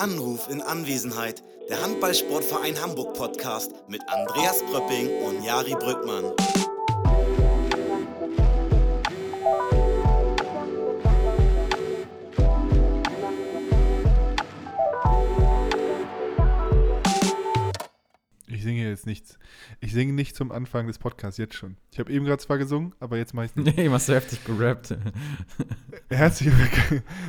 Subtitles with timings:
[0.00, 1.42] Anruf in Anwesenheit.
[1.68, 6.32] Der Handballsportverein Hamburg Podcast mit Andreas Pröpping und Jari Brückmann.
[18.46, 19.38] Ich singe jetzt nichts.
[19.90, 21.76] Ich singe nicht zum Anfang des Podcasts, jetzt schon.
[21.90, 23.76] Ich habe eben gerade zwar gesungen, aber jetzt mache ich nicht.
[23.76, 24.94] Nee, machst du heftig gerappt.
[26.10, 26.54] Herzlich,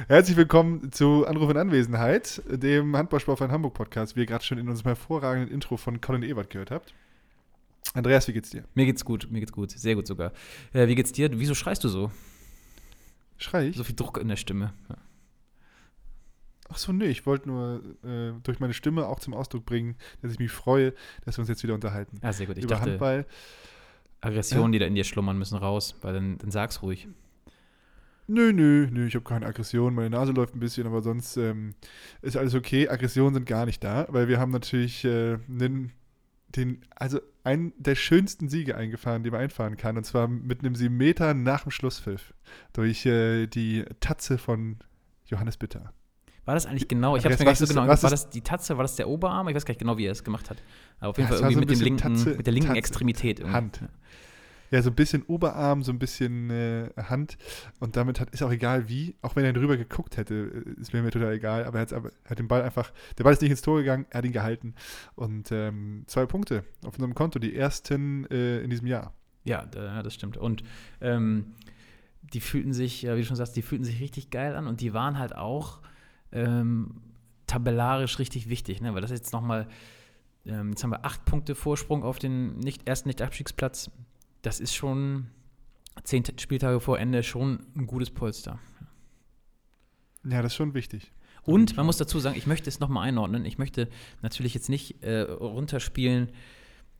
[0.07, 4.69] herzlich willkommen zu Anruf in Anwesenheit, dem Handballsportverein Hamburg Podcast, wie ihr gerade schon in
[4.69, 6.93] unserem hervorragenden Intro von Colin Ebert gehört habt.
[7.95, 8.63] Andreas, wie geht's dir?
[8.75, 9.71] Mir geht's gut, mir geht's gut.
[9.71, 10.31] Sehr gut sogar.
[10.71, 11.31] Äh, wie geht's dir?
[11.31, 12.11] Wieso schreist du so?
[13.39, 13.75] Schrei ich?
[13.75, 14.71] So viel Druck in der Stimme.
[14.87, 14.97] Ja.
[16.71, 20.31] Ach so, nee, ich wollte nur äh, durch meine Stimme auch zum Ausdruck bringen, dass
[20.31, 20.93] ich mich freue,
[21.25, 22.19] dass wir uns jetzt wieder unterhalten.
[22.21, 22.57] Ah, sehr gut.
[22.57, 23.25] Ich Über dachte, Handball.
[24.21, 27.07] Aggressionen, die da in dir schlummern, müssen raus, weil dann, dann sag's ruhig.
[28.27, 29.93] Nö, nö, nö, ich habe keine Aggression.
[29.93, 31.73] Meine Nase läuft ein bisschen, aber sonst ähm,
[32.21, 32.87] ist alles okay.
[32.87, 35.91] Aggressionen sind gar nicht da, weil wir haben natürlich äh, den,
[36.55, 39.97] den, also einen der schönsten Siege eingefahren, die man einfahren kann.
[39.97, 42.33] Und zwar mit einem 7 Meter nach dem Schlusspfiff.
[42.71, 44.77] Durch äh, die Tatze von
[45.25, 45.91] Johannes Bitter.
[46.45, 47.15] War das eigentlich genau?
[47.15, 47.87] Ich hab's Andreas, mir gar nicht so genau.
[47.87, 48.75] was War das die Tatze?
[48.77, 49.47] War das der Oberarm?
[49.49, 50.57] Ich weiß gar nicht genau, wie er es gemacht hat.
[50.99, 52.67] Aber auf jeden Ja, Fall es irgendwie so mit, dem linken, Tatze- mit der linken
[52.69, 52.79] Tatze.
[52.79, 53.39] Extremität.
[53.39, 53.55] irgendwie.
[53.55, 53.81] Hand.
[54.71, 54.81] Ja.
[54.81, 57.37] So ein bisschen Oberarm, so ein bisschen äh, Hand.
[57.79, 60.93] Und damit hat, ist auch egal wie, auch wenn er drüber geguckt hätte, äh, ist
[60.93, 61.65] mir, mir total egal.
[61.65, 64.05] Aber er aber- er hat den Ball einfach, der Ball ist nicht ins Tor gegangen,
[64.09, 64.73] er hat ihn gehalten.
[65.15, 69.13] Und ähm, zwei Punkte auf unserem Konto, die ersten äh, in diesem Jahr.
[69.43, 70.37] Ja, da, das stimmt.
[70.37, 70.63] Und
[71.01, 71.53] ähm,
[72.33, 74.93] die fühlten sich, wie du schon sagst, die fühlten sich richtig geil an und die
[74.93, 75.81] waren halt auch
[76.31, 77.01] ähm,
[77.47, 78.93] tabellarisch richtig wichtig, ne?
[78.93, 79.67] weil das ist jetzt nochmal,
[80.45, 83.91] ähm, jetzt haben wir acht Punkte Vorsprung auf den nicht, ersten Nicht-Abstiegsplatz.
[84.41, 85.27] Das ist schon
[86.03, 88.59] zehn Spieltage vor Ende schon ein gutes Polster.
[90.23, 91.11] Ja, das ist schon wichtig.
[91.43, 93.45] Und man muss dazu sagen, ich möchte es nochmal einordnen.
[93.45, 93.89] Ich möchte
[94.21, 96.31] natürlich jetzt nicht äh, runterspielen,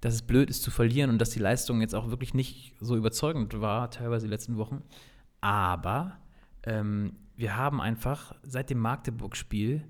[0.01, 2.95] dass es blöd ist zu verlieren und dass die Leistung jetzt auch wirklich nicht so
[2.95, 4.81] überzeugend war, teilweise die letzten Wochen.
[5.41, 6.17] Aber
[6.63, 9.83] ähm, wir haben einfach seit dem Magdeburg-Spiel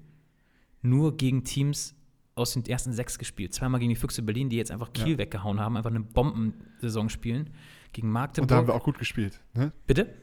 [0.82, 1.96] nur gegen Teams
[2.34, 3.54] aus den ersten sechs gespielt.
[3.54, 5.18] Zweimal gegen die Füchse Berlin, die jetzt einfach Kiel Ja.
[5.20, 7.50] weggehauen haben, einfach eine Bombensaison spielen.
[7.94, 8.44] Gegen Magdeburg.
[8.44, 9.42] Und da haben wir auch gut gespielt.
[9.54, 9.74] Ne?
[9.86, 10.14] Bitte?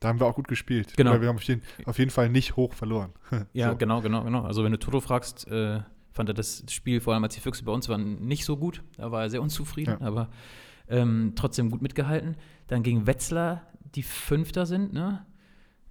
[0.00, 0.94] Da haben wir auch gut gespielt.
[0.96, 1.12] Genau.
[1.12, 3.12] Weil wir haben auf jeden, auf jeden Fall nicht hoch verloren.
[3.52, 3.76] Ja, So.
[3.76, 4.42] genau, genau, genau.
[4.42, 7.64] Also wenn du Toto fragst, äh, fand er das Spiel, vor allem als die Füchse
[7.64, 8.82] bei uns waren, nicht so gut.
[8.96, 10.06] Da war er sehr unzufrieden, Ja.
[10.06, 10.28] aber
[10.88, 12.36] ähm, trotzdem gut mitgehalten.
[12.66, 13.62] Dann gegen Wetzlar,
[13.94, 15.24] die Fünfter sind, ne?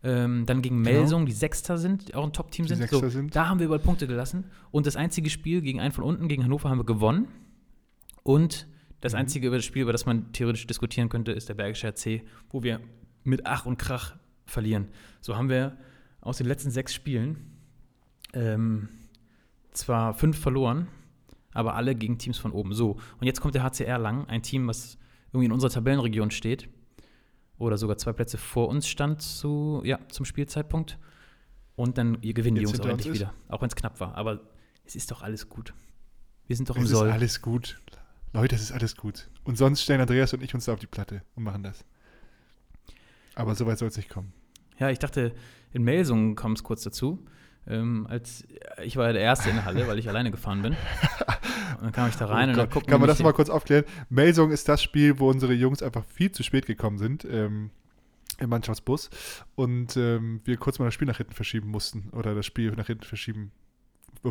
[0.08, 1.00] Ähm, dann gegen Genau.
[1.00, 2.78] Melsung, die Sechster sind, die auch ein Top-Team sind.
[2.78, 3.36] Sechster sind.
[3.36, 4.44] Da haben wir überall Punkte gelassen.
[4.70, 7.28] Und das einzige Spiel gegen einen von unten, gegen Hannover, haben wir gewonnen.
[8.22, 8.68] Und
[9.02, 9.20] das Mhm.
[9.20, 12.22] einzige über das Spiel, über das man theoretisch diskutieren könnte, ist der Bergische RC,
[12.52, 12.82] wo wir
[13.24, 14.90] mit Ach und Krach verlieren.
[15.22, 15.76] So haben wir
[16.22, 17.38] aus den letzten sechs Spielen
[18.34, 18.90] ähm,
[19.72, 20.88] zwar fünf verloren,
[21.52, 22.74] aber alle gegen Teams von oben.
[22.74, 24.98] So, und jetzt kommt der HCR lang, ein Team, was
[25.32, 26.70] irgendwie in unserer Tabellenregion steht
[27.58, 30.98] oder sogar zwei Plätze vor uns stand zu, ja, zum Spielzeitpunkt.
[31.76, 33.20] Und dann ihr gewinnen die Jungs auch endlich ist?
[33.20, 34.16] wieder, auch wenn es knapp war.
[34.16, 34.42] Aber
[34.86, 35.74] es ist doch alles gut.
[36.48, 37.12] Wir sind doch im Es ist Soll.
[37.12, 37.82] alles gut.
[38.34, 39.30] Leute, es ist alles gut.
[39.44, 41.86] Und sonst stellen Andreas und ich uns da auf die Platte und machen das.
[43.34, 44.34] Aber so weit soll es nicht kommen.
[44.78, 45.34] Ja, ich dachte,
[45.72, 47.26] in Melsungen kam es kurz dazu.
[47.68, 48.46] Ähm, als
[48.84, 50.74] ich war ja der Erste in der Halle, weil ich alleine gefahren bin.
[51.78, 52.74] Und dann kam ich da rein Oh und dann Gott.
[52.74, 53.86] guckten Kann man das mal kurz aufklären?
[54.10, 57.72] Melsung ist das Spiel, wo unsere Jungs einfach viel zu spät gekommen sind ähm,
[58.40, 59.10] im Mannschaftsbus
[59.56, 62.88] und ähm, wir kurz mal das Spiel nach hinten verschieben mussten oder das Spiel nach
[62.88, 63.52] hinten verschieben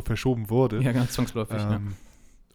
[0.03, 0.81] verschoben wurde.
[0.81, 1.57] Ja, ganz zwangsläufig.
[1.57, 1.75] ne?
[1.75, 1.93] ähm,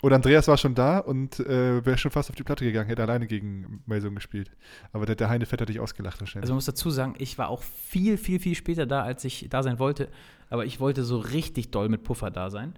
[0.03, 3.03] Und Andreas war schon da und äh, wäre schon fast auf die Platte gegangen, hätte
[3.03, 4.51] alleine gegen Melsung gespielt.
[4.93, 6.45] Aber der, der Heine Fett hat dich ausgelacht wahrscheinlich.
[6.45, 9.47] Also man muss dazu sagen, ich war auch viel, viel, viel später da, als ich
[9.51, 10.09] da sein wollte.
[10.51, 12.75] Aber ich wollte so richtig doll mit Puffer da sein.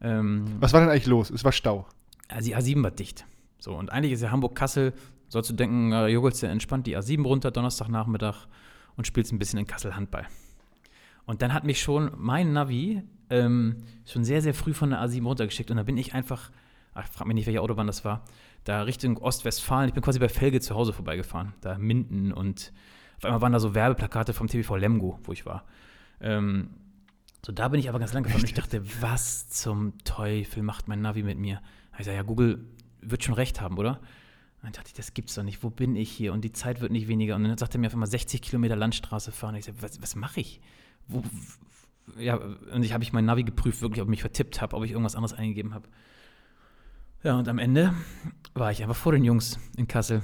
[0.00, 1.30] Ähm, Was war denn eigentlich los?
[1.30, 1.86] Es war Stau.
[2.28, 3.24] Also die A7 war dicht.
[3.58, 4.92] So, und eigentlich ist ja Hamburg-Kassel,
[5.28, 8.46] sollst du denken, äh, jogelst du entspannt die A7 runter, Donnerstagnachmittag
[8.96, 10.26] und spielst ein bisschen in Kassel Handball.
[11.24, 15.24] Und dann hat mich schon mein Navi ähm, schon sehr, sehr früh von der A7
[15.24, 15.70] runtergeschickt.
[15.70, 16.50] Und da bin ich einfach,
[16.94, 18.24] ach, frag mich nicht, welche Autobahn das war,
[18.64, 19.88] da Richtung Ostwestfalen.
[19.88, 21.54] Ich bin quasi bei Felge zu Hause vorbeigefahren.
[21.60, 22.72] Da Minden und
[23.18, 25.64] auf einmal waren da so Werbeplakate vom TV Lemgo, wo ich war.
[26.20, 26.70] Ähm,
[27.44, 30.86] so, da bin ich aber ganz lang gefahren und ich dachte, was zum Teufel macht
[30.88, 31.60] mein Navi mit mir?
[31.92, 32.64] Da Ich sage, ja, Google
[33.00, 33.98] wird schon recht haben, oder?
[34.62, 35.64] Und dann dachte ich, das gibt's doch nicht.
[35.64, 36.32] Wo bin ich hier?
[36.32, 37.34] Und die Zeit wird nicht weniger.
[37.34, 39.54] Und dann sagte er mir auf einmal 60 Kilometer Landstraße fahren.
[39.54, 40.60] Und ich sage, was, was mache ich?
[41.08, 41.24] Wo,
[42.16, 44.84] ja, und ich habe ich mein Navi geprüft, wirklich, ob ich mich vertippt habe, ob
[44.84, 45.88] ich irgendwas anderes eingegeben habe.
[47.24, 47.92] Ja, und am Ende
[48.54, 50.22] war ich einfach vor den Jungs in Kassel.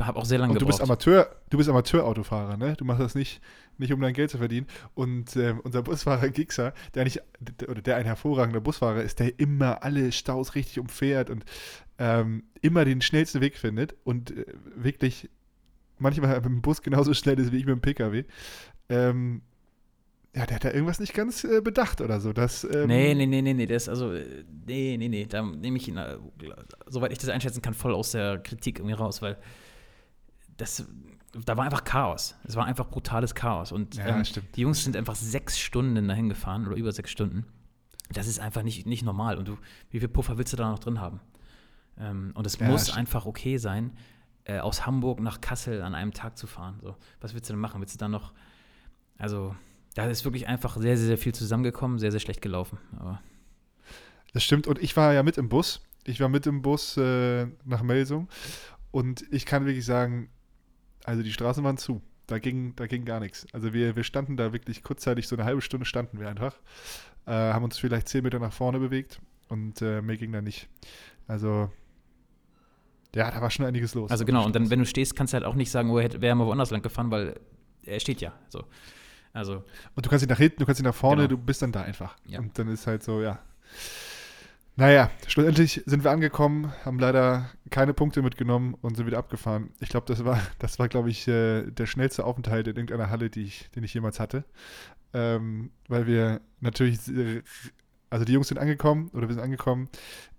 [0.00, 0.90] habe auch sehr lange Und du bist gebraucht.
[0.90, 2.74] Amateur, du bist Amateurautofahrer, ne?
[2.76, 3.40] Du machst das nicht,
[3.80, 4.66] nicht um dein Geld zu verdienen.
[4.94, 7.20] Und ähm, unser Busfahrer Gixer, der nicht,
[7.68, 11.44] oder der ein hervorragender Busfahrer ist, der immer alle Staus richtig umfährt und
[11.98, 14.46] ähm, immer den schnellsten Weg findet und äh,
[14.76, 15.28] wirklich
[15.98, 18.24] manchmal mit dem Bus genauso schnell ist wie ich mit dem Pkw.
[18.88, 19.42] Ähm,
[20.34, 22.32] ja, der hat da irgendwas nicht ganz äh, bedacht oder so.
[22.32, 25.76] Dass, ähm, Nee, nee, nee, nee, nee, das also, äh, nee, nee, nee, da nehme
[25.76, 26.16] ich ihn, äh,
[26.86, 29.36] soweit ich das einschätzen kann, voll aus der Kritik irgendwie raus, weil
[30.56, 30.86] das,
[31.32, 32.36] da war einfach Chaos.
[32.44, 33.72] Es war einfach brutales Chaos.
[33.72, 34.22] Und Ja, ähm,
[34.54, 37.46] die Jungs sind einfach sechs Stunden dahin gefahren oder über sechs Stunden.
[38.12, 39.38] Das ist einfach nicht, nicht normal.
[39.38, 39.56] Und du,
[39.90, 41.20] wie viel Puffer willst du da noch drin haben?
[41.98, 43.92] Ähm, und es Ja, muss einfach okay sein,
[44.44, 46.80] äh, aus Hamburg nach Kassel an einem Tag zu fahren.
[46.82, 47.80] So, was willst du denn machen?
[47.80, 48.32] Willst du dann noch,
[49.18, 49.54] also,
[49.94, 52.78] da ist wirklich einfach sehr, sehr, sehr viel zusammengekommen, sehr, sehr schlecht gelaufen.
[52.98, 53.20] Aber
[54.32, 54.66] Das stimmt.
[54.66, 55.80] Und ich war ja mit im Bus.
[56.04, 58.28] Ich war mit im Bus äh, nach Melsung.
[58.90, 60.30] Und ich kann wirklich sagen,
[61.04, 62.00] also die Straßen waren zu.
[62.26, 63.46] Da ging, da ging gar nichts.
[63.52, 66.54] Also wir, wir standen da wirklich kurzzeitig, so eine halbe Stunde standen wir einfach.
[67.26, 70.68] Äh, haben uns vielleicht zehn Meter nach vorne bewegt und äh, mehr ging da nicht.
[71.26, 71.70] Also,
[73.14, 74.10] ja, da war schon einiges los.
[74.10, 76.34] Also genau, und dann, wenn du stehst, kannst du halt auch nicht sagen, oh, wäre
[76.36, 77.40] mal woanders lang gefahren, weil
[77.82, 78.32] er steht ja.
[78.48, 78.64] So.
[79.32, 79.64] Also,
[79.94, 81.36] Und du kannst nicht nach hinten, du kannst nicht nach vorne, Genau.
[81.36, 82.16] du bist dann da einfach.
[82.26, 82.38] Ja.
[82.38, 83.40] Und dann ist halt so, ja.
[84.80, 89.74] Naja, schlussendlich sind wir angekommen, haben leider keine Punkte mitgenommen und sind wieder abgefahren.
[89.78, 93.26] Ich glaube, das war, das war, glaube ich, äh, der schnellste Aufenthalt in irgendeiner Halle,
[93.26, 94.42] ich, den ich jemals hatte.
[95.12, 97.42] Ähm, weil wir natürlich, äh,
[98.08, 99.90] also die Jungs sind angekommen oder wir sind angekommen,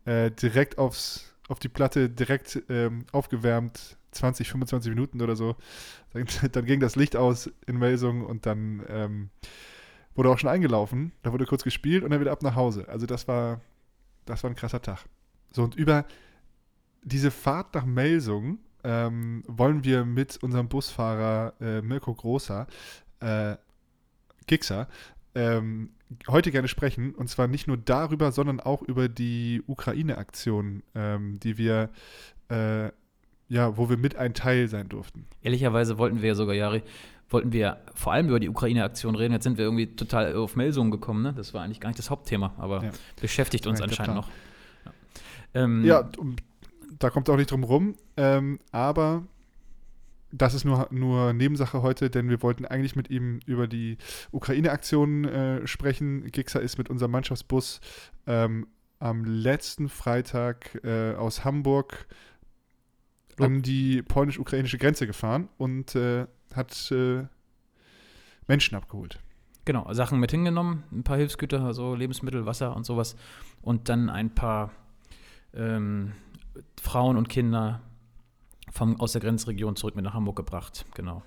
[0.06, 5.56] äh, direkt aufs, auf die Platte, direkt ähm, aufgewärmt, 20, 25 Minuten oder so.
[6.14, 9.30] Dann, dann ging das Licht aus in Melsung und dann ähm,
[10.16, 11.12] wurde auch schon eingelaufen.
[11.22, 12.88] Da wurde kurz gespielt und dann wieder ab nach Hause.
[12.90, 13.62] Also das war,
[14.26, 15.06] das war ein krasser Tag.
[15.52, 16.06] So, und über
[17.04, 22.68] diese Fahrt nach Melsung ähm, wollen wir mit unserem Busfahrer äh, Mirko Großer,
[23.20, 23.56] äh,
[24.48, 24.88] Gixer,
[25.36, 25.92] ähm,
[26.28, 27.14] heute gerne sprechen.
[27.16, 31.90] Und zwar nicht nur darüber, sondern auch über die Ukraine-Aktion, ähm, die wir,
[32.50, 32.90] äh,
[33.48, 35.28] ja, wo wir mit ein Teil sein durften.
[35.42, 36.84] ehrlicherweise wollten wir ja sogar, Jari,
[37.32, 39.34] wollten wir vor allem über die Ukraine-Aktion reden.
[39.34, 41.34] Jetzt sind wir irgendwie total auf Melsungen gekommen, ne?
[41.34, 42.92] Das war eigentlich gar nicht das Hauptthema, aber Ja.
[43.20, 44.30] beschäftigt uns anscheinend noch.
[44.86, 44.92] Ja,
[45.54, 46.10] ähm, Ja,
[47.00, 47.96] da kommt auch nicht drum rum.
[48.18, 49.24] Ähm, aber
[50.32, 53.98] das ist nur, nur Nebensache heute, denn wir wollten eigentlich mit ihm über die
[54.32, 56.26] Ukraine-Aktion äh, sprechen.
[56.32, 57.82] Gixer ist mit unserem Mannschaftsbus
[58.28, 58.68] ähm,
[59.00, 62.06] am letzten Freitag äh, aus Hamburg
[63.40, 67.26] an die polnisch-ukrainische Grenze gefahren und äh, hat äh,
[68.48, 69.20] Menschen abgeholt.
[69.66, 73.16] Genau, Sachen mit hingenommen, ein paar Hilfsgüter, also Lebensmittel, Wasser und sowas.
[73.62, 74.72] Und dann ein paar
[75.54, 76.14] ähm,
[76.82, 77.82] Frauen und Kinder
[78.72, 80.86] vom, aus der Grenzregion zurück mit nach Hamburg gebracht.
[80.96, 81.24] Genau.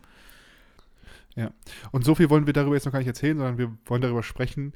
[1.90, 4.22] Und so viel wollen wir darüber jetzt noch gar nicht erzählen, sondern wir wollen darüber
[4.22, 4.72] sprechen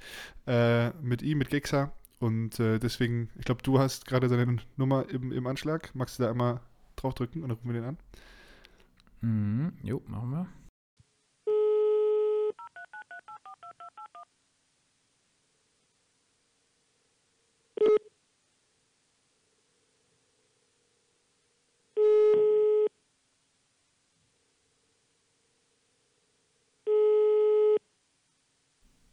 [0.47, 1.93] äh, mit ihm, mit Gixer.
[2.19, 5.95] Und äh, deswegen, ich glaube, du hast gerade seine Nummer im, im Anschlag.
[5.95, 6.61] Magst du da einmal
[6.99, 7.99] draufdrücken und dann rufen wir den an?
[9.21, 9.73] Mhm.
[9.83, 10.47] Jo, machen wir.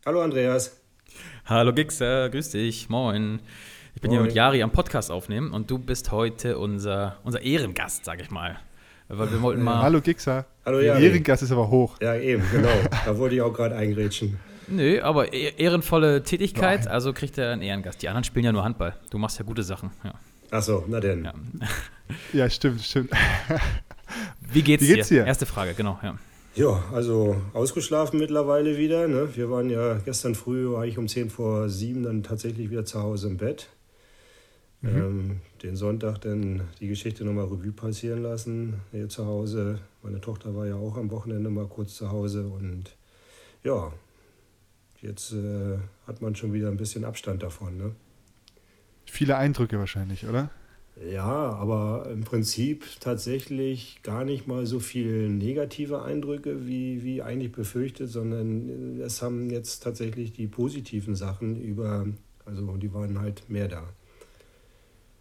[0.05, 0.79] Hallo Andreas.
[1.45, 3.41] Hallo Gixer, grüß dich, moin.
[3.95, 4.27] Ich bin hier Moin.
[4.27, 8.59] mit Jari am Podcast aufnehmen und du bist heute unser, unser Ehrengast, sag ich mal.
[9.07, 9.81] Weil wir wollten mal.
[9.81, 10.45] Hallo Gixer.
[10.65, 11.05] Hallo, Jari.
[11.05, 11.95] Ehrengast ist aber hoch.
[12.01, 12.67] Ja, eben, genau.
[13.05, 14.37] Da wollte ich auch gerade eingrätschen.
[14.67, 18.01] Nö, aber eh- ehrenvolle Tätigkeit, also kriegt er einen Ehrengast.
[18.01, 18.95] Die anderen spielen ja nur Handball.
[19.11, 19.91] Du machst ja gute Sachen.
[20.03, 20.13] Ja.
[20.51, 21.23] Achso, na denn.
[21.25, 21.33] Ja.
[22.33, 23.11] Ja, stimmt, stimmt.
[24.51, 25.25] Wie geht's, Wie geht's dir?
[25.25, 25.99] Erste Frage, genau.
[26.03, 26.17] Ja.
[26.55, 29.07] Ja, also ausgeschlafen mittlerweile wieder.
[29.07, 29.29] Ne?
[29.35, 33.01] Wir waren ja gestern früh, war ich um 10 vor 7 dann tatsächlich wieder zu
[33.01, 33.67] Hause im Bett.
[34.89, 39.79] Ähm, den Sonntag dann die Geschichte nochmal Revue passieren lassen hier zu Hause.
[40.03, 42.95] Meine Tochter war ja auch am Wochenende mal kurz zu Hause und
[43.63, 43.91] ja,
[45.01, 47.77] jetzt äh, hat man schon wieder ein bisschen Abstand davon.
[47.77, 47.95] Ne?
[49.05, 50.49] Viele Eindrücke wahrscheinlich, oder?
[51.11, 57.51] Ja, aber im Prinzip tatsächlich gar nicht mal so viel negative Eindrücke wie, wie eigentlich
[57.51, 62.07] befürchtet, sondern es haben jetzt tatsächlich die positiven Sachen über,
[62.45, 63.83] also die waren halt mehr da.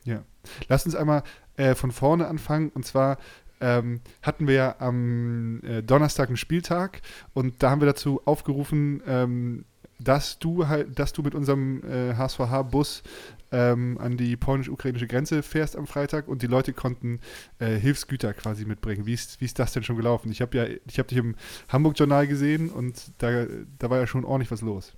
[0.05, 0.23] Ja.
[0.69, 1.23] Lass uns einmal
[1.57, 2.71] äh, von vorne anfangen.
[2.71, 3.19] Und zwar
[3.61, 7.01] ähm, hatten wir ja am äh, Donnerstag einen Spieltag
[7.33, 9.65] und da haben wir dazu aufgerufen, ähm,
[9.99, 13.05] dass du halt, dass du mit unserem äh, HSVH-Bus
[13.53, 17.21] ähm, an die polnisch-ukrainische Grenze fährst am Freitag und die Leute konnten
[17.59, 19.07] äh, Hilfsgüter quasi mitbringen.
[19.07, 20.33] Wie ist, wie ist das denn schon gelaufen?
[20.33, 21.37] Ich habe ja, ich habe dich im
[21.69, 23.47] Hamburg-Journal gesehen und da,
[23.79, 24.95] da war ja schon ordentlich was los.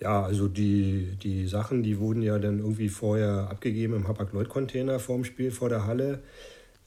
[0.00, 5.24] Ja, also die, die Sachen, die wurden ja dann irgendwie vorher abgegeben im Hapag-Lloyd-Container vorm
[5.24, 6.20] Spiel, vor der Halle.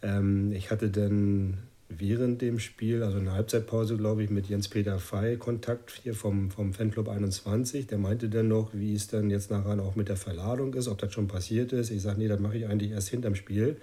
[0.03, 1.57] Ähm, ich hatte dann
[1.89, 6.51] während dem Spiel, also in der Halbzeitpause, glaube ich, mit Jens-Peter Fey Kontakt hier vom,
[6.51, 7.87] vom Fanclub 21.
[7.87, 10.99] Der meinte dann noch, wie es dann jetzt nachher auch mit der Verladung ist, ob
[10.99, 11.89] das schon passiert ist.
[11.89, 13.77] Ich sage, nee, das mache ich eigentlich erst hinterm Spiel,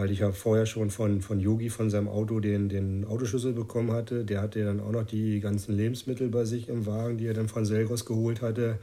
[0.00, 3.92] weil ich ja vorher schon von, von Yogi von seinem Auto den, den Autoschlüssel bekommen
[3.92, 4.24] hatte.
[4.24, 7.48] Der hatte dann auch noch die ganzen Lebensmittel bei sich im Wagen, die er dann
[7.48, 8.78] von Selgros geholt hatte.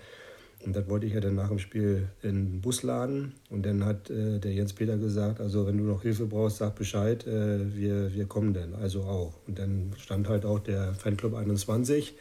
[0.64, 3.34] Und das wollte ich ja dann nach dem Spiel in den Bus laden.
[3.50, 6.76] Und dann hat äh, der Jens Peter gesagt, also wenn du noch Hilfe brauchst, sag
[6.76, 8.76] Bescheid, äh, wir, wir kommen dann.
[8.76, 9.34] Also auch.
[9.48, 12.14] Und dann stand halt auch der Fanclub 21.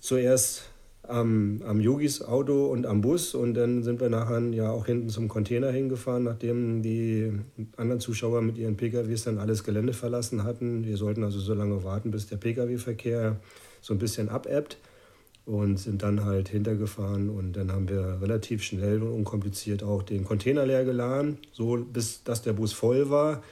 [0.00, 0.70] Zuerst
[1.08, 5.08] am, am Yogis Auto und am Bus und dann sind wir nachher ja auch hinten
[5.08, 7.32] zum Container hingefahren, nachdem die
[7.76, 10.84] anderen Zuschauer mit ihren PKWs dann alles Gelände verlassen hatten.
[10.84, 13.36] Wir sollten also so lange warten, bis der PKW-Verkehr
[13.80, 14.78] so ein bisschen abebbt
[15.46, 20.24] und sind dann halt hintergefahren und dann haben wir relativ schnell und unkompliziert auch den
[20.24, 23.42] Container leer geladen, so bis dass der Bus voll war.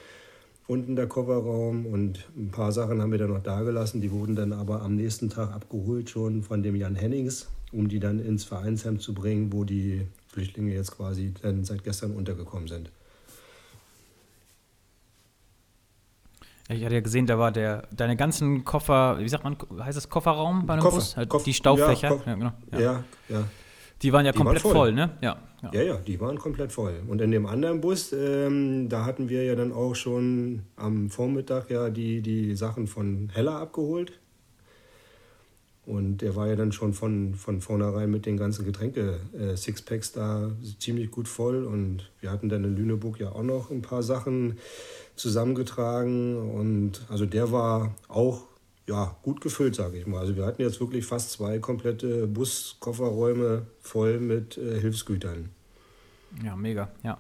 [0.69, 4.01] Unten der Kofferraum und ein paar Sachen haben wir dann noch da gelassen.
[4.01, 7.99] Die wurden dann aber am nächsten Tag abgeholt schon von dem Jan Hennings, um die
[8.01, 12.91] dann ins Vereinsheim zu bringen, wo die Flüchtlinge jetzt quasi dann seit gestern untergekommen sind.
[16.69, 20.09] Ich hatte ja gesehen, da war der, deine ganzen Koffer, wie sagt man, heißt das
[20.09, 21.17] Kofferraum bei einem Koffer, Bus?
[21.17, 22.09] Halt die Staufächer.
[22.09, 22.53] ja, Koff- Ja, genau.
[22.73, 22.81] Ja.
[22.81, 23.45] Ja, ja.
[24.03, 24.73] Die waren ja Die waren komplett voll.
[24.73, 24.93] voll.
[24.93, 25.11] ne?
[25.21, 25.37] Ja.
[25.63, 25.71] ja.
[25.73, 26.95] Ja, ja, die waren komplett voll.
[27.07, 31.71] Und in dem anderen Bus, ähm, da hatten wir ja dann auch schon am Vormittag
[31.71, 34.13] ja die, die Sachen von Heller abgeholt.
[35.85, 41.11] Und der war ja dann schon von, von vornherein mit den ganzen Getränke-Sixpacks da ziemlich
[41.11, 41.65] gut voll.
[41.65, 44.59] Und wir hatten dann in Lüneburg ja auch noch ein paar Sachen
[45.17, 46.37] zusammengetragen.
[46.53, 48.43] Und also der war auch
[48.89, 50.21] ja, gut gefüllt, sage ich mal.
[50.21, 55.51] Also wir hatten jetzt wirklich fast zwei komplette Buskofferräume voll mit äh, Hilfsgütern.
[56.45, 57.19] Ja, mega, ja.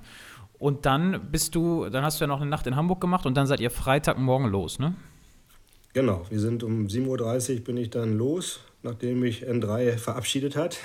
[0.59, 3.37] Und dann bist du, dann hast du ja noch eine Nacht in Hamburg gemacht und
[3.37, 4.95] dann seid ihr Freitagmorgen los, ne?
[5.92, 10.78] Genau, wir sind um 7.30 Uhr bin ich dann los, nachdem mich N3 verabschiedet hat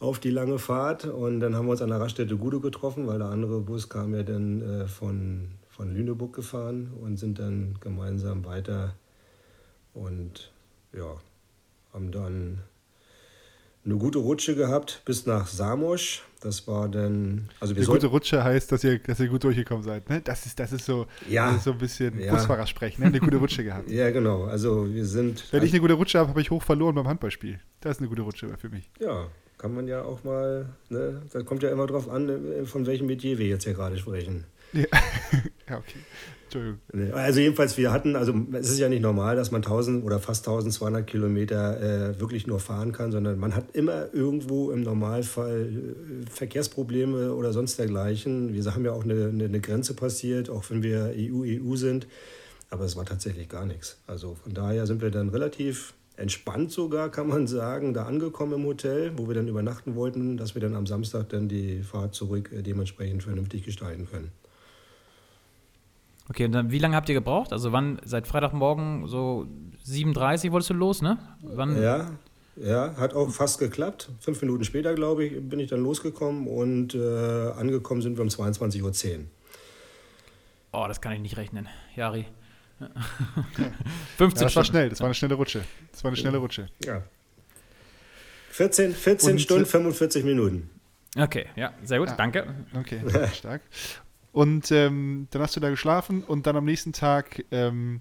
[0.00, 1.04] auf die lange Fahrt.
[1.06, 4.14] Und dann haben wir uns an der Raststätte Gude getroffen, weil der andere Bus kam
[4.14, 8.94] ja dann äh, von, von Lüneburg gefahren und sind dann gemeinsam weiter
[9.98, 10.52] und
[10.92, 11.16] ja,
[11.92, 12.62] haben dann
[13.84, 16.22] eine gute Rutsche gehabt bis nach Samosch.
[16.40, 19.82] Das war dann, also wir Eine gute Rutsche heißt, dass ihr, dass ihr gut durchgekommen
[19.82, 20.08] seid.
[20.08, 20.20] Ne?
[20.20, 21.48] Das, ist, das, ist so, Ja.
[21.48, 22.32] das ist so ein bisschen Ja.
[22.32, 22.98] Busfahrersprech.
[22.98, 23.06] Ne?
[23.06, 23.90] Eine gute Rutsche gehabt.
[23.90, 26.94] ja genau, also wir sind, Wenn ich eine gute Rutsche habe, habe ich hoch verloren
[26.94, 27.58] beim Handballspiel.
[27.80, 28.88] Das ist eine gute Rutsche für mich.
[29.00, 31.22] Ja, kann man ja auch mal, ne?
[31.32, 34.44] da kommt ja immer drauf an, von welchem Metier wir jetzt hier gerade sprechen.
[34.72, 34.84] Ja,
[35.68, 35.98] ja okay.
[37.12, 40.46] Also jedenfalls, wir hatten, also es ist ja nicht normal, dass man 1000 oder fast
[40.46, 46.30] 1200 Kilometer äh, wirklich nur fahren kann, sondern man hat immer irgendwo im Normalfall äh,
[46.30, 48.52] Verkehrsprobleme oder sonst dergleichen.
[48.54, 52.06] Wir haben ja auch eine, eine, eine Grenze passiert, auch wenn wir EU, EU sind,
[52.70, 53.98] aber es war tatsächlich gar nichts.
[54.06, 58.64] Also von daher sind wir dann relativ entspannt sogar, kann man sagen, da angekommen im
[58.64, 62.50] Hotel, wo wir dann übernachten wollten, dass wir dann am Samstag dann die Fahrt zurück
[62.52, 64.30] äh, dementsprechend vernünftig gestalten können.
[66.30, 67.52] Okay, und dann, wie lange habt ihr gebraucht?
[67.52, 69.46] Also wann, seit Freitagmorgen so
[69.86, 71.18] 7.30 wolltest du los, ne?
[71.42, 71.80] Wann?
[71.80, 72.10] Ja,
[72.56, 74.10] ja, hat auch fast geklappt.
[74.20, 78.28] Fünf Minuten später, glaube ich, bin ich dann losgekommen und äh, angekommen sind wir um
[78.28, 79.24] 22.10 Uhr.
[80.72, 82.26] Oh, das kann ich nicht rechnen, Jari.
[82.80, 82.88] Ja,
[84.18, 84.66] 15 das war Stunden.
[84.66, 85.62] schnell, das war eine schnelle Rutsche.
[85.90, 86.68] Das war eine schnelle Rutsche.
[86.84, 87.02] Ja.
[88.50, 90.70] 14, 14 Und, Stunden, äh, 45 Minuten.
[91.16, 92.14] Okay, ja, sehr gut, Ja.
[92.16, 92.46] danke.
[92.78, 93.00] Okay,
[93.34, 93.62] stark.
[94.32, 98.00] Und ähm, dann hast du da geschlafen und dann am nächsten Tag ähm,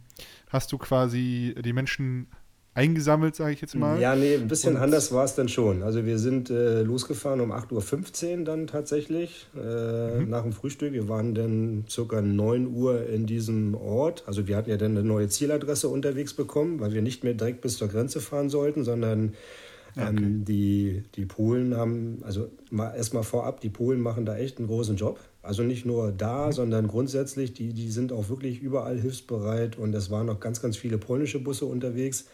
[0.49, 2.27] hast du quasi die Menschen
[2.73, 3.99] eingesammelt, sage ich jetzt mal.
[3.99, 5.81] Ja, nee, ein bisschen Und- anders war es dann schon.
[5.81, 10.29] Also wir sind äh, losgefahren um 8.15 Uhr dann tatsächlich äh, Mhm.
[10.29, 10.93] nach dem Frühstück.
[10.93, 14.23] Wir waren dann circa 9 Uhr in diesem Ort.
[14.27, 17.61] Also wir hatten ja dann eine neue Zieladresse unterwegs bekommen, weil wir nicht mehr direkt
[17.61, 19.33] bis zur Grenze fahren sollten, sondern
[19.97, 24.67] ähm, die, die Polen haben, also mal erstmal vorab, die Polen machen da echt einen
[24.67, 25.19] großen Job.
[25.47, 30.11] Also nicht nur da, sondern grundsätzlich, die, die sind auch wirklich überall hilfsbereit und es
[30.11, 32.25] waren noch ganz, ganz viele polnische Busse unterwegs.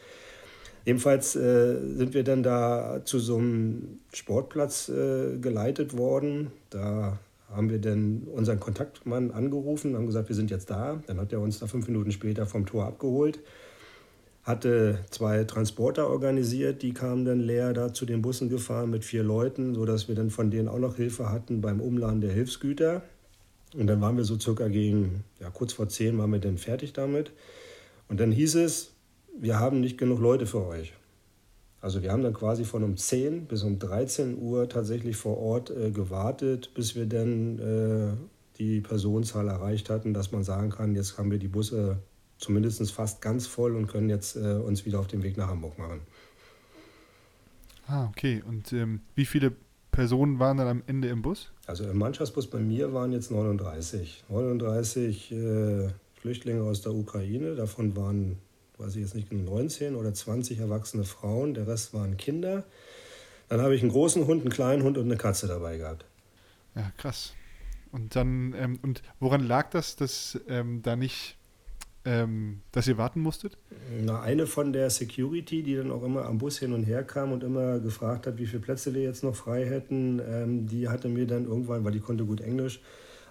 [0.84, 6.52] Ebenfalls äh, sind wir dann da zu so einem Sportplatz äh, geleitet worden.
[6.72, 7.20] Da
[7.52, 11.00] haben wir dann unseren Kontaktmann angerufen und haben gesagt, wir sind jetzt da.
[11.06, 13.40] Dann hat er uns da fünf Minuten später vom Tor abgeholt.
[14.44, 19.24] Hatte zwei Transporter organisiert, die kamen dann leer da zu den Bussen gefahren mit vier
[19.24, 23.04] Leuten, sodass wir dann von denen auch noch Hilfe hatten beim Umladen der Hilfsgüter.
[23.74, 26.94] Und dann waren wir so circa gegen, ja, kurz vor zehn waren wir dann fertig
[26.94, 27.32] damit.
[28.10, 28.92] Und dann hieß es,
[29.40, 30.94] wir haben nicht genug Leute für euch.
[31.80, 35.70] Also wir haben dann quasi von um 10 bis um 13 Uhr tatsächlich vor Ort
[35.70, 41.18] äh, gewartet, bis wir dann äh, die Personenzahl erreicht hatten, dass man sagen kann, jetzt
[41.18, 41.98] haben wir die Busse
[42.44, 45.78] zumindest fast ganz voll und können jetzt äh, uns wieder auf den Weg nach Hamburg
[45.80, 46.02] machen.
[47.88, 48.44] Ah, okay.
[48.46, 49.54] Und ähm, wie viele
[49.92, 51.52] Personen waren dann am Ende im Bus?
[51.68, 54.26] Also im Mannschaftsbus bei mir waren jetzt 39.
[54.30, 57.56] 39 äh, Flüchtlinge aus der Ukraine.
[57.56, 58.38] Davon waren,
[58.78, 61.54] weiß ich jetzt nicht, 19 oder 20 erwachsene Frauen.
[61.54, 62.66] Der Rest waren Kinder.
[63.50, 66.06] Dann habe ich einen großen Hund, einen kleinen Hund und eine Katze dabei gehabt.
[66.76, 67.34] Ja, krass.
[67.92, 71.38] Und dann, ähm, und woran lag das, dass ähm, da nicht
[72.06, 73.58] ähm, dass ihr warten musstet?
[74.02, 77.32] Na, eine von der Security, die dann auch immer am Bus hin und her kam
[77.32, 81.08] und immer gefragt hat, wie viele Plätze wir jetzt noch frei hätten, ähm, die hatte
[81.08, 82.82] mir dann irgendwann, weil die konnte gut Englisch,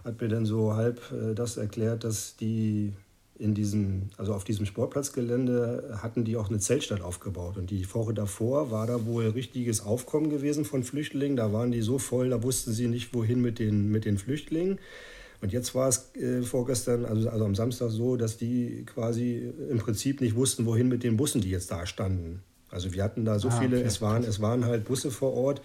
[0.05, 2.93] hat mir dann so halb äh, das erklärt, dass die
[3.39, 7.57] in diesem, also auf diesem Sportplatzgelände hatten die auch eine Zeltstadt aufgebaut.
[7.57, 11.37] Und die Woche davor war da wohl richtiges Aufkommen gewesen von Flüchtlingen.
[11.37, 14.79] Da waren die so voll, da wussten sie nicht, wohin mit den, mit den Flüchtlingen.
[15.43, 19.79] Und jetzt war es äh, vorgestern, also, also am Samstag so, dass die quasi im
[19.79, 22.43] Prinzip nicht wussten, wohin mit den Bussen, die jetzt da standen.
[22.71, 23.87] Also wir hatten da so ah, viele, okay.
[23.87, 25.61] es, waren, es waren halt Busse vor Ort.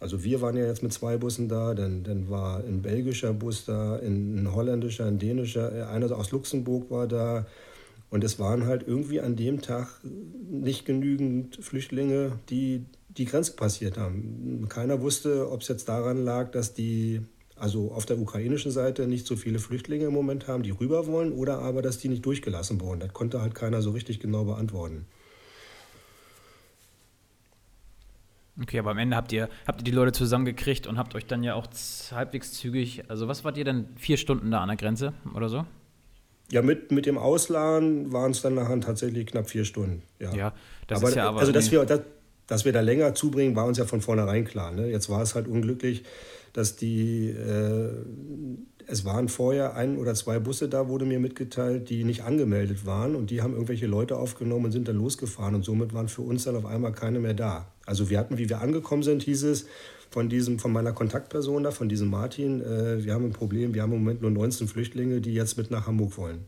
[0.00, 3.66] Also wir waren ja jetzt mit zwei Bussen da, dann, dann war ein belgischer Bus
[3.66, 7.46] da, ein, ein holländischer, ein dänischer, äh, einer aus Luxemburg war da.
[8.08, 9.88] Und es waren halt irgendwie an dem Tag
[10.50, 14.66] nicht genügend Flüchtlinge, die die Grenze passiert haben.
[14.70, 17.20] Keiner wusste, ob es jetzt daran lag, dass die
[17.62, 21.32] also auf der ukrainischen Seite nicht so viele Flüchtlinge im Moment haben, die rüber wollen,
[21.32, 22.98] oder aber, dass die nicht durchgelassen wurden.
[22.98, 25.06] Das konnte halt keiner so richtig genau beantworten.
[28.60, 31.44] Okay, aber am Ende habt ihr, habt ihr die Leute zusammengekriegt und habt euch dann
[31.44, 31.68] ja auch
[32.10, 35.64] halbwegs zügig, also was wart ihr denn, vier Stunden da an der Grenze oder so?
[36.50, 40.02] Ja, mit, mit dem Ausladen waren es dann nachher tatsächlich knapp vier Stunden.
[40.18, 40.52] Ja, ja
[40.88, 41.38] das aber, ist ja aber.
[41.38, 42.00] Also, dass wir, dass,
[42.48, 44.72] dass wir da länger zubringen, war uns ja von vornherein klar.
[44.72, 44.90] Ne?
[44.90, 46.02] Jetzt war es halt unglücklich,
[46.52, 47.90] dass die, äh,
[48.86, 53.14] es waren vorher ein oder zwei Busse da, wurde mir mitgeteilt, die nicht angemeldet waren
[53.14, 56.44] und die haben irgendwelche Leute aufgenommen und sind dann losgefahren und somit waren für uns
[56.44, 57.72] dann auf einmal keine mehr da.
[57.86, 59.66] Also wir hatten, wie wir angekommen sind, hieß es
[60.10, 63.82] von diesem, von meiner Kontaktperson da, von diesem Martin, äh, wir haben ein Problem, wir
[63.82, 66.44] haben im Moment nur 19 Flüchtlinge, die jetzt mit nach Hamburg wollen.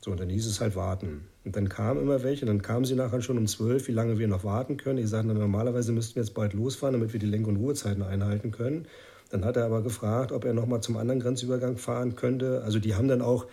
[0.00, 1.28] So, und dann hieß es halt warten.
[1.44, 4.28] Und dann kamen immer welche, dann kamen sie nachher schon um zwölf, wie lange wir
[4.28, 4.98] noch warten können.
[4.98, 8.52] Ich sagte, normalerweise müssten wir jetzt bald losfahren, damit wir die Lenk- und Ruhezeiten einhalten
[8.52, 8.86] können.
[9.30, 12.62] Dann hat er aber gefragt, ob er nochmal zum anderen Grenzübergang fahren könnte.
[12.64, 13.46] Also die haben dann auch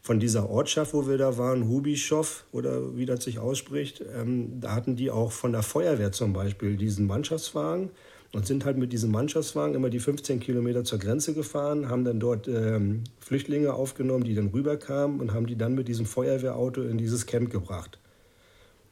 [0.00, 4.74] von dieser Ortschaft, wo wir da waren, Hubischow oder wie das sich ausspricht, ähm, da
[4.74, 7.90] hatten die auch von der Feuerwehr zum Beispiel diesen Mannschaftswagen
[8.32, 12.20] und sind halt mit diesem Mannschaftswagen immer die 15 Kilometer zur Grenze gefahren, haben dann
[12.20, 16.98] dort ähm, Flüchtlinge aufgenommen, die dann rüberkamen und haben die dann mit diesem Feuerwehrauto in
[16.98, 17.98] dieses Camp gebracht.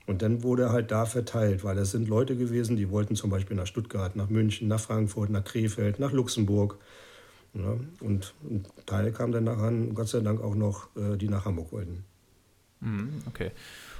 [0.06, 3.56] Und dann wurde halt da verteilt, weil es sind Leute gewesen, die wollten zum Beispiel
[3.56, 6.78] nach Stuttgart, nach München, nach Frankfurt, nach Krefeld, nach Luxemburg.
[7.54, 11.44] Ja, und ein Teil kam dann nachher, Gott sei Dank auch noch, äh, die nach
[11.44, 12.04] Hamburg wollten.
[12.80, 13.50] Mhm, okay.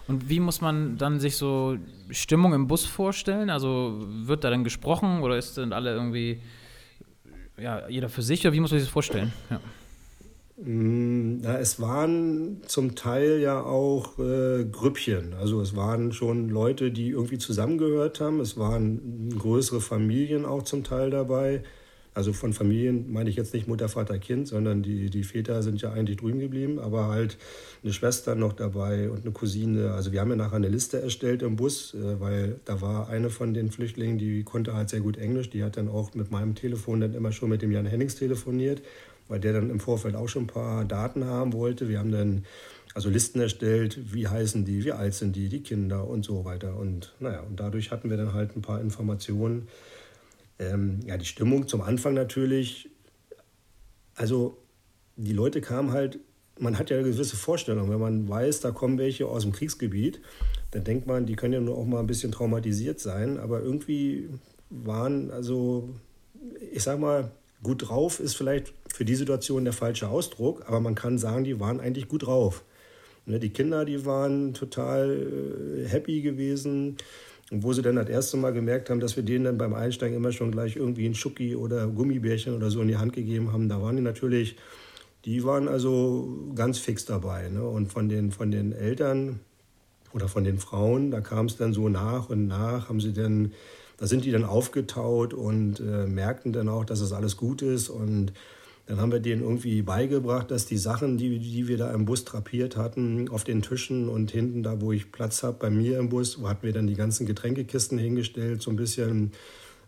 [0.08, 1.76] Und wie muss man dann sich so
[2.10, 3.50] Stimmung im Bus vorstellen?
[3.50, 6.40] Also wird da dann gesprochen oder ist dann alle irgendwie,
[7.58, 9.32] ja, jeder für sich oder wie muss man sich das vorstellen?
[9.50, 9.60] Ja.
[10.58, 15.34] Mm, na, es waren zum Teil ja auch äh, Grüppchen.
[15.34, 18.40] Also es waren schon Leute, die irgendwie zusammengehört haben.
[18.40, 21.62] Es waren größere Familien auch zum Teil dabei.
[22.16, 25.82] Also von Familien meine ich jetzt nicht Mutter, Vater, Kind, sondern die, die Väter sind
[25.82, 27.36] ja eigentlich drüben geblieben, aber halt
[27.82, 29.92] eine Schwester noch dabei und eine Cousine.
[29.92, 33.28] Also wir haben ja nachher eine Liste erstellt im Bus, äh, weil da war eine
[33.28, 36.54] von den Flüchtlingen, die konnte halt sehr gut Englisch, die hat dann auch mit meinem
[36.54, 38.80] Telefon dann immer schon mit dem Jan Hennings telefoniert,
[39.28, 41.90] weil der dann im Vorfeld auch schon ein paar Daten haben wollte.
[41.90, 42.46] Wir haben dann
[42.94, 46.78] also Listen erstellt, wie heißen die, wie alt sind die, die Kinder und so weiter.
[46.78, 49.68] Und naja, und dadurch hatten wir dann halt ein paar Informationen
[50.58, 52.90] ähm, ja, die Stimmung zum Anfang natürlich,
[54.14, 54.58] also
[55.16, 56.18] die Leute kamen halt,
[56.58, 60.20] man hat ja eine gewisse Vorstellung, wenn man weiß, da kommen welche aus dem Kriegsgebiet,
[60.70, 64.28] dann denkt man, die können ja nur auch mal ein bisschen traumatisiert sein, aber irgendwie
[64.70, 65.90] waren, also
[66.72, 67.30] ich sag mal,
[67.62, 71.60] gut drauf ist vielleicht für die Situation der falsche Ausdruck, aber man kann sagen, die
[71.60, 72.64] waren eigentlich gut drauf.
[73.26, 76.96] Ne, die Kinder, die waren total äh, happy gewesen.
[77.50, 80.16] Und wo sie dann das erste Mal gemerkt haben, dass wir denen dann beim Einsteigen
[80.16, 83.68] immer schon gleich irgendwie ein Schucki oder Gummibärchen oder so in die Hand gegeben haben,
[83.68, 84.56] da waren die natürlich,
[85.24, 87.48] die waren also ganz fix dabei.
[87.48, 87.62] Ne?
[87.62, 89.40] Und von den, von den Eltern,
[90.16, 91.10] oder von den Frauen.
[91.10, 93.52] Da kam es dann so nach und nach, haben sie dann,
[93.98, 97.88] da sind die dann aufgetaut und äh, merkten dann auch, dass es alles gut ist
[97.88, 98.32] und
[98.86, 102.24] dann haben wir denen irgendwie beigebracht, dass die Sachen, die, die wir da im Bus
[102.24, 106.08] trapiert hatten, auf den Tischen und hinten da, wo ich Platz habe, bei mir im
[106.08, 109.32] Bus, wo hatten wir dann die ganzen Getränkekisten hingestellt, so ein bisschen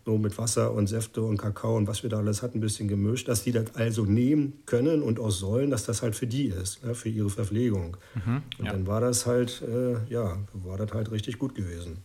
[0.05, 2.87] so mit Wasser und Säfte und Kakao und was wir da alles hatten, ein bisschen
[2.87, 6.47] gemischt, dass die das also nehmen können und auch sollen, dass das halt für die
[6.47, 7.95] ist, ne, für ihre Verpflegung.
[8.15, 8.71] Mhm, und ja.
[8.71, 11.97] dann war das halt, äh, ja, war das halt richtig gut gewesen.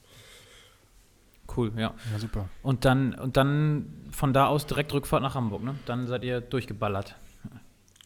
[1.56, 1.94] Cool, ja.
[2.12, 2.48] Ja, super.
[2.62, 5.74] Und dann, und dann von da aus direkt Rückfahrt nach Hamburg, ne?
[5.86, 7.16] Dann seid ihr durchgeballert.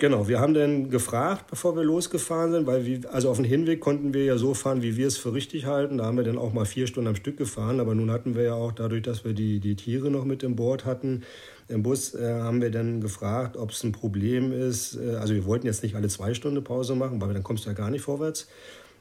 [0.00, 3.80] Genau, wir haben dann gefragt, bevor wir losgefahren sind, weil wir, also auf dem Hinweg
[3.80, 5.98] konnten wir ja so fahren, wie wir es für richtig halten.
[5.98, 8.44] Da haben wir dann auch mal vier Stunden am Stück gefahren, aber nun hatten wir
[8.44, 11.24] ja auch dadurch, dass wir die, die Tiere noch mit im Board hatten,
[11.66, 14.94] im Bus, äh, haben wir dann gefragt, ob es ein Problem ist.
[14.94, 17.70] Äh, also wir wollten jetzt nicht alle zwei Stunden Pause machen, weil dann kommst du
[17.70, 18.46] ja gar nicht vorwärts.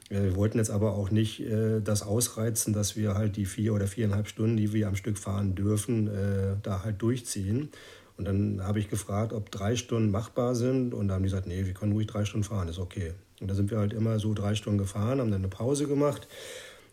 [0.08, 3.86] Wir wollten jetzt aber auch nicht äh, das ausreizen, dass wir halt die vier oder
[3.86, 7.70] viereinhalb Stunden, die wir am Stück fahren dürfen, äh, da halt durchziehen.
[8.16, 10.94] Und dann habe ich gefragt, ob drei Stunden machbar sind.
[10.94, 13.12] Und da haben die gesagt, nee, wir können ruhig drei Stunden fahren, ist okay.
[13.40, 16.26] Und da sind wir halt immer so drei Stunden gefahren, haben dann eine Pause gemacht,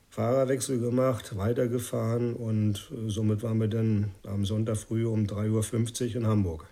[0.10, 6.16] Fahrerwechsel gemacht, weitergefahren und äh, somit waren wir dann am Sonntag früh um 3.50 Uhr
[6.18, 6.68] in Hamburg.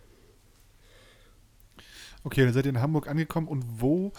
[2.23, 4.13] Okay, dann seid ihr in Hamburg angekommen und wo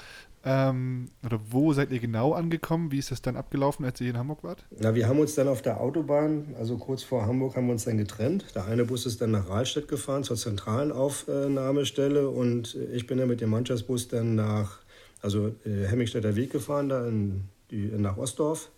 [0.44, 2.92] ähm, oder wo seid ihr genau angekommen?
[2.92, 4.64] Wie ist das dann abgelaufen, als ihr in Hamburg wart?
[4.78, 7.84] Na, wir haben uns dann auf der Autobahn, also kurz vor Hamburg, haben wir uns
[7.84, 8.54] dann getrennt.
[8.54, 12.28] Der eine Bus ist dann nach Rahlstedt gefahren, zur zentralen Aufnahmestelle.
[12.28, 14.80] Und ich bin dann mit dem Mannschaftsbus dann nach,
[15.22, 18.70] also äh, Hemmingstädter Weg gefahren, da in die, nach Ostdorf.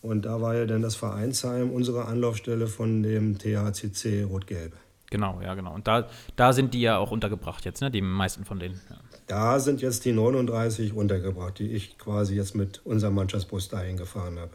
[0.00, 4.74] Und da war ja dann das Vereinsheim, unsere Anlaufstelle von dem THCC Rot-Gelb.
[5.10, 5.74] Genau, ja, genau.
[5.74, 7.90] Und da, da sind die ja auch untergebracht jetzt, ne?
[7.90, 8.80] Die meisten von denen.
[8.90, 8.96] Ja.
[9.28, 14.38] Da sind jetzt die 39 untergebracht, die ich quasi jetzt mit unserem Mannschaftsbus dahin gefahren
[14.38, 14.52] habe.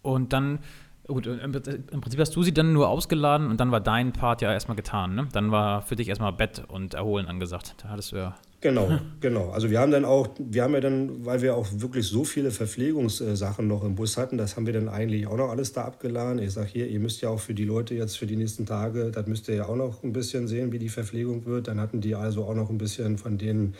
[0.00, 0.60] Und dann,
[1.06, 1.52] gut, im
[2.00, 5.14] Prinzip hast du sie dann nur ausgeladen und dann war dein Part ja erstmal getan,
[5.14, 5.28] ne?
[5.32, 7.74] Dann war für dich erstmal Bett und Erholen angesagt.
[7.82, 9.50] Da hattest du ja Genau, genau.
[9.50, 12.52] Also wir haben dann auch, wir haben ja dann, weil wir auch wirklich so viele
[12.52, 16.38] Verpflegungssachen noch im Bus hatten, das haben wir dann eigentlich auch noch alles da abgeladen.
[16.38, 19.10] Ich sage hier, ihr müsst ja auch für die Leute jetzt für die nächsten Tage,
[19.10, 21.66] das müsst ihr ja auch noch ein bisschen sehen, wie die Verpflegung wird.
[21.66, 23.74] Dann hatten die also auch noch ein bisschen von den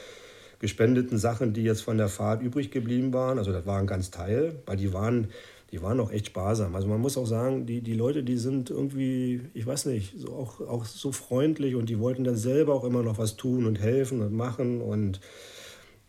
[0.58, 3.38] gespendeten Sachen, die jetzt von der Fahrt übrig geblieben waren.
[3.38, 5.28] Also das war ein ganz Teil, weil die waren
[5.72, 6.74] die waren auch echt sparsam.
[6.74, 10.35] Also man muss auch sagen, die, die Leute, die sind irgendwie, ich weiß nicht, so
[10.35, 13.80] auch, auch so freundlich und die wollten dann selber auch immer noch was tun und
[13.80, 14.82] helfen und machen.
[14.82, 15.20] Und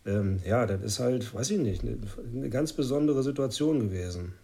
[0.04, 1.96] ähm, ja, das ist halt, weiß ich nicht, eine,
[2.34, 4.34] eine ganz besondere Situation gewesen.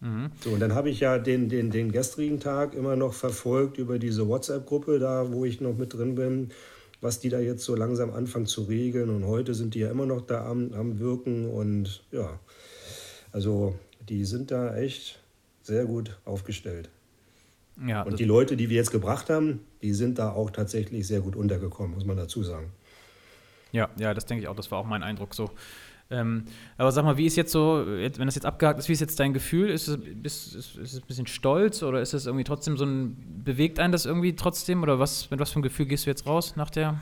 [0.00, 0.30] Mhm.
[0.44, 3.98] So, und dann habe ich ja den, den, den gestrigen Tag immer noch verfolgt über
[3.98, 6.50] diese WhatsApp-Gruppe da, wo ich noch mit drin bin,
[7.00, 9.10] was die da jetzt so langsam anfangen zu regeln.
[9.10, 12.38] Und heute sind die ja immer noch da am, am Wirken und ja,
[13.32, 13.74] also
[14.08, 15.20] die sind da echt
[15.62, 16.88] sehr gut aufgestellt.
[17.86, 21.20] Ja, und die Leute, die wir jetzt gebracht haben, die sind da auch tatsächlich sehr
[21.20, 22.72] gut untergekommen, muss man dazu sagen.
[23.70, 24.56] Ja, ja, das denke ich auch.
[24.56, 25.50] Das war auch mein Eindruck so.
[26.10, 26.44] Ähm,
[26.78, 29.20] aber sag mal, wie ist jetzt so, wenn das jetzt abgehakt ist, wie ist jetzt
[29.20, 29.68] dein Gefühl?
[29.68, 32.86] Ist es, ist, ist, ist es ein bisschen stolz oder ist es irgendwie trotzdem so
[32.86, 34.82] ein, bewegt einen das irgendwie trotzdem?
[34.82, 36.98] Oder was, mit was für einem Gefühl gehst du jetzt raus nach der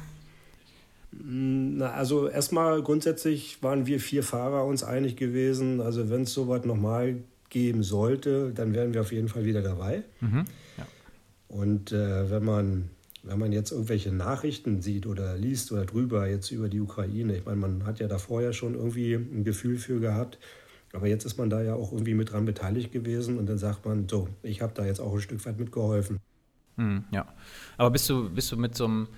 [1.24, 5.81] na, also erstmal grundsätzlich waren wir vier Fahrer uns einig gewesen.
[5.81, 7.16] Also wenn es sowas nochmal
[7.48, 10.02] geben sollte, dann wären wir auf jeden Fall wieder dabei.
[10.20, 10.44] Mhm,
[10.79, 10.87] ja.
[11.48, 12.90] Und äh, wenn man
[13.26, 17.44] wenn man jetzt irgendwelche Nachrichten sieht oder liest oder drüber jetzt über die Ukraine, ich
[17.44, 20.38] meine, man hat ja da vorher schon irgendwie ein Gefühl für gehabt,
[20.92, 23.85] aber jetzt ist man da ja auch irgendwie mit dran beteiligt gewesen und dann sagt
[23.85, 26.18] man, so, ich habe da jetzt auch ein Stück weit mitgeholfen.
[26.76, 27.26] Hm, ja,
[27.76, 29.09] aber bist du, bist du mit so einem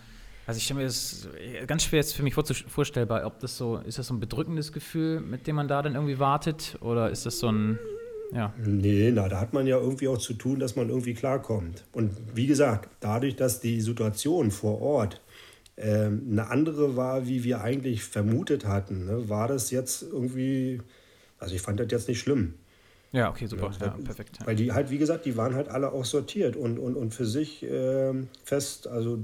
[0.48, 1.28] also ich stelle mir das
[1.66, 5.20] ganz schwer jetzt für mich vorstellbar, ob das so, ist das so ein bedrückendes Gefühl,
[5.20, 6.78] mit dem man da dann irgendwie wartet?
[6.80, 7.78] Oder ist das so ein,
[8.32, 8.54] ja.
[8.64, 11.84] Nee, na, da hat man ja irgendwie auch zu tun, dass man irgendwie klarkommt.
[11.92, 15.20] Und wie gesagt, dadurch, dass die Situation vor Ort
[15.76, 20.80] äh, eine andere war, wie wir eigentlich vermutet hatten, ne, war das jetzt irgendwie,
[21.38, 22.54] also ich fand das jetzt nicht schlimm.
[23.12, 24.38] Ja, okay, super, ja, ja perfekt.
[24.40, 24.46] Ja.
[24.46, 27.26] Weil die halt, wie gesagt, die waren halt alle auch sortiert und, und, und für
[27.26, 29.18] sich äh, fest, also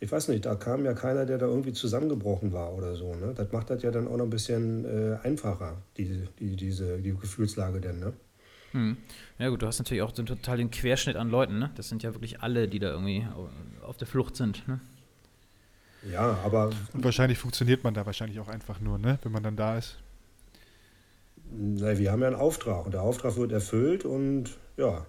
[0.00, 3.14] ich weiß nicht, da kam ja keiner, der da irgendwie zusammengebrochen war oder so.
[3.14, 3.34] Ne?
[3.36, 7.14] Das macht das ja dann auch noch ein bisschen äh, einfacher, die, die, diese die
[7.14, 8.00] Gefühlslage denn.
[8.00, 8.14] Ne?
[8.72, 8.96] Hm.
[9.38, 11.58] Ja gut, du hast natürlich auch total den Querschnitt an Leuten.
[11.58, 11.70] Ne?
[11.74, 13.26] Das sind ja wirklich alle, die da irgendwie
[13.82, 14.66] auf der Flucht sind.
[14.66, 14.80] Ne?
[16.10, 16.70] Ja, aber...
[16.94, 19.18] Und wahrscheinlich funktioniert man da wahrscheinlich auch einfach nur, ne?
[19.22, 19.98] wenn man dann da ist.
[21.52, 25.04] Na, wir haben ja einen Auftrag und der Auftrag wird erfüllt und ja,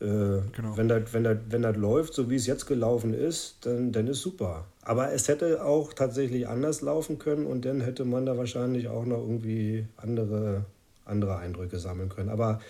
[0.00, 0.76] Äh, genau.
[0.76, 4.06] Wenn das wenn das, wenn das läuft, so wie es jetzt gelaufen ist, dann, dann
[4.06, 4.66] ist super.
[4.82, 9.06] Aber es hätte auch tatsächlich anders laufen können und dann hätte man da wahrscheinlich auch
[9.06, 10.66] noch irgendwie andere,
[11.04, 12.28] andere Eindrücke sammeln können.
[12.28, 12.60] Aber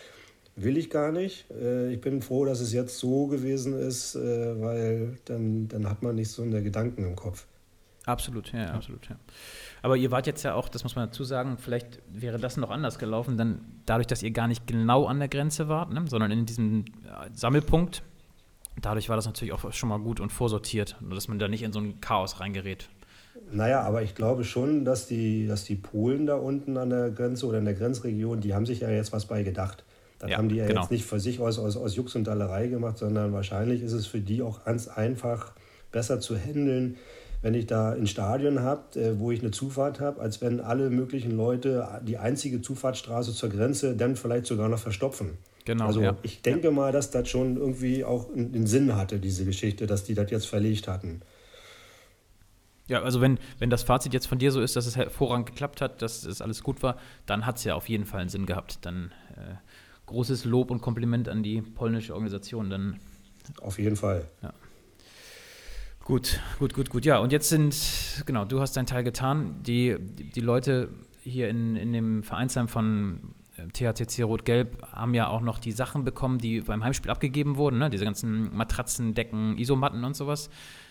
[0.55, 1.51] will ich gar nicht.
[1.51, 6.03] Äh, ich bin froh, dass es jetzt so gewesen ist, äh, weil dann, dann hat
[6.03, 7.47] man nicht so eine Gedanken im Kopf.
[8.07, 9.17] Absolut, ja, absolut, ja.
[9.87, 12.71] Aber ihr wart jetzt ja auch, das muss man dazu sagen, vielleicht wäre das noch
[12.71, 16.33] anders gelaufen, dann dadurch, dass ihr gar nicht genau an der Grenze wart, ne, sondern
[16.33, 16.87] in diesem
[17.33, 18.03] Sammelpunkt.
[18.83, 21.73] Dadurch war das natürlich auch schon mal gut und vorsortiert, dass man da nicht in
[21.73, 22.89] so ein Chaos reingerät.
[23.53, 27.47] Naja, aber ich glaube schon, dass die, dass die Polen da unten an der Grenze
[27.47, 29.85] oder in der Grenzregion, die haben sich ja jetzt was bei gedacht.
[30.19, 30.81] Das ja, haben die ja genau.
[30.81, 34.09] jetzt nicht für sich aus, aus, aus Jux und Dallerei gemacht, sondern wahrscheinlich ist es
[34.09, 35.53] für die auch ganz einfach
[35.93, 36.97] besser zu handeln,
[37.43, 40.91] wenn ich da ein Stadion habe, äh, wo ich eine Zufahrt habe, als wenn alle
[40.91, 45.39] möglichen Leute die einzige Zufahrtsstraße zur Grenze dann vielleicht sogar noch verstopfen.
[45.65, 45.87] Genau.
[45.87, 46.17] Also ja.
[46.23, 46.71] ich denke ja.
[46.71, 50.47] mal, dass das schon irgendwie auch einen Sinn hatte, diese Geschichte, dass die das jetzt
[50.47, 51.23] verlegt hatten.
[52.89, 55.81] Ja, also wenn, wenn das Fazit jetzt von dir so ist, dass es hervorragend geklappt
[55.81, 56.97] hat, dass es alles gut war,
[57.27, 58.79] dann hat es ja auf jeden Fall einen Sinn gehabt.
[58.83, 59.57] Dann äh,
[60.07, 62.71] großes Lob und Kompliment an die polnische Organisation.
[62.71, 63.01] Dann,
[63.61, 64.29] auf jeden Fall.
[64.41, 64.53] Ja.
[66.07, 67.05] Gut, gut, gut, gut.
[67.05, 69.61] Ja, und jetzt sind, genau, du hast deinen Teil getan.
[69.65, 70.89] Die, die Leute
[71.25, 76.05] hier in, in dem Vereinsheim von äh, THTC Rot-Gelb haben ja auch noch die Sachen
[76.05, 77.91] bekommen, die beim Heimspiel abgegeben wurden, ne?
[77.91, 80.49] diese ganzen Matratzen, Decken, Isomatten und sowas,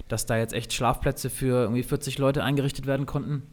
[0.10, 3.43] dass da jetzt echt Schlafplätze für irgendwie 40 Leute eingerichtet werden konnten.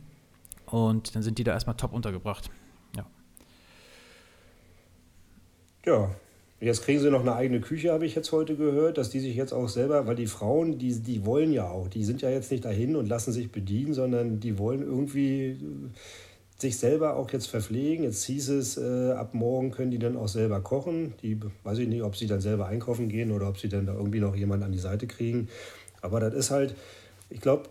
[0.67, 2.51] Und dann sind die da erstmal top untergebracht.
[2.97, 3.07] Ja.
[5.87, 6.11] Ja,
[6.63, 9.35] Jetzt kriegen sie noch eine eigene Küche, habe ich jetzt heute gehört, dass die sich
[9.35, 12.53] jetzt auch selber, weil die Frauen, die, die wollen ja auch, die sind ja jetzt
[12.53, 15.59] nicht dahin und lassen sich bedienen, sondern die wollen irgendwie äh,
[16.59, 18.05] sich selber auch jetzt verpflegen.
[18.05, 21.15] Jetzt hieß es, äh, ab morgen können die dann auch selber kochen.
[21.21, 23.95] Die weiß ich nicht, ob sie dann selber einkaufen gehen oder ob sie dann da
[23.95, 25.49] irgendwie noch jemanden an die Seite kriegen.
[26.01, 26.77] Aber das ist halt,
[27.29, 27.71] ich glaube,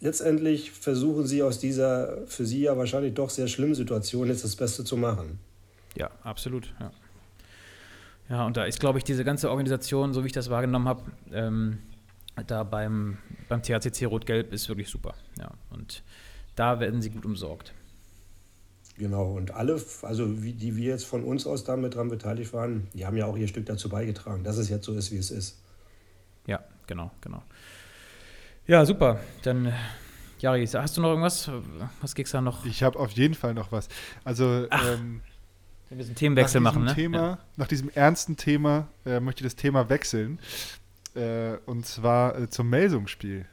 [0.00, 4.56] letztendlich versuchen sie aus dieser für sie ja wahrscheinlich doch sehr schlimmen Situation jetzt das
[4.56, 5.38] Beste zu machen.
[5.96, 6.72] Ja, absolut.
[6.80, 6.92] Ja.
[8.28, 11.04] Ja, und da ist, glaube ich, diese ganze Organisation, so wie ich das wahrgenommen habe,
[11.32, 11.78] ähm,
[12.46, 15.14] da beim, beim THCC Rot-Gelb ist wirklich super.
[15.38, 16.02] Ja, und
[16.54, 17.72] da werden sie gut umsorgt.
[18.98, 22.88] Genau, und alle, also wie, die wir jetzt von uns aus damit dran beteiligt waren,
[22.94, 25.30] die haben ja auch ihr Stück dazu beigetragen, dass es jetzt so ist, wie es
[25.30, 25.62] ist.
[26.46, 27.42] Ja, genau, genau.
[28.66, 29.20] Ja, super.
[29.42, 29.72] Dann,
[30.40, 31.48] Jari, hast du noch irgendwas?
[32.00, 32.66] Was gibt's da noch?
[32.66, 33.88] Ich habe auf jeden Fall noch was.
[34.24, 35.22] Also, ähm,
[35.90, 36.94] wir einen Themenwechsel machen, ne?
[36.94, 37.38] Thema, ja.
[37.56, 40.38] Nach diesem ernsten Thema äh, möchte ich das Thema wechseln.
[41.14, 43.46] Äh, und zwar äh, zum Melsungsspiel.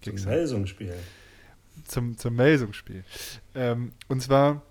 [0.00, 0.94] Zum Melsungsspiel.
[1.86, 3.04] Zum, zum Melsungsspiel.
[3.54, 4.62] Ähm, und zwar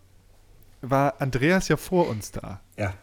[0.82, 2.62] war Andreas ja vor uns da.
[2.78, 2.94] Ja.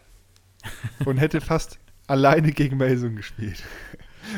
[1.05, 1.77] Und hätte fast
[2.07, 3.63] alleine gegen Melsung gespielt.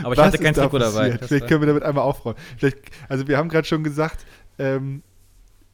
[0.03, 1.17] Aber ich Was hatte kein Trikot dabei.
[1.17, 2.37] Vielleicht können wir damit einmal aufräumen.
[2.57, 4.25] Vielleicht, also wir haben gerade schon gesagt,
[4.57, 5.03] ähm,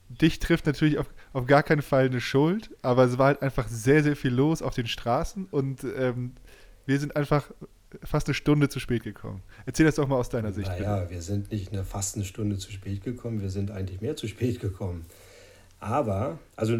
[0.10, 3.67] dich trifft natürlich auf, auf gar keinen Fall eine Schuld, aber es war halt einfach
[3.67, 6.34] sehr, sehr viel los auf den Straßen und ähm,
[6.86, 7.52] wir sind einfach
[8.04, 9.41] fast eine Stunde zu spät gekommen.
[9.65, 10.67] Erzähl das doch mal aus deiner Sicht.
[10.67, 14.15] Naja, wir sind nicht eine fast eine Stunde zu spät gekommen, wir sind eigentlich mehr
[14.15, 15.06] zu spät gekommen.
[15.80, 16.78] Aber, also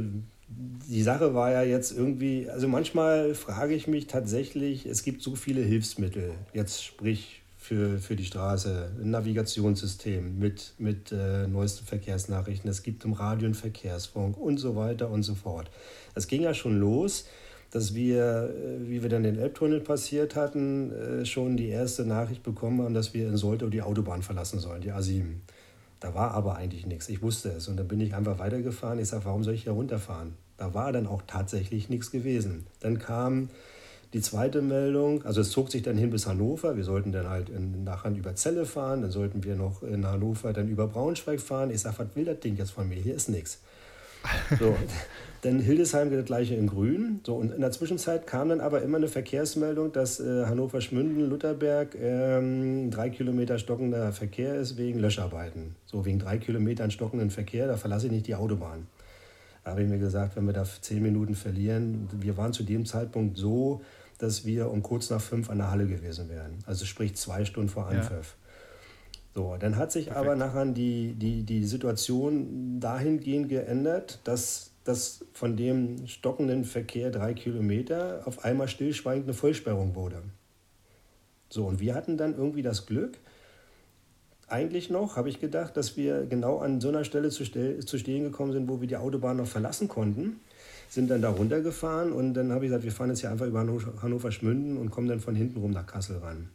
[0.48, 5.36] die Sache war ja jetzt irgendwie, also manchmal frage ich mich tatsächlich, es gibt so
[5.36, 12.68] viele Hilfsmittel, jetzt sprich für, für die Straße, ein Navigationssystem mit, mit äh, neuesten Verkehrsnachrichten.
[12.68, 15.70] Es gibt im Radio einen Verkehrsfunk und so weiter und so fort.
[16.16, 17.28] Es ging ja schon los,
[17.70, 22.42] dass wir, äh, wie wir dann den Elbtunnel passiert hatten, äh, schon die erste Nachricht
[22.42, 25.36] bekommen haben, dass wir in Soltau die Autobahn verlassen sollen, die A7.
[26.00, 27.10] Da war aber eigentlich nichts.
[27.10, 27.68] Ich wusste es.
[27.68, 28.98] Und dann bin ich einfach weitergefahren.
[28.98, 30.34] Ich sage, warum soll ich hier runterfahren?
[30.58, 32.66] Da war dann auch tatsächlich nichts gewesen.
[32.80, 33.50] Dann kam
[34.14, 36.76] die zweite Meldung, also es zog sich dann hin bis Hannover.
[36.76, 40.52] Wir sollten dann halt in, nachher über Celle fahren, dann sollten wir noch in Hannover
[40.52, 41.72] dann über Braunschweig fahren.
[41.72, 42.96] Ich sage, was will das Ding jetzt von mir?
[42.96, 43.60] Hier ist nichts.
[44.60, 44.76] So,
[45.42, 47.22] dann Hildesheim das gleiche in Grün.
[47.26, 51.96] So, und in der Zwischenzeit kam dann aber immer eine Verkehrsmeldung, dass äh, Hannover-Schmünden, Lutherberg
[52.00, 55.76] ähm, drei Kilometer stockender Verkehr ist wegen Löscharbeiten.
[55.86, 58.86] So, wegen drei Kilometern stockenden Verkehr, da verlasse ich nicht die Autobahn.
[59.64, 62.86] Da habe ich mir gesagt, wenn wir da zehn Minuten verlieren, wir waren zu dem
[62.86, 63.82] Zeitpunkt so
[64.22, 66.60] dass wir um kurz nach fünf an der Halle gewesen wären.
[66.66, 68.36] Also sprich zwei Stunden vor Anpfiff.
[68.36, 68.52] Ja.
[69.34, 70.26] So, dann hat sich Perfekt.
[70.26, 77.34] aber nachher die, die, die Situation dahingehend geändert, dass das von dem stockenden Verkehr drei
[77.34, 80.22] Kilometer auf einmal stillschweigend eine Vollsperrung wurde.
[81.50, 83.18] So, und wir hatten dann irgendwie das Glück,
[84.48, 88.24] eigentlich noch, habe ich gedacht, dass wir genau an so einer Stelle zu, zu stehen
[88.26, 90.42] gekommen sind, wo wir die Autobahn noch verlassen konnten
[90.92, 93.66] sind dann da runtergefahren und dann habe ich gesagt, wir fahren jetzt hier einfach über
[94.02, 96.50] Hannover Schmünden und kommen dann von hinten rum nach Kassel ran.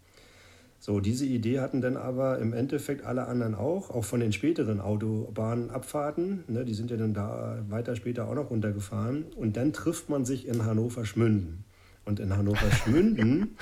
[0.78, 4.82] So, diese Idee hatten dann aber im Endeffekt alle anderen auch, auch von den späteren
[4.82, 6.44] Autobahnabfahrten.
[6.48, 9.24] Ne, die sind ja dann da weiter später auch noch runtergefahren.
[9.36, 11.64] Und dann trifft man sich in Hannover Schmünden.
[12.04, 13.56] Und in Hannover Schmünden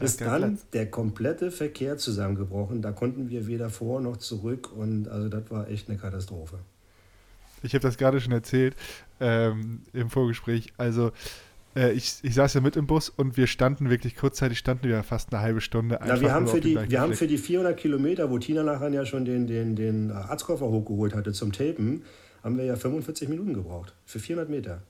[0.00, 0.66] ist dann Platz.
[0.72, 2.80] der komplette Verkehr zusammengebrochen.
[2.80, 4.72] Da konnten wir weder vor noch zurück.
[4.74, 6.58] Und also das war echt eine Katastrophe.
[7.66, 8.74] Ich habe das gerade schon erzählt
[9.20, 10.72] ähm, im Vorgespräch.
[10.76, 11.12] Also
[11.76, 15.02] äh, ich, ich saß ja mit im Bus und wir standen wirklich kurzzeitig, standen wir
[15.02, 15.98] fast eine halbe Stunde.
[16.04, 19.04] Na, wir haben, für die, wir haben für die 400 Kilometer, wo Tina nachher ja
[19.04, 22.02] schon den, den, den Arztkoffer hochgeholt hatte zum Tapen,
[22.42, 23.94] haben wir ja 45 Minuten gebraucht.
[24.06, 24.82] Für 400 Meter.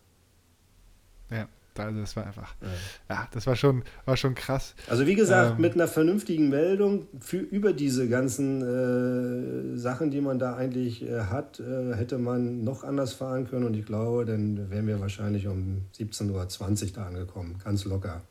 [1.31, 1.49] Ja.
[1.85, 4.75] Also das war einfach, ja, ja das war schon, war schon krass.
[4.89, 10.21] Also wie gesagt, ähm, mit einer vernünftigen Meldung für, über diese ganzen äh, Sachen, die
[10.21, 14.25] man da eigentlich äh, hat, äh, hätte man noch anders fahren können und ich glaube,
[14.25, 18.23] dann wären wir wahrscheinlich um 17.20 Uhr da angekommen, ganz locker,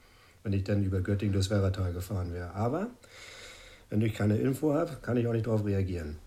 [0.43, 2.53] wenn ich dann über Göttingen durchs Werratal gefahren wäre.
[2.53, 2.87] Aber
[3.89, 6.17] wenn ich keine Info habe, kann ich auch nicht darauf reagieren.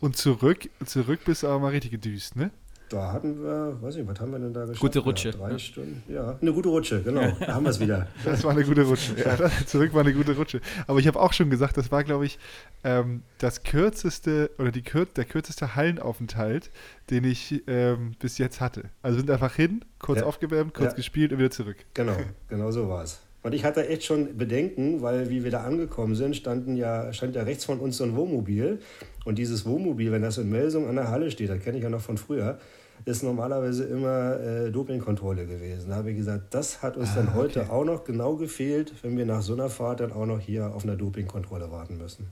[0.00, 2.50] Und zurück, zurück bist du aber mal richtig gedüst, ne?
[2.92, 4.80] Da hatten wir, weiß ich, was haben wir denn da geschafft?
[4.80, 5.30] Gute Rutsche.
[5.30, 6.02] Ja, drei Stunden.
[6.08, 7.22] Ja, eine gute Rutsche, genau.
[7.40, 8.06] Da haben wir es wieder.
[8.24, 9.14] Das war eine gute Rutsche.
[9.16, 10.60] Ja, zurück war eine gute Rutsche.
[10.86, 12.38] Aber ich habe auch schon gesagt, das war, glaube ich,
[12.84, 16.70] ähm, das kürzeste oder die kür der kürzeste Hallenaufenthalt,
[17.08, 18.84] den ich ähm, bis jetzt hatte.
[19.00, 20.26] Also sind einfach hin, kurz ja.
[20.26, 20.96] aufgewärmt, kurz ja.
[20.96, 21.78] gespielt und wieder zurück.
[21.94, 22.16] Genau,
[22.48, 23.20] genau so war es.
[23.42, 27.34] Und ich hatte echt schon Bedenken, weil wie wir da angekommen sind, standen ja, stand
[27.34, 28.78] ja rechts von uns so ein Wohnmobil.
[29.24, 31.90] Und dieses Wohnmobil, wenn das in Melsung an der Halle steht, das kenne ich ja
[31.90, 32.58] noch von früher,
[33.04, 35.90] ist normalerweise immer äh, Dopingkontrolle gewesen.
[35.90, 37.70] Da habe ich gesagt, das hat uns ah, dann heute okay.
[37.70, 40.84] auch noch genau gefehlt, wenn wir nach so einer Fahrt dann auch noch hier auf
[40.84, 42.28] einer Dopingkontrolle warten müssen.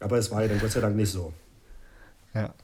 [0.00, 1.32] Aber es war ja dann Gott sei Dank nicht so.
[2.34, 2.54] Ja.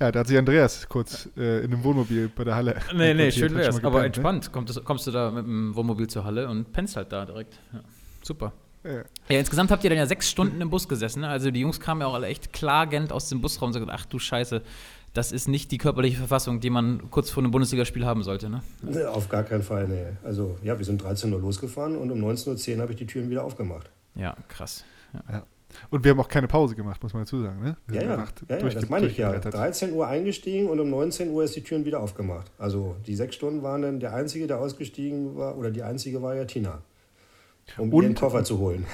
[0.00, 2.76] Ja, da hat sich Andreas kurz äh, in einem Wohnmobil bei der Halle.
[2.94, 3.82] Nee, nee, schön wär's.
[3.82, 4.06] Aber ne?
[4.06, 4.44] entspannt.
[4.44, 4.50] Ne?
[4.52, 7.58] Kommst, kommst du da mit dem Wohnmobil zur Halle und pennst halt da direkt.
[7.72, 7.80] Ja.
[8.22, 8.52] Super.
[8.84, 9.02] Ja.
[9.28, 9.38] ja.
[9.40, 11.22] insgesamt habt ihr dann ja sechs Stunden im Bus gesessen.
[11.22, 11.28] Ne?
[11.28, 14.06] Also die Jungs kamen ja auch alle echt klagend aus dem Busraum und gesagt, ach
[14.06, 14.62] du Scheiße,
[15.18, 18.48] das ist nicht die körperliche Verfassung, die man kurz vor einem Bundesligaspiel haben sollte.
[18.48, 18.62] Ne?
[18.82, 20.04] Nee, auf gar keinen Fall, nee.
[20.22, 23.28] Also ja, wir sind 13 Uhr losgefahren und um 19.10 Uhr habe ich die Türen
[23.28, 23.90] wieder aufgemacht.
[24.14, 24.84] Ja, krass.
[25.12, 25.22] Ja.
[25.28, 25.42] Ja.
[25.90, 27.60] Und wir haben auch keine Pause gemacht, muss man dazu sagen.
[27.60, 27.76] Ne?
[27.90, 29.36] Ja, ja, ja, ja das meine ich ja.
[29.36, 32.48] 13 Uhr eingestiegen und um 19 Uhr ist die Türen wieder aufgemacht.
[32.56, 36.36] Also die sechs Stunden waren dann der Einzige, der ausgestiegen war, oder die Einzige war
[36.36, 36.80] ja Tina,
[37.76, 38.86] um und, ihren Koffer zu holen.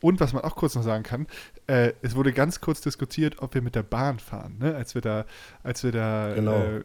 [0.00, 1.26] Und was man auch kurz noch sagen kann,
[1.66, 4.74] äh, es wurde ganz kurz diskutiert, ob wir mit der Bahn fahren, ne?
[4.74, 5.24] als wir da,
[5.62, 6.54] als wir da genau.
[6.54, 6.82] äh,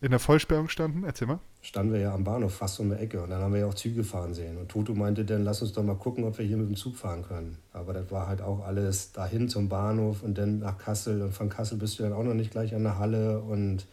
[0.00, 1.04] in der Vollsperrung standen.
[1.04, 1.40] Erzähl mal.
[1.60, 3.74] Standen wir ja am Bahnhof fast um die Ecke und dann haben wir ja auch
[3.74, 4.56] Züge fahren sehen.
[4.58, 6.96] Und Toto meinte dann, lass uns doch mal gucken, ob wir hier mit dem Zug
[6.96, 7.58] fahren können.
[7.72, 11.22] Aber das war halt auch alles dahin zum Bahnhof und dann nach Kassel.
[11.22, 13.40] Und von Kassel bist du dann auch noch nicht gleich an der Halle.
[13.40, 13.86] Und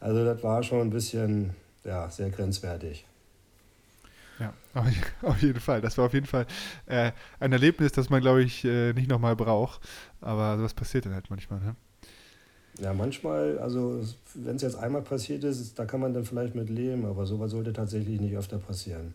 [0.00, 1.54] also das war schon ein bisschen,
[1.84, 3.05] ja, sehr grenzwertig.
[5.22, 5.80] Auf jeden Fall.
[5.80, 6.46] Das war auf jeden Fall
[6.86, 9.80] äh, ein Erlebnis, das man, glaube ich, äh, nicht nochmal braucht.
[10.20, 11.60] Aber sowas passiert dann halt manchmal.
[11.60, 11.76] Ne?
[12.80, 14.02] Ja, manchmal, also
[14.34, 17.50] wenn es jetzt einmal passiert ist, da kann man dann vielleicht mit leben, aber sowas
[17.50, 19.14] sollte tatsächlich nicht öfter passieren.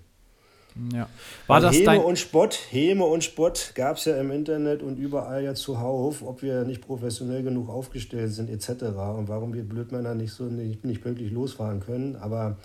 [0.94, 1.10] Ja.
[1.48, 5.44] War das Häme und Spott, Häme und Spott gab es ja im Internet und überall
[5.44, 8.84] ja zuhauf, ob wir nicht professionell genug aufgestellt sind etc.
[9.18, 12.16] und warum wir Blödmänner nicht so nicht, nicht pünktlich losfahren können.
[12.16, 12.58] Aber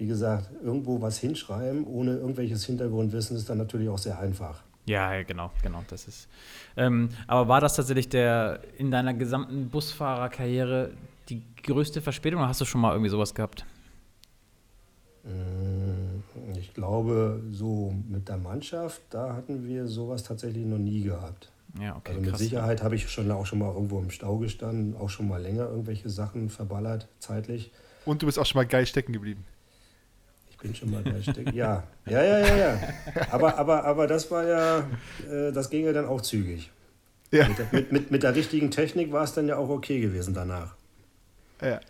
[0.00, 4.62] wie gesagt, irgendwo was hinschreiben, ohne irgendwelches Hintergrundwissen, ist dann natürlich auch sehr einfach.
[4.86, 6.26] Ja, genau, genau, das ist.
[6.74, 10.92] Ähm, aber war das tatsächlich der in deiner gesamten Busfahrerkarriere
[11.28, 13.66] die größte Verspätung oder hast du schon mal irgendwie sowas gehabt?
[15.24, 21.52] Mm, ich glaube, so mit der Mannschaft, da hatten wir sowas tatsächlich noch nie gehabt.
[21.78, 22.12] Ja, okay.
[22.12, 22.40] Also mit krass.
[22.40, 25.68] Sicherheit habe ich schon auch schon mal irgendwo im Stau gestanden, auch schon mal länger
[25.68, 27.70] irgendwelche Sachen verballert, zeitlich.
[28.06, 29.44] Und du bist auch schon mal geil stecken geblieben
[30.60, 31.52] bin schon mal drei Stück.
[31.52, 32.78] Ja, ja, ja, ja, ja.
[33.30, 34.78] Aber, aber, aber das war ja,
[35.30, 36.70] äh, das ging ja dann auch zügig.
[37.30, 37.48] Ja.
[37.48, 40.74] Mit, mit, mit, mit der richtigen Technik war es dann ja auch okay gewesen danach.
[41.62, 41.80] Ja.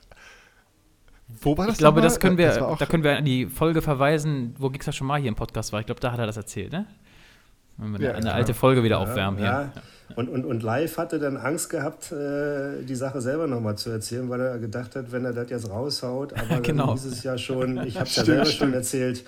[1.40, 1.76] Wo war das?
[1.76, 4.92] Ich glaube, das können wir, das da können wir an die Folge verweisen, wo Gixer
[4.92, 5.80] schon mal hier im Podcast war.
[5.80, 6.86] Ich glaube, da hat er das erzählt, ne?
[7.80, 9.82] Wenn wir ja, eine, alte Folge wieder aufwärmen ja, hier.
[10.16, 14.28] Und, und, und live hatte dann Angst gehabt, äh, die Sache selber nochmal zu erzählen,
[14.28, 16.88] weil er gedacht hat, wenn er das jetzt raushaut, aber genau.
[16.88, 19.24] dann hieß es ja schon, ich habe es ja selber schon erzählt,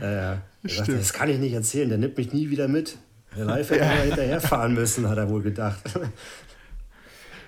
[0.00, 2.96] äh, gesagt, das kann ich nicht erzählen, der nimmt mich nie wieder mit.
[3.36, 3.86] Der live hätte ja.
[3.86, 5.82] mal hinterherfahren müssen, hat er wohl gedacht.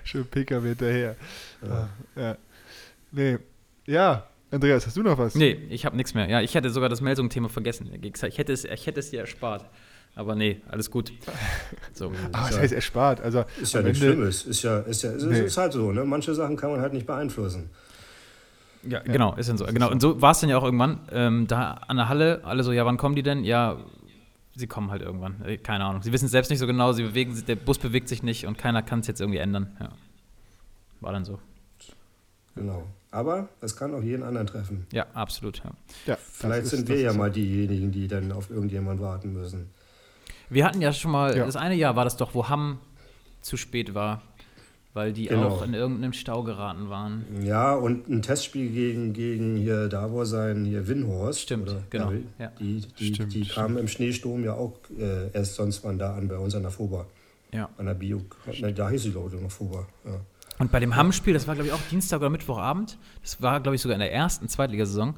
[0.03, 1.15] Schön PKW hinterher.
[1.61, 1.89] Ja.
[2.15, 2.37] ja.
[3.11, 3.39] Nee,
[3.85, 5.35] ja, Andreas, hast du noch was?
[5.35, 6.29] Nee, ich habe nichts mehr.
[6.29, 7.89] Ja, ich hätte sogar das Meldungsthema vergessen.
[8.01, 9.65] Ich hätte es, ich hätte es dir erspart.
[10.15, 11.11] Aber nee, alles gut.
[11.93, 12.05] So.
[12.31, 13.21] Aber das heißt erspart.
[13.21, 14.45] Also ist ja nichts Schlimmes.
[14.45, 15.41] Ist ja, ist ja ist, nee.
[15.41, 15.91] ist halt so.
[15.91, 16.05] Ne?
[16.05, 17.69] Manche Sachen kann man halt nicht beeinflussen.
[18.83, 19.65] Ja, genau, ist dann so.
[19.65, 19.91] Genau.
[19.91, 20.99] Und so war es dann ja auch irgendwann.
[21.11, 23.43] Ähm, da an der Halle, alle so, ja, wann kommen die denn?
[23.43, 23.77] Ja,
[24.55, 25.41] sie kommen halt irgendwann.
[25.43, 26.01] Äh, Keine Ahnung.
[26.03, 28.45] Sie wissen es selbst nicht so genau, sie bewegen sich, der Bus bewegt sich nicht
[28.47, 29.75] und keiner kann es jetzt irgendwie ändern.
[29.79, 29.89] Ja.
[31.01, 31.39] War dann so.
[32.55, 32.83] Genau.
[33.11, 34.87] Aber es kann auch jeden anderen treffen.
[34.91, 35.59] Ja, absolut.
[35.63, 35.71] Ja.
[36.07, 39.69] Ja, Vielleicht ist- sind wir ja ist- mal diejenigen, die dann auf irgendjemanden warten müssen.
[40.49, 41.45] Wir hatten ja schon mal, Ja.
[41.45, 42.79] das eine Jahr war das doch, wo Hamm
[43.41, 44.21] zu spät war,
[44.93, 45.47] weil die Genau.
[45.49, 47.25] auch in irgendeinem Stau geraten waren.
[47.43, 51.41] Ja, und ein Testspiel gegen, gegen hier Davor sein, hier Winhorst.
[51.41, 52.51] Stimmt, oder- genau, Ja, ja.
[52.59, 53.55] Die, die, Stimmt, die stimmt.
[53.55, 56.71] kamen im Schneesturm ja auch äh, erst sonst wann da an, bei uns an der
[56.71, 57.05] FOBA.
[57.53, 57.69] Ja.
[57.77, 58.21] An der Bio.
[58.59, 59.85] Ne, da hieß sie, glaube ich, noch FOBA.
[60.05, 60.19] Ja.
[60.59, 63.75] Und bei dem Hamm-Spiel, das war, glaube ich, auch Dienstag oder Mittwochabend, das war, glaube
[63.75, 65.13] ich, sogar in der ersten Zweitligasaison,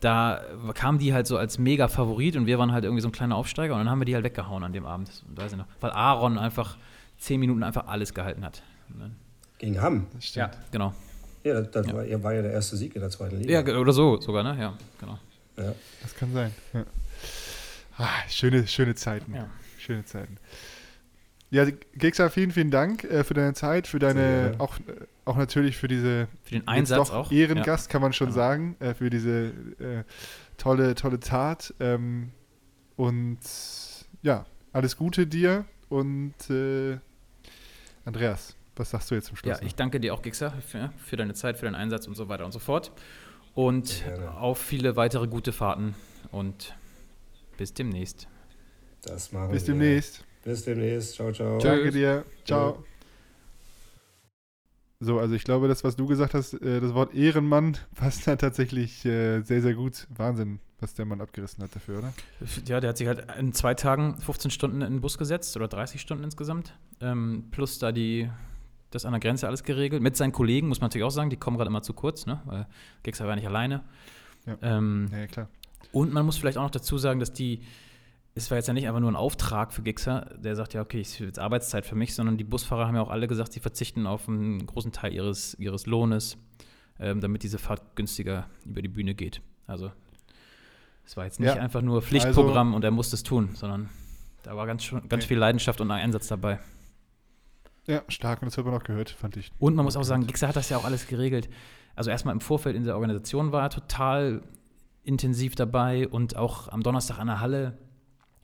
[0.00, 0.42] da
[0.74, 3.36] kamen die halt so als mega Favorit und wir waren halt irgendwie so ein kleiner
[3.36, 5.10] Aufsteiger und dann haben wir die halt weggehauen an dem Abend.
[5.34, 5.66] Weiß ich noch.
[5.80, 6.76] Weil Aaron einfach
[7.18, 8.62] zehn Minuten einfach alles gehalten hat.
[8.88, 9.16] Dann-
[9.58, 10.06] Gegen Hamm.
[10.20, 10.56] Stimmt.
[10.72, 10.94] genau.
[11.44, 13.60] Ja, das, das War, er war ja der erste Sieg in der zweiten Liga.
[13.60, 14.56] Ja, oder so sogar, ne?
[14.58, 15.18] Ja, genau.
[15.58, 15.74] Ja.
[16.02, 16.52] Das kann sein.
[16.72, 16.84] Ja.
[17.98, 19.34] Ah, schöne, schöne Zeiten.
[19.34, 19.48] Ja.
[19.78, 20.38] Schöne Zeiten.
[21.50, 24.82] Ja, Gexa, vielen, vielen Dank äh, für deine Zeit, für deine, auch, äh,
[25.30, 27.32] auch natürlich für diese Für den Einsatz doch auch.
[27.32, 28.36] Ehrengast, kann man schon Genau.
[28.36, 29.46] sagen, äh, für diese
[29.78, 30.04] äh,
[30.58, 31.72] tolle, tolle Tat.
[31.80, 32.30] Ähm,
[32.96, 33.38] und
[34.22, 36.98] ja, alles Gute dir und äh,
[38.04, 39.50] Andreas, was sagst du jetzt zum Ja, Schluss?
[39.52, 39.66] ja noch?
[39.66, 42.44] ich danke dir auch, Gixer, für, für deine Zeit, für deinen Einsatz und so weiter
[42.44, 42.92] und so fort.
[43.54, 44.04] Und
[44.38, 45.94] auf viele weitere gute Fahrten
[46.30, 46.74] und
[47.56, 48.28] bis demnächst.
[49.02, 49.74] Das machen Bis wir.
[49.74, 50.24] demnächst.
[50.44, 51.14] Bis demnächst.
[51.14, 51.58] Ciao, ciao.
[51.58, 52.24] Danke dir.
[52.44, 52.84] Ciao.
[55.02, 58.36] So, also ich glaube, das, was du gesagt hast, äh, das Wort Ehrenmann passt da
[58.36, 60.06] tatsächlich äh, sehr, sehr gut.
[60.10, 62.12] Wahnsinn, was der Mann abgerissen hat dafür, oder?
[62.66, 65.68] Ja, der hat sich halt in zwei Tagen 15 Stunden in den Bus gesetzt oder
[65.68, 66.74] 30 Stunden insgesamt.
[67.00, 68.28] Ähm, plus da die,
[68.90, 70.02] das an der Grenze alles geregelt.
[70.02, 72.42] Mit seinen Kollegen, muss man natürlich auch sagen, die kommen gerade immer zu kurz, ne?
[72.44, 72.66] Weil
[73.02, 73.82] Gexer war nicht alleine.
[74.44, 74.58] Ja.
[74.60, 75.48] Ähm, ja, klar.
[75.92, 77.62] Und man muss vielleicht auch noch dazu sagen, dass die,
[78.34, 81.00] es war jetzt ja nicht einfach nur ein Auftrag für Gixer, der sagt, ja, okay,
[81.00, 83.60] es ist jetzt Arbeitszeit für mich, sondern die Busfahrer haben ja auch alle gesagt, sie
[83.60, 86.38] verzichten auf einen großen Teil ihres, ihres Lohnes,
[86.98, 89.42] ähm, damit diese Fahrt günstiger über die Bühne geht.
[89.66, 89.90] Also
[91.04, 91.60] es war jetzt nicht Ja.
[91.60, 93.88] einfach nur Pflichtprogramm und er musste es tun, sondern
[94.42, 96.60] da war ganz, ganz viel Leidenschaft und ein Einsatz dabei.
[97.86, 98.42] Ja, stark.
[98.42, 99.50] Und das hat man auch gehört, fand ich.
[99.58, 101.48] Und man muss auch sagen, Gixer hat das ja auch alles geregelt.
[101.96, 104.42] Also erstmal im Vorfeld in der Organisation war er total
[105.02, 107.76] intensiv dabei und auch am Donnerstag an der Halle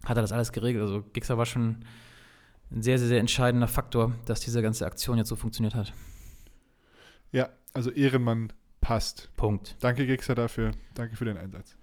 [0.07, 0.83] hat er das alles geregelt.
[0.83, 1.85] Also Gixer war schon
[2.71, 5.93] ein sehr, sehr, sehr entscheidender Faktor, dass diese ganze Aktion jetzt so funktioniert hat.
[7.33, 9.31] Ja, also Ehrenmann passt.
[9.37, 9.77] Punkt.
[9.81, 10.73] Danke, Gexer, dafür.
[10.95, 11.77] Danke für den Einsatz.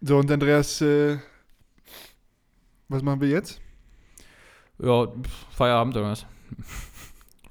[0.00, 1.18] So, und Andreas, äh,
[2.88, 3.60] was machen wir jetzt?
[4.78, 5.08] Ja,
[5.50, 6.26] Feierabend oder was?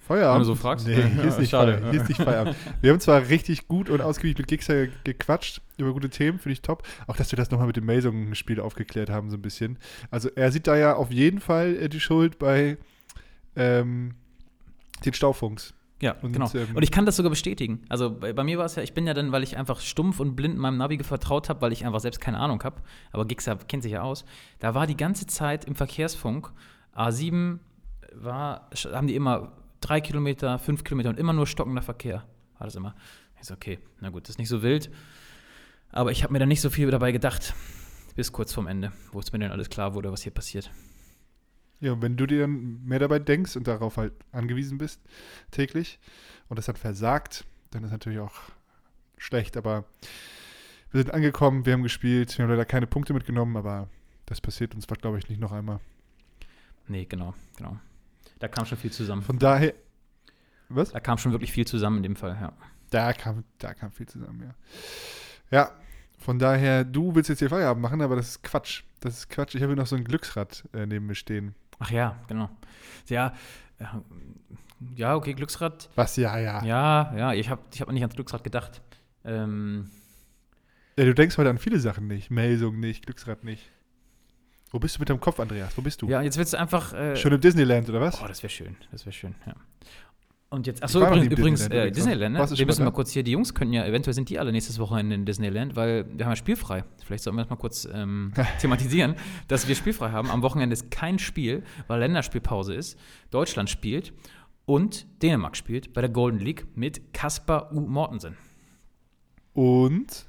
[0.04, 0.42] Feierabend?
[0.42, 0.88] Wenn du so fragst.
[0.88, 1.74] Nee, hier ist, nicht Schade.
[1.74, 2.56] Feierabend, hier ist nicht Feierabend.
[2.82, 6.62] Wir haben zwar richtig gut und ausgiebig mit Gixer gequatscht über gute Themen, finde ich
[6.62, 6.84] top.
[7.08, 9.78] Auch, dass wir das nochmal mit dem Masung-Spiel aufgeklärt haben, so ein bisschen.
[10.12, 12.78] Also, er sieht da ja auf jeden Fall äh, die Schuld bei
[13.56, 14.16] ähm,
[15.06, 15.74] den Staufunks.
[16.02, 16.50] Ja, Und, genau.
[16.54, 17.82] ähm, und ich kann das sogar bestätigen.
[17.88, 20.20] Also bei, bei mir war es ja, ich bin ja dann, weil ich einfach stumpf
[20.20, 22.82] und blind meinem Navi vertraut habe, weil ich einfach selbst keine Ahnung habe,
[23.14, 24.26] aber Gixer kennt sich ja aus,
[24.60, 26.52] da war die ganze Zeit im Verkehrsfunk,
[26.94, 27.60] A7
[28.14, 29.54] war, haben die immer
[29.84, 32.26] drei Kilometer, fünf Kilometer und immer nur stockender Verkehr.
[32.58, 32.96] War das immer.
[33.40, 34.90] Ich so, okay, na gut, das ist nicht so wild.
[35.90, 37.54] Aber ich habe mir dann nicht so viel dabei gedacht,
[38.16, 40.72] bis kurz vorm Ende, wo es mir dann alles klar wurde, was hier passiert.
[41.80, 45.02] Ja, und wenn du dir dann mehr dabei denkst und darauf halt angewiesen bist,
[45.52, 46.00] täglich,
[46.48, 48.40] und das hat versagt, dann ist natürlich auch
[49.18, 49.86] schlecht, aber
[50.92, 53.90] wir sind angekommen, wir haben gespielt, wir haben leider keine Punkte mitgenommen, aber
[54.26, 55.80] das passiert uns, glaube ich, nicht noch einmal.
[56.88, 57.78] Nee, genau, genau.
[58.44, 59.22] Da kam schon viel zusammen.
[59.22, 59.74] Von daher,
[60.68, 60.92] was?
[60.92, 62.52] Da kam schon wirklich viel zusammen in dem Fall, ja.
[62.90, 64.54] Da kam, da kam viel zusammen, ja.
[65.50, 65.72] Ja,
[66.18, 68.84] von daher, du willst jetzt hier Feierabend machen, aber das ist Quatsch.
[69.00, 69.56] Das ist Quatsch.
[69.56, 71.56] Ich habe hier noch so ein Glücksrad äh, neben mir stehen.
[71.80, 72.50] Ach ja, genau.
[73.08, 73.32] Ja,
[73.80, 74.04] ja,
[74.94, 75.90] ja okay, Glücksrad.
[75.96, 76.18] Was?
[76.18, 76.66] Ja, ja.
[76.66, 78.82] Ja, ja, ich habe ich hab nicht ans Glücksrad gedacht.
[79.24, 79.90] Ähm,
[80.98, 82.30] Ja, du denkst heute an viele Sachen nicht.
[82.30, 83.72] Melsung nicht, Glücksrad nicht.
[84.74, 85.78] Wo bist du mit deinem Kopf, Andreas?
[85.78, 86.10] Wo bist du?
[86.10, 86.94] ja, jetzt willst du einfach.
[86.94, 88.20] Äh, Schon im Disneyland, oder was?
[88.22, 89.54] Oh, das wäre schön, das wäre schön, ja.
[90.50, 91.92] Und jetzt, achso, übrigens, übrigens Disneyland äh.
[91.92, 92.40] Disneyland, ne?
[92.40, 94.80] Wir mal müssen mal kurz hier, die Jungs können ja, eventuell sind die alle nächstes
[94.80, 96.86] Wochenende in Disneyland, weil wir haben ja spielfrei.
[97.06, 99.16] Vielleicht sollten wir das mal kurz ähm, thematisieren,
[99.48, 100.32] dass wir spielfrei haben.
[100.32, 103.00] Am Wochenende ist kein Spiel, weil Länderspielpause ist.
[103.30, 104.12] Deutschland spielt
[104.66, 107.80] und Dänemark spielt bei der Golden League mit Kaspar U.
[107.80, 108.38] Mortensen.
[109.54, 110.26] Und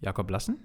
[0.00, 0.58] Jakob Lassen?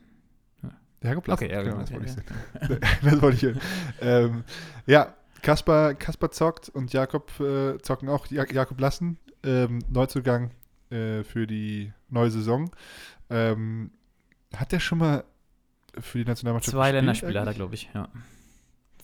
[1.02, 1.44] Jakob Lassen.
[1.46, 1.82] Okay, ja, genau, genau.
[1.82, 2.80] das wollte ich sagen.
[3.04, 3.62] das wollte ich hören.
[4.02, 4.44] ähm,
[4.86, 8.28] ja, Kaspar, Kaspar zockt und Jakob äh, zocken auch.
[8.28, 10.52] Ja, Jakob Lassen, ähm, Neuzugang
[10.90, 12.70] äh, für die neue Saison.
[13.30, 13.92] Ähm,
[14.56, 15.24] hat der schon mal
[16.00, 18.10] für die Nationalmannschaft Zwei Länderspiele hat er, glaube ich, ja.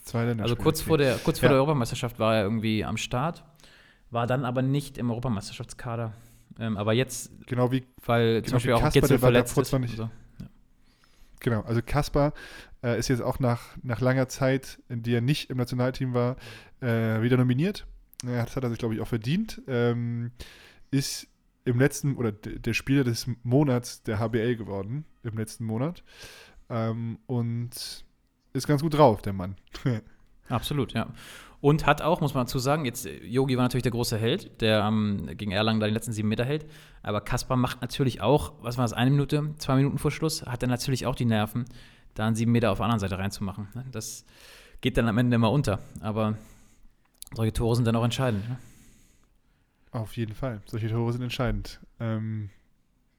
[0.04, 0.44] Zwei Länderspiele.
[0.44, 1.50] Also kurz vor der, kurz vor Ja.
[1.54, 3.44] der Europameisterschaft war er irgendwie am Start,
[4.12, 6.14] war dann aber nicht im Europameisterschaftskader.
[6.60, 9.74] Ähm, aber jetzt, Genau wie weil Genau, zum Beispiel wie auch Kasper, Gitzel verletzt ist.
[9.80, 10.10] nicht- So.
[11.46, 12.34] Genau, also Kaspar
[12.84, 16.38] äh, ist jetzt auch nach, nach langer Zeit, in der er nicht im Nationalteam war,
[16.82, 17.86] äh, wieder nominiert.
[18.24, 19.62] Ja, das hat er sich, glaube ich, auch verdient.
[19.68, 20.32] Ähm,
[20.90, 21.28] ist
[21.64, 26.04] im letzten, oder der Spieler des Monats der HBL geworden, im letzten Monat.
[26.68, 28.04] Ähm, und
[28.54, 29.56] ist ganz gut drauf, der Mann.
[30.50, 31.08] Absolut, ja.
[31.62, 34.62] Und hat auch, muss man dazu sagen, jetzt äh, Yogi war natürlich der große Held,
[34.62, 36.66] der ähm, gegen Erlangen da die letzten sieben Meter hält.
[37.02, 40.62] Aber Kaspar macht natürlich auch, was war das, eine Minute, zwei Minuten vor Schluss, hat
[40.62, 41.66] er natürlich auch die Nerven,
[42.14, 43.68] da einen sieben Meter auf der anderen Seite reinzumachen.
[43.74, 43.86] ne?
[43.92, 44.26] Das
[44.82, 45.80] geht dann am Ende immer unter.
[46.02, 46.38] Aber
[47.34, 48.48] solche Tore sind dann auch entscheidend.
[48.48, 48.58] Ne?
[49.92, 50.62] Auf jeden Fall.
[50.66, 51.80] Solche Tore sind entscheidend.
[52.00, 52.50] Ähm,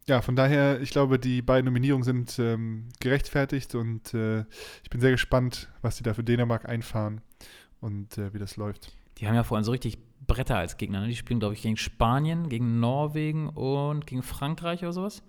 [0.08, 4.40] ja, von daher, ich glaube, die beiden Nominierungen sind ähm, gerechtfertigt und äh,
[4.82, 7.20] ich bin sehr gespannt, was die da für Dänemark einfahren
[7.80, 8.92] und äh, wie das läuft.
[9.18, 11.00] Die haben ja vorhin so richtig Bretter als Gegner.
[11.00, 11.08] Ne?
[11.08, 15.22] Die spielen, glaube ich, gegen Spanien, gegen Norwegen und gegen Frankreich oder sowas.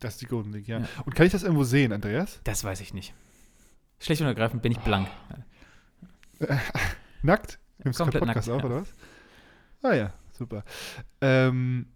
[0.00, 0.80] Das ist die Golden League, ja.
[0.80, 0.88] Ja.
[1.06, 2.40] Und kann ich das irgendwo sehen, Andreas?
[2.44, 3.14] Das weiß ich nicht.
[4.00, 5.08] Schlecht und ergreifend bin ich blank.
[7.22, 7.58] Nackt?
[7.82, 8.66] Nimmst du Podcast nackt, auf, ja.
[8.66, 8.92] oder was?
[9.82, 10.64] Ah ja, super.
[11.20, 11.86] Ähm,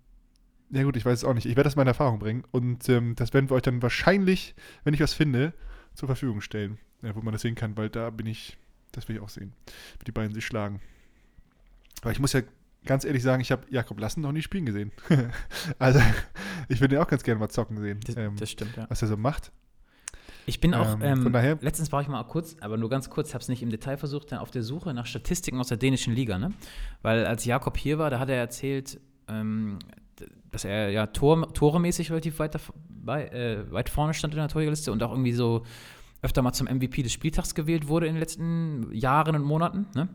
[0.72, 1.46] ja gut, ich weiß es auch nicht.
[1.46, 4.54] Ich werde das mal in Erfahrung bringen und ähm, das werden wir euch dann wahrscheinlich,
[4.84, 5.52] wenn ich was finde,
[5.94, 8.56] zur Verfügung stellen, äh, wo man das sehen kann, weil da bin ich,
[8.92, 9.52] das will ich auch sehen,
[9.98, 10.80] wie die beiden sich schlagen.
[12.00, 12.40] Aber ich muss ja
[12.84, 14.90] ganz ehrlich sagen, ich habe Jakob Lassen noch nie spielen gesehen.
[15.78, 16.00] also
[16.68, 18.86] ich würde ihn auch ganz gerne mal zocken sehen, Das, ähm, das stimmt, ja.
[18.88, 19.52] was er so macht.
[20.46, 23.08] Ich bin auch, Ähm, ähm, von daher- letztens war ich mal kurz, aber nur ganz
[23.08, 25.76] kurz, habe es nicht im Detail versucht, dann auf der Suche nach Statistiken aus der
[25.76, 26.52] dänischen Liga, ne?
[27.02, 28.98] Weil als Jakob hier war, da hat er erzählt,
[29.28, 29.78] ähm,
[30.50, 34.48] dass er ja Tor, toremäßig relativ weit, dav- bei, äh, weit vorne stand in der
[34.48, 35.62] Torjägerliste und auch irgendwie so
[36.22, 40.08] öfter mal zum MVP des Spieltags gewählt wurde in den letzten Jahren und Monaten, ne?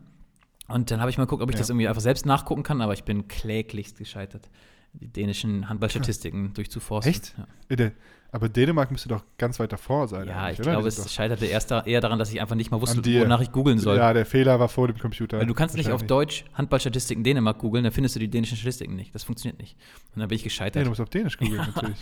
[0.70, 1.60] Und dann habe ich mal geguckt, ob ich Ja.
[1.60, 4.50] das irgendwie einfach selbst nachgucken kann, aber ich bin kläglichst gescheitert,
[4.94, 7.12] die dänischen Handballstatistiken durchzuforsten.
[7.14, 7.36] Echt?
[7.80, 7.92] Ja.
[8.32, 10.28] Aber Dänemark müsste doch ganz weit davor sein.
[10.28, 10.72] Ja, ich oder?
[10.72, 13.52] glaube, es scheiterte erst da, eher daran, dass ich einfach nicht mal wusste, wonach ich
[13.54, 13.98] googeln soll.
[13.98, 15.40] Ja, der Fehler war vor dem Computer.
[15.40, 16.04] Weil du kannst nicht auf.
[16.04, 19.16] Deutsch Handballstatistiken Dänemark googeln, dann findest du die dänischen Statistiken nicht.
[19.16, 19.78] Das funktioniert nicht.
[20.14, 20.84] Und dann bin ich Nee, gescheitert.
[20.86, 21.98] du musst auf Dänisch googeln, natürlich.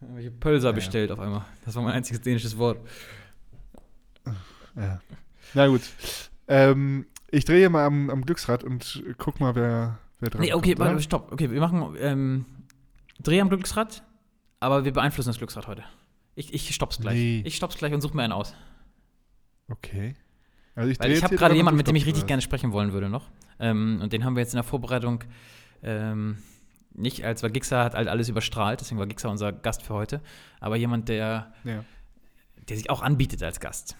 [0.00, 0.72] Dann habe ich Pölser Ja.
[0.72, 1.44] bestellt auf einmal.
[1.64, 2.78] Das war mein einziges dänisches Wort.
[4.76, 5.00] Ja.
[5.54, 5.82] Na gut.
[6.46, 10.74] Ähm, ich drehe mal am, am Glücksrad und guck mal, wer, wer dran Nee, okay,
[10.74, 11.32] kommt, warte, stopp.
[11.32, 12.46] Okay, wir machen ähm,
[13.20, 14.02] Dreh am Glücksrad,
[14.60, 15.84] aber wir beeinflussen das Glücksrad heute.
[16.34, 17.14] Ich, ich stopp's gleich.
[17.14, 17.42] Nee.
[17.44, 18.54] Ich stopp's gleich und suche mir einen aus.
[19.68, 20.14] Okay.
[20.74, 23.08] Also ich Weil ich habe gerade jemanden, mit dem ich richtig gerne sprechen wollen würde
[23.08, 23.28] noch.
[23.58, 25.24] Ähm, und den haben wir jetzt in der Vorbereitung
[25.82, 26.38] ähm,
[26.94, 30.20] nicht als, weil Gixer hat halt alles überstrahlt, deswegen war Gixer unser Gast für heute.
[30.60, 31.52] Aber jemand, der?
[31.64, 31.84] Ja.
[32.68, 33.96] der sich auch anbietet als Gast.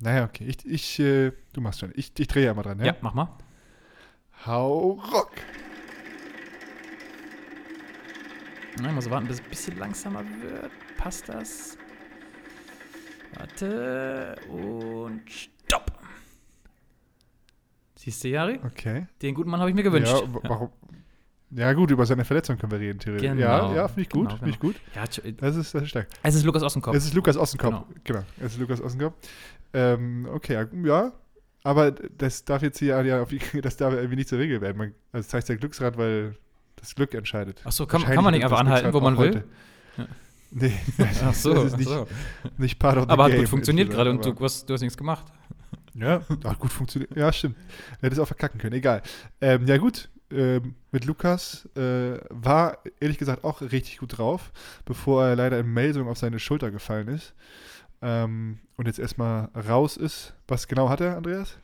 [0.00, 0.44] Naja, okay.
[0.46, 1.92] Ich, ich äh, du machst schon.
[1.94, 2.86] Ich, ich drehe ja mal dran, ja?
[2.86, 3.28] Ja, mach mal.
[4.46, 5.30] Hau Rock.
[8.80, 10.70] Na, ich muss warten, bis es ein bisschen langsamer wird.
[10.96, 11.78] Passt das?
[13.34, 14.36] Warte.
[14.48, 15.92] Und stopp.
[17.96, 18.60] Siehst du, Jari?
[18.64, 19.06] Okay.
[19.22, 20.12] Den guten Mann habe ich mir gewünscht.
[20.12, 20.70] Ja, wa- warum?
[21.50, 23.30] Ja, gut, über seine Verletzung können wir reden, theoretisch.
[23.30, 23.40] Genau.
[23.40, 24.74] Ja, ja, finde ich gut, Genau, finde ich gut.
[24.94, 26.08] Ja, Das ist, das ist stark.
[26.22, 26.96] es ist Lukas Ossenkopf.
[26.96, 27.86] Es ist Lukas Ossenkopf.
[28.02, 28.24] Genau.
[28.40, 29.14] Es ist Lukas Ossenkopf.
[29.72, 31.12] Ähm, okay, ja.
[31.64, 33.30] Aber das darf jetzt hier ja auf,
[33.62, 34.78] das darf irgendwie nicht zur Regel werden.
[34.78, 36.36] Man, also das heißt ja Glücksrad, weil
[36.76, 37.62] das Glück entscheidet.
[37.64, 39.44] Ach so, kann, kann man nicht einfach anhalten, wo man will?
[39.96, 40.06] Ja.
[40.50, 42.06] Nee, das, Ach so, das ist nicht, so.
[42.58, 43.40] nicht part of the Aber hat game.
[43.40, 45.26] gut funktioniert gerade und du, hast, du hast nichts gemacht.
[45.94, 47.16] Ja, hat gut funktioniert.
[47.16, 47.56] Ja, stimmt.
[48.00, 48.74] Hätte es auch verkacken können.
[48.74, 49.02] Egal.
[49.40, 50.10] Ähm, ja, gut.
[50.30, 54.52] Ähm, mit Lukas äh, war ehrlich gesagt auch richtig gut drauf,
[54.84, 57.34] bevor er leider in Melsung auf seine Schulter gefallen ist.
[58.04, 60.34] Ähm, und jetzt erstmal raus ist.
[60.46, 61.56] Was genau hat er, Andreas?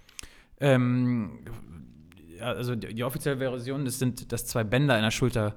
[0.59, 1.41] Ähm,
[2.41, 5.57] also die, die offizielle Version das sind, dass zwei Bänder in der Schulter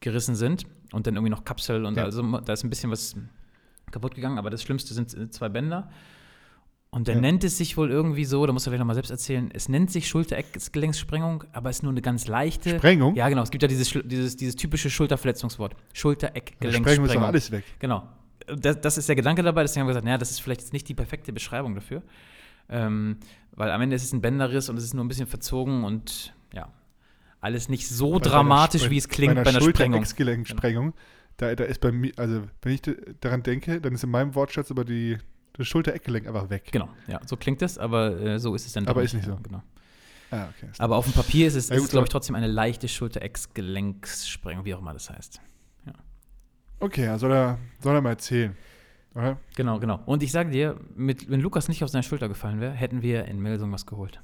[0.00, 2.04] gerissen sind und dann irgendwie noch Kapsel und Ja.
[2.04, 3.16] also da ist ein bisschen was
[3.90, 5.90] kaputt gegangen, aber das Schlimmste sind zwei Bänder.
[6.90, 7.20] Und dann Ja.
[7.20, 9.90] nennt es sich wohl irgendwie so, da musst du vielleicht nochmal selbst erzählen, es nennt
[9.90, 12.76] sich Schulter-Eckgelenkssprengung, aber ist nur eine ganz leichte.
[12.78, 13.14] Sprengung?
[13.14, 15.72] Ja, genau, es gibt ja dieses, dieses, dieses typische Schulterverletzungswort.
[15.72, 17.24] Sprengung ist doch Schulter-Eckgelenkssprengung.
[17.24, 17.64] alles weg.
[17.78, 18.08] Genau.
[18.56, 20.72] Das, das ist der Gedanke dabei, deswegen haben wir gesagt, naja, das ist vielleicht jetzt
[20.72, 22.02] nicht die perfekte Beschreibung dafür.
[22.68, 23.18] Ähm,
[23.52, 26.34] weil am Ende ist es ein Bänderriss und es ist nur ein bisschen verzogen und
[26.52, 26.68] ja,
[27.40, 29.92] alles nicht so Bei dramatisch, einer- wie es klingt bei bei einer, einer Sprengung.
[30.04, 30.94] Schulter-Ex-Gelenksprengung.
[31.38, 32.82] Da, da ist bei mir, also wenn ich
[33.20, 35.16] daran denke, dann ist in meinem Wortschatz aber die,
[35.54, 36.68] das Schulter-Eckgelenk einfach weg.
[36.72, 39.36] Genau, ja, so klingt es, aber äh, so ist es dann Aber ist nicht so.
[39.42, 39.62] Genau.
[40.30, 40.68] Ah, okay.
[40.78, 44.74] Aber auf dem Papier ist es, Ja, gut, glaube ich, trotzdem eine leichte Schulter-Ex-Gelenkssprengung, wie
[44.74, 45.40] auch immer das heißt.
[46.80, 48.56] Okay, ja, soll er, soll er mal erzählen.
[49.14, 49.38] Oder?
[49.56, 50.00] Genau, genau.
[50.06, 53.24] Und ich sage dir, mit, wenn Lukas nicht auf seine Schulter gefallen wäre, hätten wir
[53.24, 54.20] in Melsung was geholt.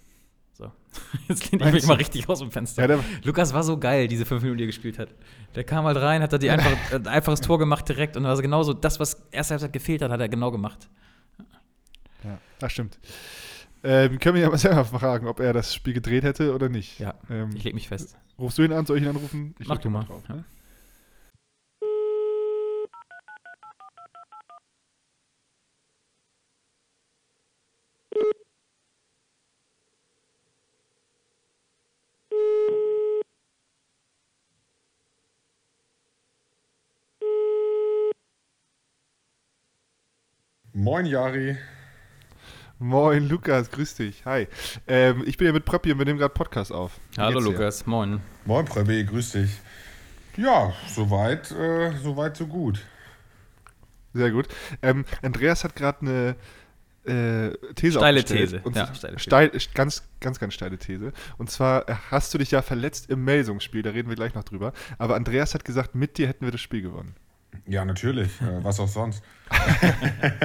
[0.53, 0.71] So.
[1.29, 2.89] Jetzt lehne ich mich mal richtig aus dem Fenster.
[2.89, 5.09] Ja, Lukas war so geil, diese fünf Minuten, die er gespielt hat.
[5.57, 8.73] Der kam halt rein, hat die einfach, ein einfaches Tor gemacht direkt und also genauso
[8.73, 10.89] das, was erste Halbzeit gefehlt hat, hat er genau gemacht.
[12.23, 13.01] ja, das stimmt.
[13.83, 17.01] Ähm, können wir ja mal selber fragen, ob er das Spiel gedreht hätte oder nicht.
[17.01, 18.17] Ja, Ähm, Ich leg mich fest.
[18.39, 18.87] rufst du ihn an?
[18.87, 19.55] Soll ich ihn anrufen?
[19.59, 20.05] Ich Mach du mal.
[20.05, 20.45] drauf, Ja.
[40.77, 41.57] Moin, Jari.
[42.81, 44.25] Moin, Lukas, grüß dich.
[44.25, 44.49] Hi.
[44.89, 46.99] Ähm, ich bin ja mit Pröppi und wir nehmen gerade Podcast auf.
[47.15, 47.39] Wie Hallo?
[47.39, 48.21] Lukas, moin.
[48.45, 49.51] Moin, Prebi, grüß dich.
[50.37, 52.81] Ja, soweit, äh, soweit, so gut.
[54.15, 54.49] Sehr gut.
[54.83, 56.37] Ähm, Andreas hat gerade eine
[57.05, 58.51] äh, These Steile aufgestellt.
[58.51, 58.63] These.
[58.65, 59.21] Und Ja, steile These.
[59.21, 61.13] steil, ganz, ganz, ganz steile These.
[61.39, 64.43] Und zwar äh, hast du dich ja verletzt im Melsungsspiel, da reden wir gleich noch
[64.43, 64.73] drüber.
[64.99, 67.15] Aber Andreas hat gesagt, mit dir hätten wir das Spiel gewonnen.
[67.67, 68.41] Ja, natürlich.
[68.41, 69.23] Äh, was auch sonst.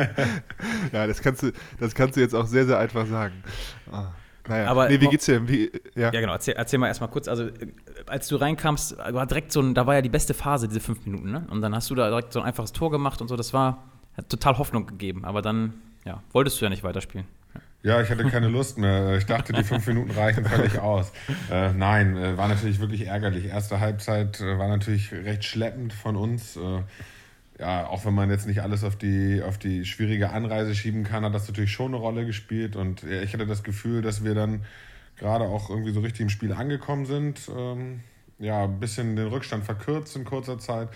[0.91, 3.43] Ja, das kannst du, das kannst du jetzt auch sehr, sehr einfach sagen.
[3.91, 4.07] Ah,
[4.47, 5.47] naja, Aber nee, wie geht's dir?
[5.47, 6.11] Wie, ja.
[6.11, 6.33] Ja, genau.
[6.33, 7.27] Erzähl, erzähl mal erstmal kurz.
[7.27, 7.67] Also, äh,
[8.07, 11.05] als du reinkamst, war direkt so ein, da war ja die beste Phase, diese fünf
[11.05, 11.45] Minuten, ne?
[11.49, 13.35] Und dann hast du da direkt so ein einfaches Tor gemacht und so.
[13.35, 13.83] Das war,
[14.17, 15.23] hat total Hoffnung gegeben.
[15.25, 15.73] Aber dann,
[16.05, 17.27] ja, wolltest du ja nicht weiterspielen.
[17.81, 19.15] Ja, ich hatte keine Lust mehr.
[19.17, 21.11] Ich dachte, die fünf Minuten reichen völlig aus.
[21.49, 23.45] Äh, nein, äh, war natürlich wirklich ärgerlich.
[23.45, 26.57] Erste Halbzeit äh, war natürlich recht schleppend von uns.
[26.57, 26.81] Äh,
[27.59, 31.23] ja, auch wenn man jetzt nicht alles auf die, auf die schwierige Anreise schieben kann,
[31.23, 32.75] hat das natürlich schon eine Rolle gespielt.
[32.75, 34.65] Und ja, ich hatte das Gefühl, dass wir dann
[35.17, 37.49] gerade auch irgendwie so richtig im Spiel angekommen sind.
[37.55, 38.01] Ähm,
[38.39, 40.89] ja, ein bisschen den Rückstand verkürzt in kurzer Zeit.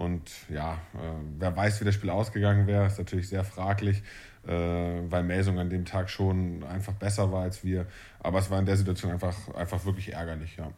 [0.00, 0.98] Und ja, äh,
[1.38, 4.02] wer weiß, wie das Spiel ausgegangen wäre, ist natürlich sehr fraglich,
[4.46, 7.84] äh, weil Melsung an dem Tag schon einfach besser war als wir.
[8.18, 10.72] Aber es war in der Situation einfach, einfach wirklich ärgerlich, ja.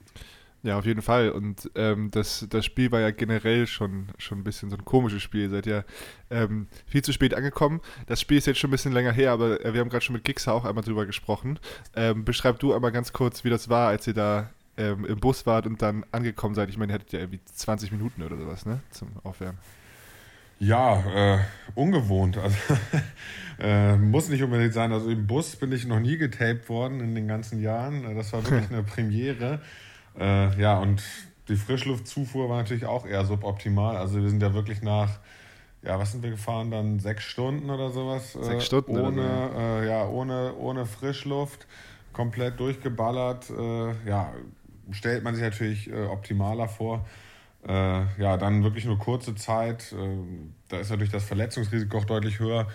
[0.65, 1.31] Ja, auf jeden Fall.
[1.31, 5.23] Und ähm, das, das Spiel war ja generell schon, schon ein bisschen so ein komisches
[5.23, 5.43] Spiel.
[5.43, 5.85] Ihr seid ja
[6.29, 7.81] ähm, viel zu spät angekommen.
[8.09, 10.15] Das Spiel ist jetzt schon ein bisschen länger her, aber äh, wir haben gerade schon
[10.17, 11.61] mit Gixer auch einmal drüber gesprochen.
[11.95, 15.47] Ähm, beschreib du einmal ganz kurz, wie das war, als ihr da ähm, im Bus
[15.47, 16.69] wart und dann angekommen seid.
[16.69, 18.81] Ich meine, ihr hattet ja irgendwie 20 Minuten oder sowas, ne?
[18.91, 19.59] Zum Aufwärmen.
[20.59, 21.39] Ja, äh,
[21.75, 22.39] ungewohnt.
[22.39, 22.57] Also,
[23.59, 24.93] äh, muss nicht unbedingt sein.
[24.93, 28.15] Also im Bus bin ich noch nie getaped worden in den ganzen Jahren.
[28.15, 29.61] Das war wirklich eine Premiere.
[30.17, 31.03] Äh, ja, und
[31.49, 33.97] die Frischluftzufuhr war natürlich auch eher suboptimal.
[33.97, 35.19] Also wir sind ja wirklich nach,
[35.83, 37.01] ja, was sind wir gefahren dann?
[37.01, 38.37] Sechs Stunden oder sowas?
[38.37, 41.67] Äh, Sechs Stunden Ohne, äh, ja, ohne, ohne Frischluft,
[42.13, 43.51] komplett durchgeballert.
[43.51, 44.33] Äh, ja,
[44.91, 47.07] stellt man sich natürlich äh, optimaler vor.
[47.67, 47.73] Äh,
[48.21, 49.93] ja, dann wirklich nur kurze Zeit.
[49.93, 50.19] Äh,
[50.69, 52.67] da ist natürlich das Verletzungsrisiko auch deutlich höher.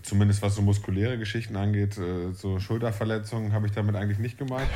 [0.00, 1.98] Zumindest was so muskuläre Geschichten angeht.
[1.98, 4.68] Äh, so Schulterverletzungen habe ich damit eigentlich nicht gemeint.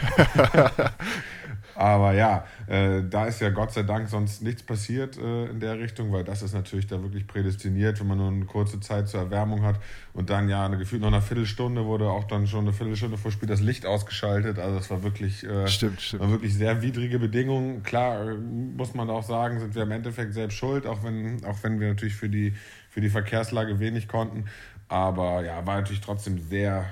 [1.74, 5.78] Aber ja, äh, da ist ja Gott sei Dank sonst nichts passiert äh, in der
[5.78, 9.20] Richtung, weil das ist natürlich da wirklich prädestiniert, wenn man nur eine kurze Zeit zur
[9.20, 9.80] Erwärmung hat
[10.12, 13.30] und dann ja eine gefühlt noch eine Viertelstunde wurde auch dann schon eine Viertelstunde vor
[13.30, 14.58] Spiel das Licht ausgeschaltet.
[14.58, 16.22] Also das war wirklich Stimmt, stimmt.
[16.22, 17.82] waren wirklich sehr widrige Bedingungen.
[17.82, 21.80] Klar, muss man auch sagen, sind wir im Endeffekt selbst schuld, auch wenn, auch wenn
[21.80, 22.54] wir natürlich für die,
[22.90, 24.44] für die Verkehrslage wenig konnten.
[24.88, 26.86] Aber ja, war natürlich trotzdem sehr,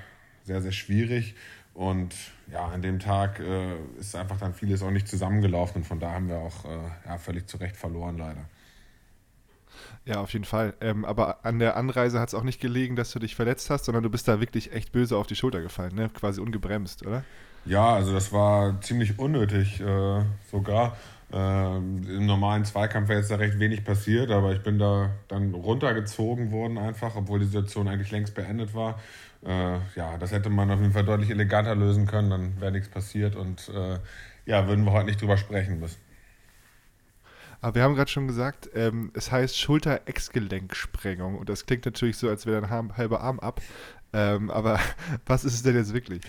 [0.45, 1.35] sehr, sehr schwierig.
[1.75, 2.15] Und
[2.53, 5.83] ja, an dem Tag äh, ist einfach dann vieles auch nicht zusammengelaufen.
[5.83, 8.45] Und von da haben wir auch äh, ja, völlig zu Recht verloren, leider.
[10.05, 10.75] Ja, auf jeden Fall.
[10.81, 13.87] Ähm, aber an der Anreise hat es auch nicht gelegen, dass du dich verletzt hast,
[13.87, 16.11] sondern du bist da wirklich echt böse auf die Schulter gefallen, ne?
[16.11, 17.25] Quasi ungebremst, oder?
[17.65, 20.97] Ja, also das war ziemlich unnötig äh, sogar.
[21.37, 25.53] Ähm, Im normalen Zweikampf wäre jetzt da recht wenig passiert, aber ich bin da dann
[25.53, 29.01] runtergezogen worden einfach, obwohl die Situation eigentlich längst beendet war.
[29.45, 32.89] Äh, ja, das hätte man auf jeden Fall deutlich eleganter lösen können, dann wäre nichts
[32.89, 33.99] passiert und äh,
[34.47, 35.99] ja, würden wir heute nicht drüber sprechen müssen.
[37.61, 42.29] Aber wir haben gerade schon gesagt, ähm, es heißt Schulter-Ex-Gelenksprengung und das klingt natürlich so,
[42.29, 43.61] als wäre dein halber Arm ab.
[44.13, 44.79] Ähm, aber
[45.27, 46.21] was ist es denn jetzt wirklich?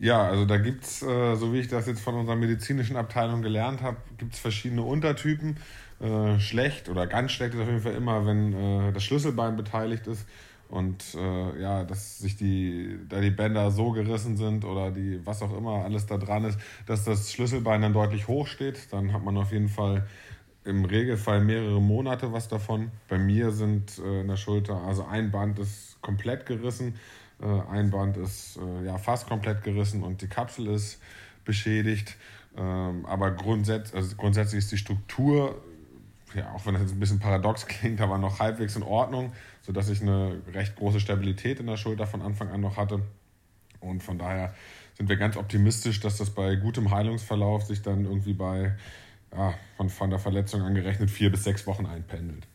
[0.00, 3.42] Ja, also da gibt es, äh, so wie ich das jetzt von unserer medizinischen Abteilung
[3.42, 5.56] gelernt habe, gibt es verschiedene Untertypen.
[6.00, 10.06] Äh, schlecht oder ganz schlecht ist auf jeden Fall immer, wenn äh, das Schlüsselbein beteiligt
[10.06, 10.26] ist
[10.68, 15.56] und ja, dass sich die, da die Bänder so gerissen sind oder die, was auch
[15.56, 18.92] immer alles da dran ist, dass das Schlüsselbein dann deutlich hoch steht.
[18.92, 20.06] Dann hat man auf jeden Fall
[20.66, 22.90] im Regelfall mehrere Monate was davon.
[23.08, 26.96] Bei mir sind in der Schulter, also ein Band ist komplett gerissen,
[27.46, 31.00] ein Band ist äh, ja fast komplett gerissen und die Kapsel ist
[31.44, 32.16] beschädigt.
[32.56, 35.62] Ähm, aber grundsätz also grundsätzlich ist die Struktur,
[36.34, 39.32] ja, auch wenn das jetzt ein bisschen paradox klingt, aber noch halbwegs in Ordnung,
[39.62, 43.02] sodass ich eine recht große Stabilität in der Schulter von Anfang an noch hatte.
[43.80, 44.54] Und von daher
[44.94, 48.74] sind wir ganz optimistisch, dass das bei gutem Heilungsverlauf sich dann irgendwie bei
[49.32, 52.48] ja, von, von der Verletzung angerechnet vier bis sechs Wochen einpendelt.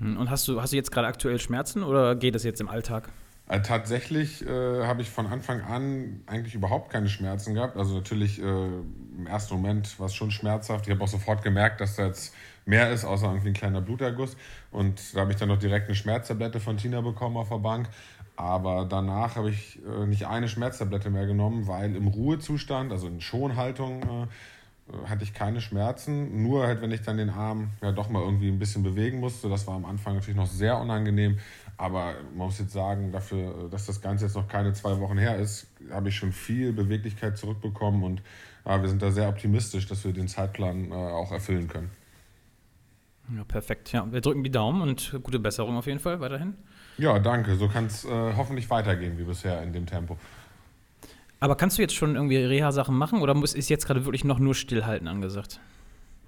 [0.00, 2.68] Hm, und hast du, hast du jetzt gerade aktuell Schmerzen oder geht es jetzt im
[2.68, 3.08] Alltag?
[3.48, 7.76] Äh, tatsächlich äh, habe ich von Anfang an eigentlich überhaupt keine Schmerzen gehabt.
[7.76, 10.86] Also natürlich äh, im ersten Moment war es schon schmerzhaft.
[10.86, 12.32] Ich habe auch sofort gemerkt, dass da jetzt
[12.64, 14.36] mehr ist, außer irgendwie ein kleiner Bluterguss.
[14.70, 17.88] Und da habe ich dann noch direkt eine Schmerztablette von Tina bekommen auf der Bank.
[18.36, 23.20] Aber danach habe ich äh, nicht eine Schmerztablette mehr genommen, weil im Ruhezustand, also in
[23.20, 24.26] Schonhaltung, äh,
[25.06, 26.42] hatte ich keine Schmerzen.
[26.42, 29.48] Nur halt, wenn ich dann den Arm ja doch mal irgendwie ein bisschen bewegen musste.
[29.48, 31.38] Das war am Anfang natürlich noch sehr unangenehm.
[31.76, 35.36] Aber man muss jetzt sagen, dafür, dass das Ganze jetzt noch keine zwei Wochen her
[35.36, 38.22] ist, habe ich schon viel Beweglichkeit zurückbekommen und
[38.66, 41.90] ja, wir sind da sehr optimistisch, dass wir den Zeitplan äh, auch erfüllen können.
[43.34, 43.92] Ja, perfekt.
[43.92, 46.54] Ja, wir drücken die Daumen und gute Besserung auf jeden Fall weiterhin.
[46.98, 47.56] Ja, danke.
[47.56, 50.18] So kann es äh, hoffentlich weitergehen wie bisher in dem Tempo.
[51.40, 54.38] Aber kannst du jetzt schon irgendwie Reha-Sachen machen oder muss, ist jetzt gerade wirklich noch
[54.38, 55.58] nur Stillhalten angesagt?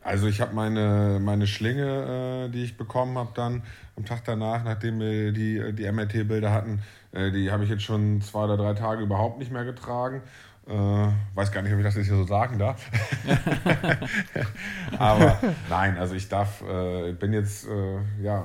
[0.02, 3.62] Also ich habe meine, meine Schlinge, äh, die ich bekommen habe dann
[3.96, 6.82] am Tag danach, nachdem wir die, die MRT-Bilder hatten,
[7.12, 10.22] äh, die habe ich jetzt schon zwei oder drei Tage überhaupt nicht mehr getragen.
[10.66, 12.90] Äh, weiß gar nicht, ob ich das jetzt hier so sagen darf.
[14.98, 15.38] Aber
[15.68, 18.44] nein, also ich darf, äh, bin jetzt äh, ja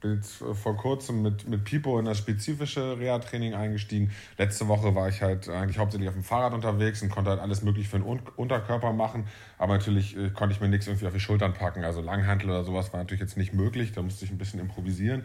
[0.00, 4.10] bin jetzt äh, vor kurzem mit, mit Pipo in das spezifische Reha-Training eingestiegen.
[4.36, 7.62] Letzte Woche war ich halt eigentlich hauptsächlich auf dem Fahrrad unterwegs und konnte halt alles
[7.62, 9.26] mögliche für den Unterkörper machen.
[9.58, 11.84] Aber natürlich äh, konnte ich mir nichts irgendwie auf die Schultern packen.
[11.84, 13.92] Also Langhantel oder sowas war natürlich jetzt nicht möglich.
[13.92, 15.24] Da musste ich ein bisschen improvisieren.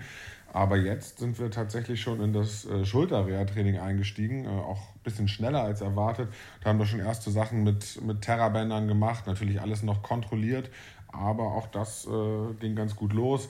[0.51, 4.45] Aber jetzt sind wir tatsächlich schon in das äh, Schulter-Reha-Training eingestiegen.
[4.45, 6.29] Äh, auch ein bisschen schneller als erwartet.
[6.61, 9.27] Da haben wir schon erste Sachen mit, mit Terrabändern gemacht.
[9.27, 10.69] Natürlich alles noch kontrolliert.
[11.07, 13.49] Aber auch das äh, ging ganz gut los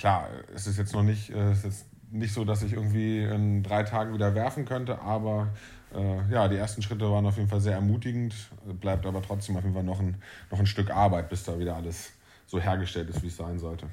[0.00, 3.62] klar, es ist jetzt noch nicht, äh, es ist nicht so, dass ich irgendwie in
[3.62, 5.48] drei Tagen wieder werfen könnte, aber
[5.94, 8.34] äh, ja, die ersten Schritte waren auf jeden Fall sehr ermutigend,
[8.80, 10.16] bleibt aber trotzdem auf jeden Fall noch ein,
[10.50, 12.12] noch ein Stück Arbeit, bis da wieder alles
[12.46, 13.86] so hergestellt ist, wie es sein sollte.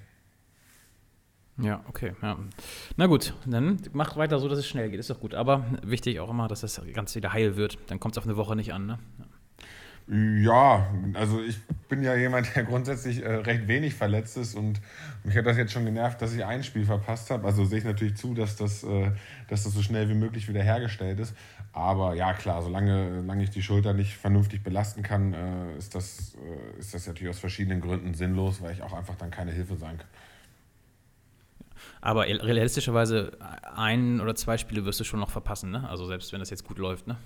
[1.60, 2.14] Ja, okay.
[2.22, 2.38] Ja.
[2.96, 5.00] Na gut, dann mach weiter so, dass es schnell geht.
[5.00, 5.34] Ist doch gut.
[5.34, 7.80] Aber wichtig auch immer, dass das Ganze wieder heil wird.
[7.88, 8.86] Dann kommt es auf eine Woche nicht an.
[8.86, 9.00] Ne?
[9.18, 9.26] Ja.
[10.10, 14.80] Ja, also ich bin ja jemand, der grundsätzlich äh, recht wenig verletzt ist und
[15.26, 17.46] mich hat das jetzt schon genervt, dass ich ein Spiel verpasst habe.
[17.46, 19.12] Also sehe ich natürlich zu, dass das, äh,
[19.50, 21.36] dass das so schnell wie möglich wieder hergestellt ist.
[21.74, 26.36] Aber ja, klar, solange, solange ich die Schulter nicht vernünftig belasten kann, äh, ist, das,
[26.36, 29.76] äh, ist das natürlich aus verschiedenen Gründen sinnlos, weil ich auch einfach dann keine Hilfe
[29.76, 30.08] sein kann.
[32.00, 33.38] Aber realistischerweise
[33.76, 35.88] ein oder zwei Spiele wirst du schon noch verpassen, ne?
[35.90, 37.18] Also selbst wenn das jetzt gut läuft, ne?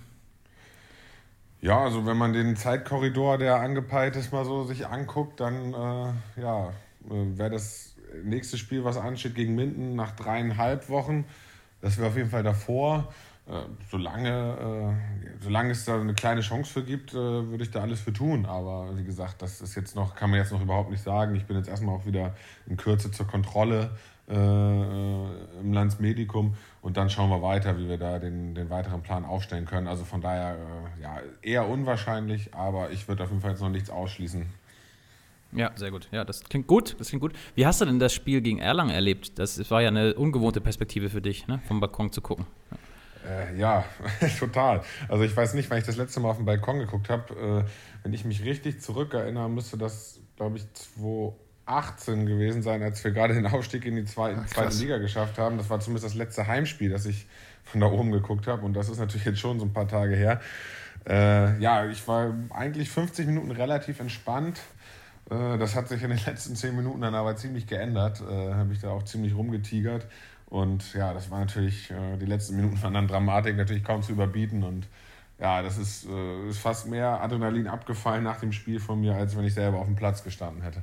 [1.62, 6.40] Ja, also wenn man den Zeitkorridor, der angepeilt ist, mal so sich anguckt, dann äh,
[6.40, 6.70] ja,
[7.08, 7.94] äh, wäre das
[8.24, 11.24] nächste Spiel, was ansteht, gegen Minden nach dreieinhalb Wochen.
[11.80, 13.12] Das wäre auf jeden Fall davor.
[13.46, 17.80] Äh, solange, äh, solange es da eine kleine Chance für gibt, äh, würde ich da
[17.80, 18.44] alles für tun.
[18.44, 21.36] Aber wie gesagt, das ist jetzt noch, kann man jetzt noch überhaupt nicht sagen.
[21.36, 22.34] Ich bin jetzt erstmal auch wieder
[22.66, 23.90] in Kürze zur Kontrolle
[24.28, 29.24] äh, im Landsmedikum und dann schauen wir weiter, wie wir da den, den weiteren Plan
[29.24, 29.88] aufstellen können.
[29.88, 30.56] Also von daher
[30.98, 34.46] äh, ja, eher unwahrscheinlich, aber ich würde auf jeden Fall jetzt noch nichts ausschließen.
[35.54, 36.08] Ja, sehr gut.
[36.12, 36.96] Ja, das klingt gut.
[36.98, 37.34] Das klingt gut.
[37.54, 39.38] Wie hast du denn das Spiel gegen Erlangen erlebt?
[39.38, 41.60] Das war ja eine ungewohnte Perspektive für dich, ne?
[41.68, 42.46] vom Balkon zu gucken.
[43.28, 43.84] Äh, ja,
[44.38, 44.82] total.
[45.08, 47.64] Also ich weiß nicht, wann ich das letzte Mal auf dem Balkon geguckt habe.
[47.66, 47.70] Äh,
[48.02, 51.34] wenn ich mich richtig zurückerinnere, müsste das, glaube ich, 2
[51.72, 55.38] 18 gewesen sein, als wir gerade den Aufstieg in die zweite, Ach, zweite Liga geschafft
[55.38, 55.58] haben.
[55.58, 57.26] Das war zumindest das letzte Heimspiel, das ich
[57.64, 58.64] von da oben geguckt habe.
[58.64, 60.40] Und das ist natürlich jetzt schon so ein paar Tage her.
[61.06, 64.60] Äh, ja, ich war eigentlich 50 Minuten relativ entspannt.
[65.30, 68.20] Äh, das hat sich in den letzten 10 Minuten dann aber ziemlich geändert.
[68.20, 70.06] Äh, habe ich da auch ziemlich rumgetigert.
[70.46, 74.12] Und ja, das war natürlich, äh, die letzten Minuten waren dann Dramatik natürlich kaum zu
[74.12, 74.62] überbieten.
[74.62, 74.86] Und
[75.40, 79.36] ja, das ist, äh, ist fast mehr Adrenalin abgefallen nach dem Spiel von mir, als
[79.36, 80.82] wenn ich selber auf dem Platz gestanden hätte.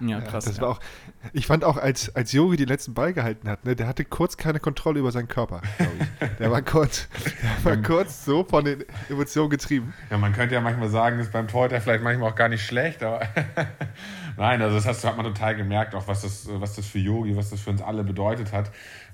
[0.00, 0.44] Ja, krass.
[0.44, 0.80] Ja, das war auch,
[1.32, 4.36] ich fand auch, als, als Yogi den letzten Ball gehalten hat, ne, der hatte kurz
[4.36, 6.28] keine Kontrolle über seinen Körper, ich.
[6.38, 7.08] Der war kurz,
[7.64, 9.94] der war kurz so von den Emotionen getrieben.
[10.10, 13.02] Ja, man könnte ja manchmal sagen, ist beim Torhüter vielleicht manchmal auch gar nicht schlecht,
[13.02, 13.20] aber
[14.36, 17.50] nein, also das hat man total gemerkt, auch was das, was das für Yogi, was
[17.50, 18.70] das für uns alle bedeutet hat.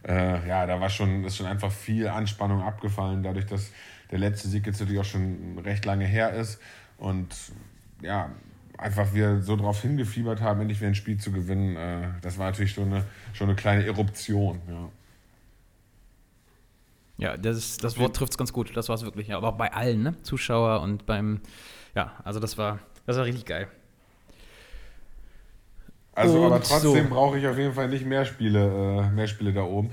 [0.06, 3.70] Äh, ja, da war schon, ist schon einfach viel Anspannung abgefallen, dadurch, dass
[4.10, 6.60] der letzte Sieg jetzt natürlich auch schon recht lange her ist.
[6.98, 7.34] Und
[8.02, 8.30] ja,
[8.83, 12.51] einfach wir so darauf hingefiebert haben, endlich wieder ein Spiel zu gewinnen, äh, das war
[12.51, 14.61] natürlich schon eine, schon eine kleine Eruption.
[14.68, 14.89] Ja.
[17.18, 18.76] Ja, das, das Wort trifft es ganz gut.
[18.76, 19.28] Das war es wirklich.
[19.28, 20.20] Ja, aber auch bei allen, ne?
[20.22, 21.41] Zuschauer und beim,
[21.95, 23.68] ja, also das war, das war richtig geil.
[26.14, 27.14] Also, Und aber trotzdem so.
[27.14, 29.91] brauche ich auf jeden Fall nicht mehr Spiele, äh, mehr Spiele da oben,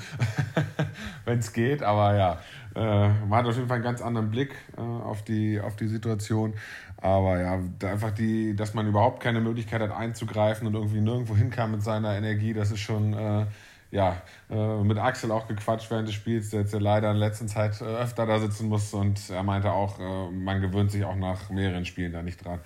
[1.26, 1.82] wenn es geht.
[1.82, 2.40] Aber ja,
[2.76, 5.88] äh, man hat auf jeden Fall einen ganz anderen Blick äh, auf, die, auf die
[5.88, 6.56] Situation.
[7.02, 11.72] Aber ja, einfach die, dass man überhaupt keine Möglichkeit hat einzugreifen und irgendwie nirgendwo hinkam
[11.72, 13.45] mit seiner Energie, das ist schon, äh,
[13.91, 17.47] ja, äh, mit Axel auch gequatscht während des Spiels, der jetzt ja leider in letzter
[17.47, 21.16] Zeit äh, öfter da sitzen muss und er meinte auch, äh, man gewöhnt sich auch
[21.16, 22.60] nach mehreren Spielen da nicht dran.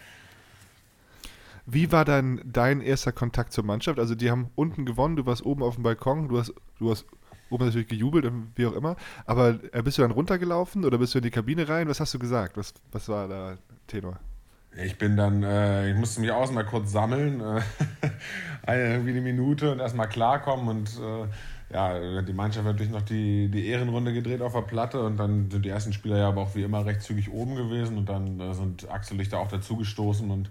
[1.65, 3.99] Wie war dann dein erster Kontakt zur Mannschaft?
[3.99, 7.05] Also die haben unten gewonnen, du warst oben auf dem Balkon, du hast, du hast
[7.53, 8.95] oben natürlich gejubelt und wie auch immer.
[9.25, 11.87] Aber äh, bist du dann runtergelaufen oder bist du in die Kabine rein?
[11.87, 12.57] Was hast du gesagt?
[12.57, 14.19] Was, was war da Tenor?
[14.75, 17.61] Ich bin dann, äh, ich musste mich auch mal kurz sammeln, äh,
[18.65, 21.27] eine, irgendwie eine Minute und erstmal klarkommen und äh,
[21.73, 25.49] ja, die Mannschaft hat natürlich noch die, die Ehrenrunde gedreht auf der Platte und dann
[25.49, 28.39] sind die ersten Spieler ja aber auch wie immer recht zügig oben gewesen und dann
[28.39, 30.49] äh, sind Axel Lichter auch dazugestoßen und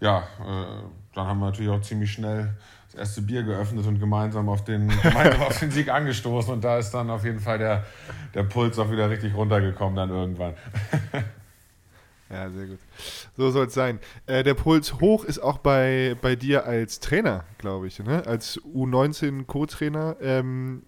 [0.00, 0.82] ja, äh,
[1.14, 2.54] dann haben wir natürlich auch ziemlich schnell
[2.94, 6.78] das erste Bier geöffnet und gemeinsam auf den, gemeinsam auf den Sieg angestoßen und da
[6.78, 7.84] ist dann auf jeden Fall der,
[8.34, 10.54] der Puls auch wieder richtig runtergekommen dann irgendwann.
[12.30, 12.78] Ja, sehr gut.
[13.36, 14.00] So soll es sein.
[14.26, 18.26] Äh, der Puls hoch ist auch bei, bei dir als Trainer, glaube ich, ne?
[18.26, 20.16] als U19-Co-Trainer.
[20.20, 20.82] Ähm,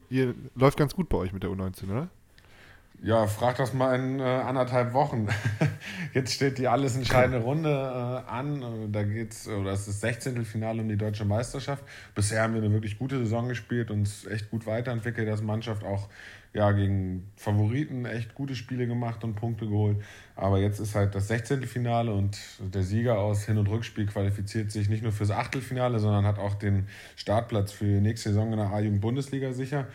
[0.56, 2.08] läuft ganz gut bei euch mit der U19, oder?
[3.02, 5.28] Ja, frag das mal in äh, anderthalb Wochen.
[6.14, 8.62] Jetzt steht die alles entscheidende Runde äh, an.
[8.62, 10.44] Äh, Da geht's, oder es ist das 16.
[10.44, 11.84] Finale um die deutsche Meisterschaft.
[12.14, 16.08] Bisher haben wir eine wirklich gute Saison gespielt, uns echt gut weiterentwickelt als Mannschaft, auch
[16.56, 19.98] ja, gegen Favoriten echt gute Spiele gemacht und Punkte geholt.
[20.34, 21.64] Aber jetzt ist halt das 16.
[21.64, 26.24] Finale und der Sieger aus Hin- und Rückspiel qualifiziert sich nicht nur fürs Achtelfinale, sondern
[26.24, 29.86] hat auch den Startplatz für die nächste Saison in der A-Jugend-Bundesliga sicher.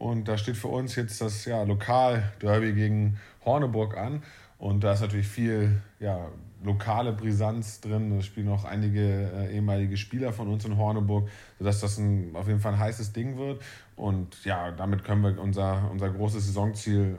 [0.00, 4.22] Und da steht für uns jetzt das ja, Lokal-Derby gegen Horneburg an.
[4.56, 6.26] Und da ist natürlich viel ja,
[6.64, 8.16] lokale Brisanz drin.
[8.16, 11.28] Da spielen auch einige äh, ehemalige Spieler von uns in Horneburg,
[11.58, 13.62] sodass das ein, auf jeden Fall ein heißes Ding wird.
[13.94, 17.18] Und ja, damit können wir unser, unser großes Saisonziel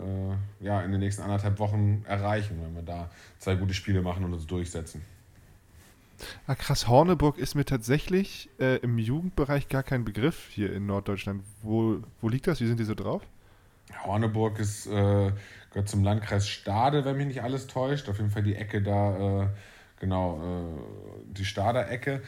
[0.59, 4.23] äh, ja, in den nächsten anderthalb Wochen erreichen, wenn wir da zwei gute Spiele machen
[4.23, 5.03] und uns durchsetzen.
[6.47, 6.87] Ah, krass.
[6.87, 11.43] Horneburg ist mir tatsächlich äh, im Jugendbereich gar kein Begriff hier in Norddeutschland.
[11.61, 12.61] Wo, wo liegt das?
[12.61, 13.21] Wie sind die so drauf?
[14.05, 15.31] Horneburg ist, äh,
[15.71, 18.09] gehört zum Landkreis Stade, wenn mich nicht alles täuscht.
[18.09, 19.47] Auf jeden Fall die Ecke da, äh,
[19.99, 22.21] genau, äh, die Stader Ecke.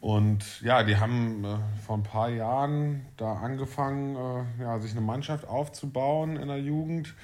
[0.00, 5.00] Und ja, die haben äh, vor ein paar Jahren da angefangen, äh, ja, sich eine
[5.00, 7.14] Mannschaft aufzubauen in der Jugend.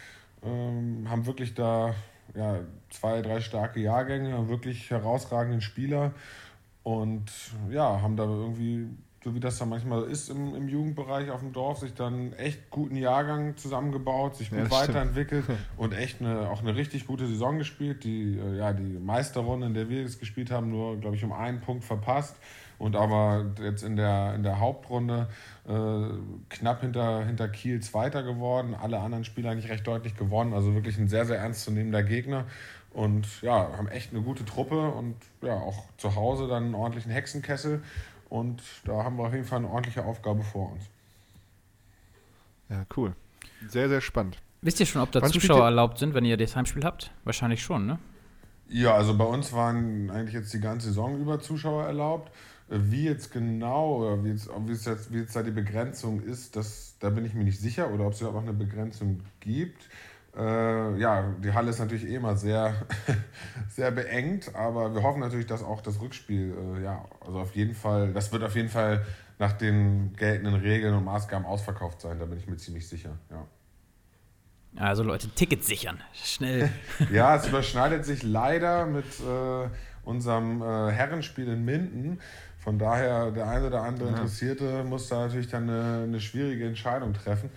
[0.45, 1.95] Ähm, haben wirklich da
[2.37, 2.61] ja,
[2.91, 6.13] zwei, drei starke Jahrgänge, haben wirklich herausragenden Spieler.
[6.83, 7.31] Und
[7.71, 8.87] ja, haben da irgendwie,
[9.23, 12.71] so wie das dann manchmal ist im, im Jugendbereich auf dem Dorf, sich dann echt
[12.71, 14.89] guten Jahrgang zusammengebaut, sich gut Ja, das stimmt.
[14.89, 15.45] weiterentwickelt
[15.77, 18.05] und echt eine, auch eine richtig gute Saison gespielt.
[18.05, 21.33] Die, äh, ja, die Meisterrunde, in der wir jetzt gespielt haben, nur, glaube ich, um
[21.33, 22.37] einen Punkt verpasst.
[22.79, 25.27] Und aber jetzt in der, in der Hauptrunde
[25.67, 25.73] äh,
[26.49, 28.75] knapp hinter, hinter Kiel Zweiter geworden.
[28.81, 30.55] Alle anderen Spieler eigentlich recht deutlich gewonnen.
[30.55, 32.45] Also wirklich ein sehr, sehr ernstzunehmender Gegner.
[32.93, 37.13] Und ja, haben echt eine gute Truppe und ja, auch zu Hause dann einen ordentlichen
[37.13, 37.83] Hexenkessel.
[38.29, 40.85] Und da haben wir auf jeden Fall eine ordentliche Aufgabe vor uns.
[42.69, 43.15] Ja, cool.
[43.69, 44.39] Sehr, sehr spannend.
[44.61, 47.13] Wisst ihr schon, ob da Wann Zuschauer erlaubt sind, wenn ihr das Heimspiel habt?
[47.25, 47.99] Wahrscheinlich schon, ne?
[48.69, 52.31] Ja, also bei uns waren eigentlich jetzt die ganze Saison über Zuschauer erlaubt.
[52.69, 56.21] Äh, Wie jetzt genau, oder wie jetzt, wie, es jetzt, wie jetzt da die Begrenzung
[56.21, 57.91] ist, das, da bin ich mir nicht sicher.
[57.91, 59.89] Oder ob es überhaupt noch eine Begrenzung gibt.
[60.37, 62.75] Äh, ja, die Halle ist natürlich eh immer sehr,
[63.69, 67.75] sehr beengt, aber wir hoffen natürlich, dass auch das Rückspiel, äh, ja, also auf jeden
[67.75, 69.05] Fall, das wird auf jeden Fall
[69.39, 73.47] nach den geltenden Regeln und Maßgaben ausverkauft sein, da bin ich mir ziemlich sicher, ja.
[74.77, 76.01] Also Leute, Tickets sichern.
[76.13, 76.71] Schnell.
[77.13, 79.69] Ja, es überschneidet sich leider mit äh,
[80.05, 82.21] unserem äh, Herrenspiel in Minden.
[82.59, 87.15] Von daher, der eine oder andere Interessierte muss da natürlich dann eine, eine schwierige Entscheidung
[87.15, 87.51] treffen.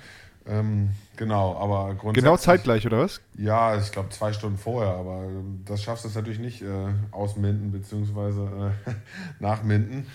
[0.47, 2.23] Ähm, genau, aber grundsätzlich.
[2.23, 3.21] Genau zeitgleich, oder was?
[3.37, 5.27] Ja, ich glaube zwei Stunden vorher, aber
[5.65, 6.67] das schaffst du es natürlich nicht äh,
[7.11, 8.91] aus Minden beziehungsweise äh,
[9.39, 10.07] nach Minden.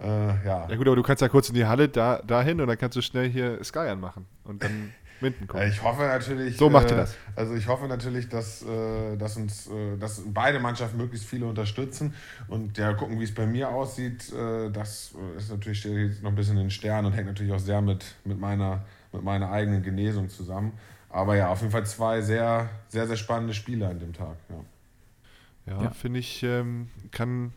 [0.00, 0.66] Äh, ja.
[0.68, 2.96] Ja gut, aber du kannst ja kurz in die Halle da, dahin und dann kannst
[2.96, 5.68] du schnell hier Sky anmachen und dann Minden Äh, kommen.
[5.68, 6.56] Ich hoffe natürlich.
[6.56, 7.16] So macht ihr äh, das.
[7.36, 12.14] Also ich hoffe natürlich, dass, äh, dass uns, äh, dass beide Mannschaften möglichst viele unterstützen
[12.48, 14.32] und ja gucken, wie es bei mir aussieht.
[14.32, 17.26] Äh, das äh, ist natürlich steht jetzt noch ein bisschen in den Sternen und hängt
[17.26, 20.72] natürlich auch sehr mit, mit meiner mit meiner eigenen Genesung zusammen.
[21.08, 24.36] Aber ja, auf jeden Fall zwei sehr, sehr, sehr spannende Spiele an dem Tag.
[24.48, 25.74] Ja.
[25.74, 25.90] Ja, Ja.
[25.90, 27.52] finde ich, ähm, kann.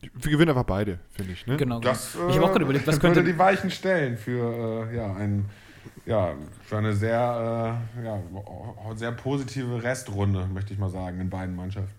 [0.00, 1.46] Wir gewinnen einfach beide, finde ich.
[1.46, 1.56] Ne?
[1.56, 1.80] Genau.
[1.80, 3.32] Das ich habe auch gerade äh, überlegt, was würde könnte.
[3.32, 5.46] die Weichen stellen für äh, ja, ein
[6.06, 6.34] ja,
[6.70, 8.22] war eine sehr, äh, ja,
[8.94, 11.94] sehr positive Restrunde, möchte ich mal sagen, in beiden Mannschaften.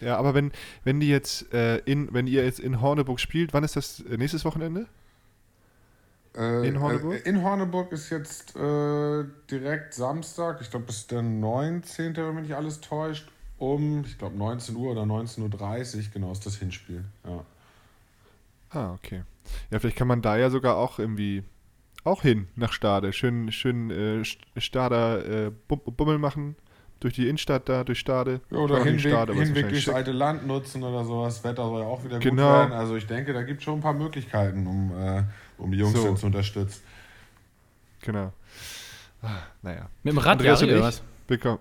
[0.00, 0.50] Ja, aber wenn,
[0.84, 4.16] wenn die jetzt äh, in, wenn ihr jetzt in Horneburg spielt, wann ist das äh,
[4.16, 4.86] nächstes Wochenende?
[6.36, 7.14] Äh, in Horneburg?
[7.14, 12.44] Äh, in Horneburg ist jetzt äh, direkt Samstag, ich glaube, ist der 19., wenn mich
[12.44, 17.04] nicht alles täuscht, um, ich glaube, 19 Uhr oder 19.30 Uhr, genau, ist das Hinspiel.
[17.24, 17.44] Ja.
[18.70, 19.22] Ah, okay.
[19.70, 21.42] Ja, vielleicht kann man da ja sogar auch irgendwie
[22.04, 23.12] auch hin nach Stade.
[23.12, 24.24] Schön, schön äh,
[24.60, 26.56] Stader äh, Bummel machen
[27.00, 28.40] durch die Innenstadt da, durch Stade.
[28.50, 31.42] Ja, oder Hinweg, Stade, Hinweg durchs alte Land nutzen oder sowas.
[31.42, 32.42] Wetter soll ja auch wieder genau.
[32.42, 32.72] gut werden.
[32.72, 35.22] Also ich denke, da gibt es schon ein paar Möglichkeiten, um, äh,
[35.60, 36.14] um die Jungs so.
[36.14, 36.82] zu unterstützen.
[38.02, 38.32] Genau.
[39.22, 39.28] Ah,
[39.62, 39.88] naja.
[40.02, 41.02] Mit dem Rad, ja, oder was?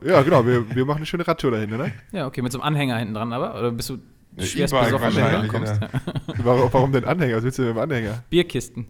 [0.04, 0.46] Ja, genau.
[0.46, 1.92] Wir, wir machen eine schöne Radtour dahin, oder?
[2.12, 2.42] Ja, okay.
[2.42, 3.60] Mit so einem Anhänger hinten dran aber?
[3.60, 4.00] Oder bist du
[4.36, 5.80] ja, schwerst besoffen, wenn du kommst?
[6.38, 7.38] warum, warum denn Anhänger?
[7.38, 8.24] Was willst du mit dem Anhänger?
[8.30, 8.88] Bierkisten.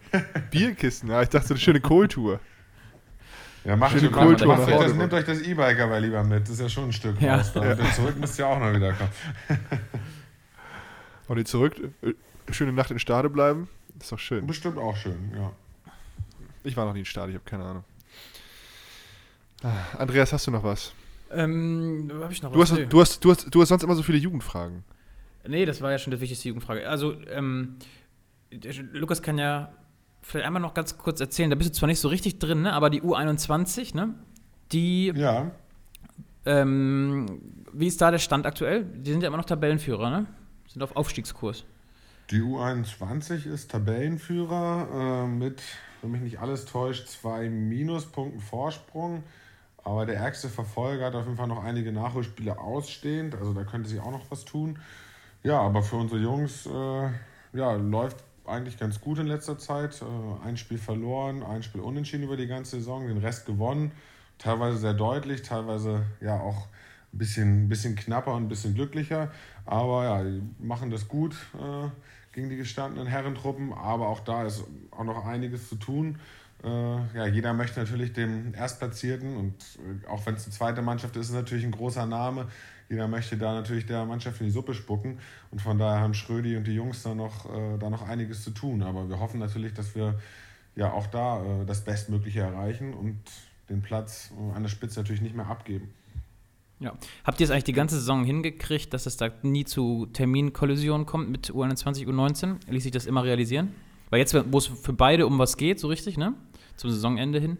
[0.50, 1.10] Bierkisten?
[1.10, 2.38] Ja, ich dachte, eine schöne Kohltour.
[3.64, 6.42] Ja, macht, Schöne macht, Kultur macht, macht das, nehmt euch das E-Bike aber lieber mit.
[6.42, 7.36] Das ist ja schon ein Stück ja.
[7.36, 7.52] raus.
[7.54, 7.72] Ja.
[7.72, 9.10] Und zurück müsst ihr auch noch wieder kommen.
[11.28, 12.14] Und die zurück, äh,
[12.50, 13.68] schöne Nacht in Stade bleiben.
[14.00, 14.46] Ist doch schön.
[14.46, 15.52] Bestimmt auch schön, ja.
[16.64, 17.84] Ich war noch nie in Stade, ich habe keine Ahnung.
[19.62, 20.92] Ah, Andreas, hast du noch was?
[21.30, 22.72] Ähm, hab ich noch du was?
[22.72, 24.84] Hast, du, hast, du, hast, du hast sonst immer so viele Jugendfragen.
[25.46, 26.88] Nee, das war ja schon die wichtigste Jugendfrage.
[26.88, 27.76] Also, ähm,
[28.92, 29.72] Lukas kann ja
[30.22, 32.72] vielleicht einmal noch ganz kurz erzählen, da bist du zwar nicht so richtig drin, ne,
[32.72, 34.14] aber die U21, ne,
[34.72, 35.12] die.
[35.14, 35.50] Ja.
[36.46, 37.26] Ähm,
[37.72, 38.84] wie ist da der Stand aktuell?
[38.84, 40.26] Die sind ja immer noch Tabellenführer, ne?
[40.68, 41.64] Sind auf Aufstiegskurs.
[42.30, 45.62] Die U21 ist Tabellenführer äh, mit,
[46.00, 49.24] wenn mich nicht alles täuscht, zwei Minuspunkten Vorsprung.
[49.82, 53.34] Aber der ärgste Verfolger hat auf jeden Fall noch einige Nachholspiele ausstehend.
[53.34, 54.78] Also da könnte sich auch noch was tun.
[55.42, 57.08] Ja, aber für unsere Jungs äh,
[57.52, 60.00] ja, läuft eigentlich ganz gut in letzter Zeit.
[60.00, 63.90] Äh, ein Spiel verloren, ein Spiel unentschieden über die ganze Saison, den Rest gewonnen.
[64.38, 66.68] Teilweise sehr deutlich, teilweise ja auch
[67.12, 69.32] ein bisschen, bisschen knapper und ein bisschen glücklicher.
[69.66, 71.88] Aber ja, die machen das gut äh,
[72.32, 73.72] gegen die gestandenen Herrentruppen.
[73.72, 76.18] Aber auch da ist auch noch einiges zu tun.
[76.62, 79.54] Äh, ja, jeder möchte natürlich den Erstplatzierten und
[80.04, 82.48] äh, auch wenn es eine zweite Mannschaft ist, ist natürlich ein großer Name
[82.90, 85.20] jeder möchte da natürlich der Mannschaft in die Suppe spucken.
[85.52, 88.50] Und von daher haben Schrödi und die Jungs da noch, äh, da noch einiges zu
[88.50, 88.82] tun.
[88.82, 90.18] Aber wir hoffen natürlich, dass wir
[90.74, 93.20] ja auch da äh, das Bestmögliche erreichen und
[93.68, 95.94] den Platz äh, an der Spitze natürlich nicht mehr abgeben.
[96.80, 96.94] Ja.
[97.24, 101.30] Habt ihr es eigentlich die ganze Saison hingekriegt, dass es da nie zu Terminkollisionen kommt
[101.30, 102.56] mit U21, U19?
[102.68, 103.74] Ließ sich das immer realisieren?
[104.08, 106.34] Weil jetzt, wo es für beide um was geht, so richtig, ne?
[106.76, 107.58] Zum Saisonende hin,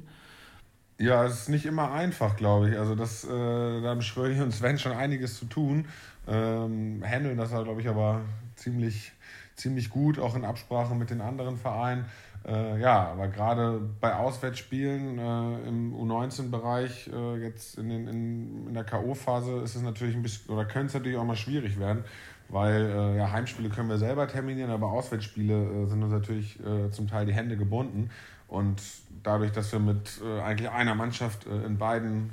[1.00, 2.78] ja, es ist nicht immer einfach, glaube ich.
[2.78, 5.86] Also das, äh, da haben Schrödi und Sven schon einiges zu tun.
[6.28, 8.20] Ähm, handeln das halt, glaube ich, aber
[8.54, 9.12] ziemlich,
[9.56, 12.04] ziemlich gut, auch in Absprache mit den anderen Vereinen.
[12.46, 18.74] Äh, ja, aber gerade bei Auswärtsspielen äh, im U19-Bereich, äh, jetzt in, den, in, in
[18.74, 22.04] der K.O.-Phase, ist es natürlich ein bisschen, oder könnte es natürlich auch mal schwierig werden,
[22.48, 26.58] weil äh, ja, Heimspiele können wir selber terminieren, aber Auswärtsspiele äh, sind uns natürlich
[26.90, 28.10] zum Teil die Hände gebunden.
[28.50, 28.82] Und
[29.22, 32.32] dadurch, dass wir mit äh, eigentlich einer Mannschaft äh, in, beiden,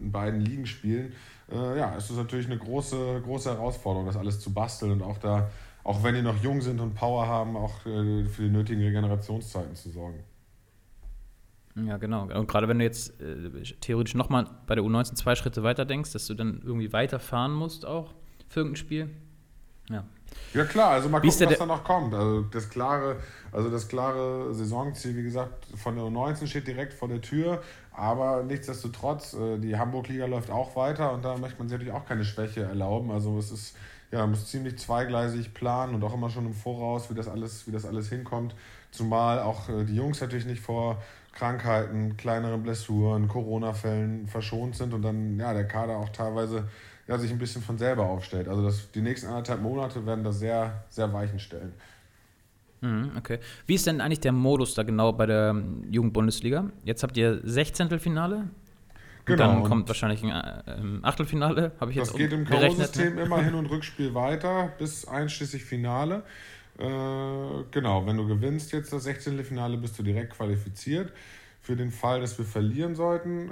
[0.00, 1.12] in beiden Ligen spielen,
[1.50, 5.18] äh, ja, ist es natürlich eine große, große Herausforderung, das alles zu basteln und auch
[5.18, 5.50] da,
[5.84, 9.74] auch wenn die noch jung sind und Power haben, auch äh, für die nötigen Regenerationszeiten
[9.74, 10.22] zu sorgen.
[11.74, 12.24] Ja, genau.
[12.24, 16.12] Und gerade wenn du jetzt äh, theoretisch nochmal bei der U19 zwei Schritte weiter denkst,
[16.12, 18.12] dass du dann irgendwie weiterfahren musst auch
[18.48, 19.10] für irgendein Spiel.
[19.88, 20.04] Ja,
[20.54, 22.14] ja klar, also mal gucken, was da noch kommt.
[22.14, 23.16] Also das klare,
[23.50, 27.62] also das klare Saisonziel, wie gesagt, von der U19 steht direkt vor der Tür.
[27.94, 32.06] Aber nichtsdestotrotz, äh, die Hamburg-Liga läuft auch weiter und da möchte man sich natürlich auch
[32.06, 33.10] keine Schwäche erlauben.
[33.10, 33.76] Also es ist,
[34.12, 37.72] ja, muss ziemlich zweigleisig planen und auch immer schon im Voraus, wie das alles, wie
[37.72, 38.54] das alles hinkommt.
[38.90, 41.02] Zumal auch äh, die Jungs natürlich nicht vor
[41.32, 46.68] Krankheiten, kleineren Blessuren, Corona-Fällen verschont sind und dann ja der Kader auch teilweise
[47.08, 48.48] ja, sich ein bisschen von selber aufstellt.
[48.48, 51.72] Also das, die nächsten anderthalb Monate werden da sehr, sehr weichen stellen.
[52.82, 53.38] Mhm, okay.
[53.66, 55.56] Wie ist denn eigentlich der Modus da genau bei der
[55.90, 56.70] Jugendbundesliga?
[56.84, 57.88] Jetzt habt ihr 16.
[59.24, 59.46] Genau.
[59.46, 63.22] Dann kommt wahrscheinlich ein äh, Achtelfinale, habe ich jetzt Das geht im K.O.-System ne?
[63.22, 66.24] immer Hin- und Rückspiel weiter, bis einschließlich Finale.
[66.78, 66.84] Äh,
[67.70, 69.44] genau, wenn du gewinnst jetzt das 16.
[69.44, 71.12] Finale, bist du direkt qualifiziert.
[71.60, 73.48] Für den Fall, dass wir verlieren sollten,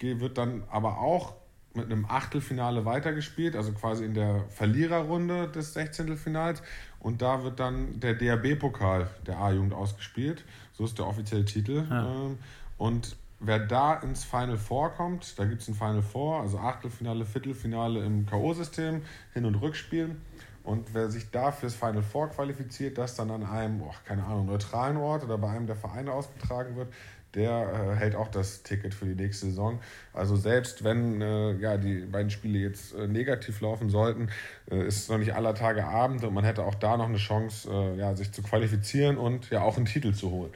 [0.00, 1.34] äh, wird dann aber auch
[1.74, 6.16] mit einem Achtelfinale weitergespielt, also quasi in der Verliererrunde des 16.
[6.16, 6.62] Finals.
[6.98, 10.44] Und da wird dann der DRB-Pokal der A-Jugend ausgespielt.
[10.72, 11.84] So ist der offizielle Titel.
[11.88, 12.06] Ja.
[12.06, 12.38] Ähm,
[12.78, 17.24] und wer da ins Final Four kommt, da gibt es ein Final Four, also Achtelfinale,
[17.24, 19.00] Viertelfinale im K.O.-System,
[19.32, 20.16] Hin- und Rückspiel.
[20.62, 24.46] Und wer sich da fürs Final Four qualifiziert, das dann an einem, oh, keine Ahnung,
[24.46, 26.92] neutralen Ort oder bei einem der Vereine ausgetragen wird,
[27.34, 29.78] der äh, hält auch das Ticket für die nächste Saison.
[30.12, 34.28] Also selbst wenn äh, ja, die beiden Spiele jetzt äh, negativ laufen sollten,
[34.70, 37.18] äh, ist es noch nicht aller Tage Abend und man hätte auch da noch eine
[37.18, 40.52] Chance, äh, ja, sich zu qualifizieren und ja auch einen Titel zu holen.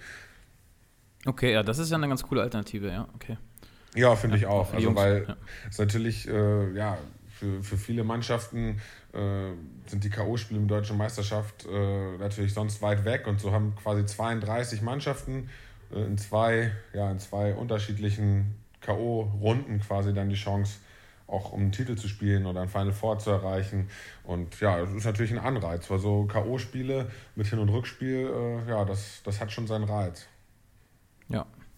[1.27, 3.39] Okay, ja, das ist ja eine ganz coole Alternative, ja, okay.
[3.95, 4.73] Ja, finde ich auch.
[4.73, 5.37] Also Jungs, weil ja.
[5.71, 6.99] es natürlich, äh, ja,
[7.29, 8.81] für, für viele Mannschaften
[9.13, 9.53] äh,
[9.87, 14.05] sind die K.O.-Spiele im Deutschen Meisterschaft äh, natürlich sonst weit weg und so haben quasi
[14.05, 15.49] 32 Mannschaften
[15.93, 20.79] äh, in zwei, ja, in zwei unterschiedlichen K.O.-Runden quasi dann die Chance,
[21.27, 23.89] auch um einen Titel zu spielen oder ein Final Four zu erreichen.
[24.25, 28.31] Und ja, das ist natürlich ein Anreiz, weil so K.O.-Spiele mit Hin- und Rückspiel,
[28.67, 30.27] äh, ja, das, das hat schon seinen Reiz.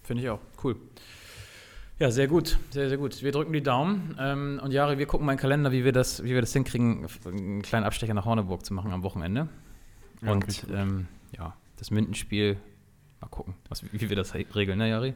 [0.07, 0.39] Finde ich auch.
[0.63, 0.77] Cool.
[1.99, 3.21] Ja, sehr gut, sehr, sehr gut.
[3.21, 4.15] Wir drücken die Daumen.
[4.17, 6.53] Ähm, und Jari, wir gucken mal in den Kalender, wie wir das, wie wir das
[6.53, 9.49] hinkriegen, einen kleinen Abstecher nach Horneburg zu machen am Wochenende.
[10.21, 12.57] Ja, und ähm, ja, das Mindenspiel,
[13.19, 15.13] mal gucken, was, wie wir das re- regeln, ne, Jari?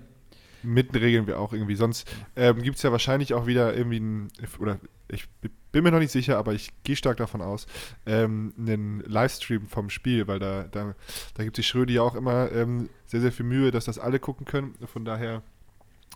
[0.61, 1.75] Mitten regeln wir auch irgendwie.
[1.75, 4.27] Sonst ähm, gibt es ja wahrscheinlich auch wieder irgendwie ein,
[4.59, 4.77] oder
[5.07, 5.27] ich
[5.71, 7.65] bin mir noch nicht sicher, aber ich gehe stark davon aus,
[8.05, 10.95] ähm, einen Livestream vom Spiel, weil da, da,
[11.33, 14.19] da gibt sich Schrödi ja auch immer ähm, sehr, sehr viel Mühe, dass das alle
[14.19, 14.75] gucken können.
[14.85, 15.41] Von daher,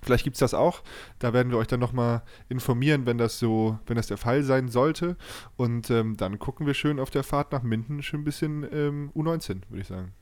[0.03, 0.83] vielleicht gibt es das auch.
[1.19, 4.67] Da werden wir euch dann nochmal informieren, wenn das so, wenn das der Fall sein
[4.67, 5.15] sollte.
[5.55, 9.11] Und ähm, dann gucken wir schön auf der Fahrt nach Minden schön ein bisschen ähm,
[9.15, 10.13] U19, würde ich sagen.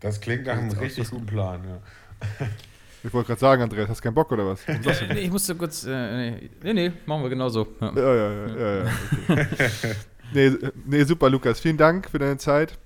[0.00, 2.46] Das klingt nach einem richtig guten Plan, ja.
[3.02, 4.64] Ich wollte gerade sagen, Andreas, hast keinen Bock oder was?
[4.64, 4.72] Du
[5.08, 7.66] nee, ich musste kurz, äh, nee, nee, nee, machen wir genauso.
[7.80, 7.92] Ja.
[7.94, 8.92] Ja, ja, ja, ja, ja
[9.28, 9.94] okay.
[10.34, 10.52] nee,
[10.84, 11.60] nee, super, Lukas.
[11.60, 12.78] Vielen Dank für deine Zeit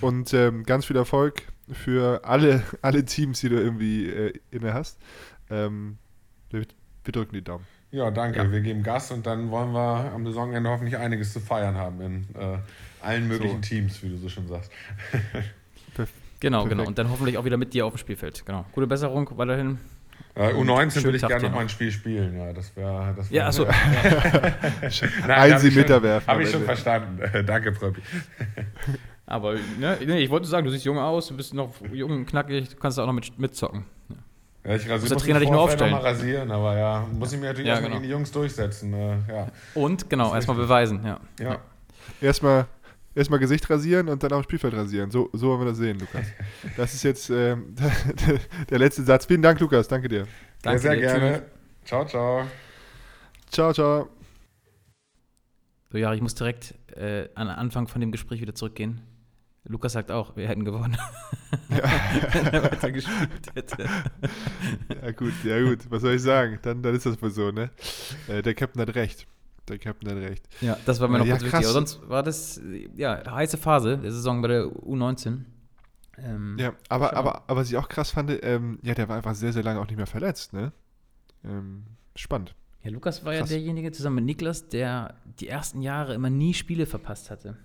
[0.00, 1.42] und ähm, ganz viel Erfolg
[1.72, 4.98] für alle, alle Teams, die du irgendwie äh, inne hast.
[5.50, 5.98] Ähm,
[6.50, 6.64] wir,
[7.04, 7.64] wir drücken die Daumen.
[7.92, 8.50] Ja, danke.
[8.52, 12.26] Wir geben Gas und dann wollen wir am Saisonende hoffentlich einiges zu feiern haben in
[12.38, 12.58] äh,
[13.02, 14.70] allen möglichen Teams, wie du so schon sagst.
[16.40, 16.78] Genau, Perfekt.
[16.78, 16.88] genau.
[16.88, 18.44] Und dann hoffentlich auch wieder mit dir auf dem Spielfeld.
[18.46, 18.64] Genau.
[18.72, 19.78] Gute Besserung weiterhin.
[20.34, 22.38] Äh, U19 schönen würde ich gerne noch mal ein Spiel spielen.
[22.38, 23.14] Ja, das wäre.
[23.16, 23.66] Das wär, Ja, achso.
[25.28, 27.20] Ein sie Meter werfen Habe ich schon verstanden.
[27.46, 28.00] Danke, Pröppi.
[29.26, 32.26] Aber ne, nee, ich wollte sagen, du siehst jung aus, du bist noch jung und
[32.26, 33.84] knackig, du kannst auch noch mit, mitzocken.
[34.64, 35.90] Ja, ich rasiere Muss der Trainer mich dich nur aufstellen?
[35.90, 38.00] noch mal rasieren, aber ja, muss ich mir natürlich Ja, erstmal genau.
[38.00, 38.92] gegen die Jungs durchsetzen.
[38.92, 39.46] Äh, ja.
[39.74, 41.20] Und genau, erstmal beweisen, ja.
[41.38, 41.58] ja.
[42.20, 42.66] Erstmal
[43.14, 45.10] erstmal Gesicht rasieren und dann auf dem Spielfeld rasieren.
[45.10, 46.26] So, so wollen wir das sehen, Lukas.
[46.76, 47.74] Das ist jetzt ähm,
[48.70, 49.26] der letzte Satz.
[49.26, 49.88] Vielen Dank, Lukas.
[49.88, 50.26] Danke dir.
[50.62, 51.00] Sehr, sehr dir.
[51.00, 51.32] gerne.
[51.32, 51.42] Tschüss.
[51.84, 52.46] Ciao, ciao.
[53.50, 54.08] Ciao, ciao.
[55.90, 59.02] So, ja, ich muss direkt äh, an Anfang von dem Gespräch wieder zurückgehen.
[59.64, 60.96] Lukas sagt auch, wir hätten gewonnen.
[61.68, 63.88] Wenn er weiter gespielt hätte.
[65.02, 65.78] Ja gut, ja gut.
[65.90, 66.58] Was soll ich sagen?
[66.62, 67.70] Dann, dann ist das wohl so, ne?
[68.26, 69.26] Äh, der Captain hat recht.
[69.70, 70.48] Der Captain hat recht.
[70.60, 71.52] Ja, das war mir noch Ja, kurz wichtig.
[71.60, 71.64] krass.
[71.66, 72.60] Aber sonst war das,
[72.96, 75.44] ja, heiße Phase der Saison bei der U19.
[76.18, 79.34] Ähm, Ja, aber, aber, aber was ich auch krass fand, ähm, ja, der war einfach
[79.34, 80.72] sehr, sehr lange auch nicht mehr verletzt, ne?
[81.44, 82.54] Ähm, spannend.
[82.82, 83.50] Ja, Lukas war ja Krass.
[83.50, 87.56] derjenige zusammen mit Niklas, der die ersten Jahre immer nie Spiele verpasst hatte.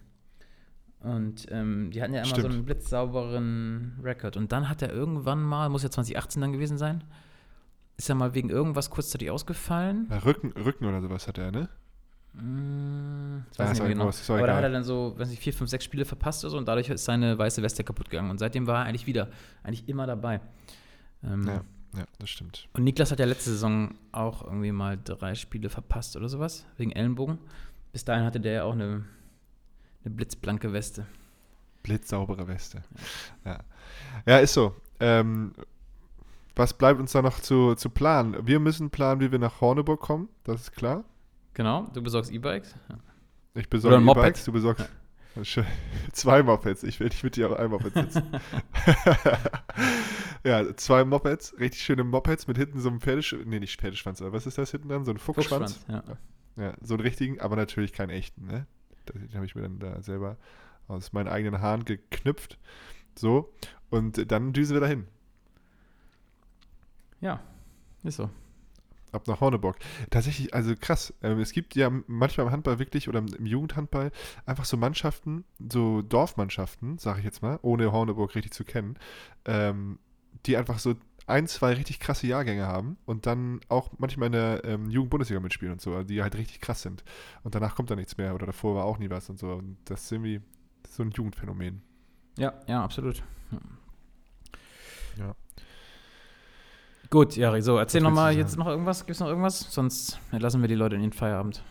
[1.00, 2.54] Und ähm, die hatten ja immer so Stimmt.
[2.54, 4.38] einen blitzsauberen Rekord.
[4.38, 7.04] Und dann hat er irgendwann mal, muss ja 2018 dann gewesen sein,
[7.98, 10.08] ist er mal wegen irgendwas kurzzeitig ausgefallen.
[10.10, 11.70] Na, Rücken, Rücken oder sowas hat er, ne?
[12.38, 14.10] Das Ja, weiß ich nicht mehr genau.
[14.10, 16.52] auch Aber da hat er dann so, weiß nicht, vier, fünf, sechs Spiele verpasst oder
[16.52, 18.30] so und dadurch ist seine weiße Weste kaputt gegangen.
[18.30, 19.30] Und seitdem war er eigentlich wieder,
[19.64, 20.42] eigentlich immer dabei.
[21.24, 21.64] Ähm, Ja,
[21.98, 22.68] ja, das stimmt.
[22.74, 26.92] Und Niklas hat ja letzte Saison auch irgendwie mal drei Spiele verpasst oder sowas, wegen
[26.92, 27.38] Ellenbogen.
[27.94, 29.06] Bis dahin hatte der ja auch eine,
[30.04, 31.06] eine blitzblanke Weste.
[31.84, 32.82] Blitzsaubere Weste.
[33.46, 33.60] Ja,
[34.26, 34.76] ja ist so.
[35.00, 35.54] Ähm,
[36.56, 38.46] was bleibt uns da noch zu, zu planen?
[38.46, 41.06] Wir müssen planen, wie wir nach Horneburg kommen, das ist klar.
[41.56, 42.76] Genau, du besorgst E-Bikes.
[42.90, 42.98] Ja.
[43.56, 44.08] Ich besorge ein.
[44.08, 44.88] E-Bikes, du besorgst
[45.44, 45.66] Schön.
[46.14, 46.84] zwei Mopeds.
[46.84, 48.24] Ich will nicht mit dir auf einem Moped sitzen.
[50.46, 53.46] ja, zwei Mopeds, richtig schöne Mopeds mit hinten so einem Pferdeschwanz.
[53.46, 55.04] Nee, nicht Pferdeschwanz, aber was ist das hinten dran?
[55.04, 55.86] So ein Fuchsschwanz?
[55.90, 56.04] ja.
[56.58, 58.66] Ja, so einen richtigen, aber natürlich keinen echten, ne?
[59.14, 60.38] Den habe ich mir dann da selber
[60.88, 62.58] aus meinen eigenen Haaren geknüpft.
[63.18, 63.54] So.
[63.90, 65.06] Und dann düsen wir dahin.
[67.20, 67.42] ja,
[68.04, 68.30] ist so.
[69.16, 69.78] Ab nach Horneburg.
[70.10, 71.14] Tatsächlich, also krass.
[71.24, 74.12] Ähm, es gibt ja manchmal im Handball wirklich oder im Jugendhandball
[74.46, 78.98] einfach so Mannschaften, so Dorfmannschaften, sage ich jetzt mal, ohne Horneburg richtig zu kennen,
[79.46, 80.00] ähm,
[80.46, 80.96] die einfach so
[81.28, 85.74] ein, zwei richtig krasse Jahrgänge haben und dann auch manchmal in der ähm, Jugendbundesliga mitspielen
[85.74, 87.04] und so, also die halt richtig krass sind.
[87.44, 89.54] Und danach kommt da nichts mehr oder davor war auch nie was und so.
[89.54, 90.42] Und das ist irgendwie
[90.88, 91.82] so ein Jugendphänomen.
[92.38, 93.24] Ja, ja, absolut.
[93.52, 93.60] Ja.
[97.10, 99.06] Gut, Jari, so, erzähl nochmal jetzt noch irgendwas.
[99.06, 99.60] Gibt es noch irgendwas?
[99.72, 101.64] Sonst lassen wir die Leute in den Feierabend.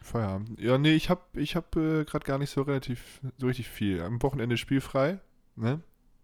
[0.00, 0.60] Feierabend.
[0.60, 4.02] Ja, nee, ich habe ich hab, äh, gerade gar nicht so relativ, so richtig viel.
[4.02, 5.18] Am Wochenende spielfrei,
[5.56, 5.80] ne?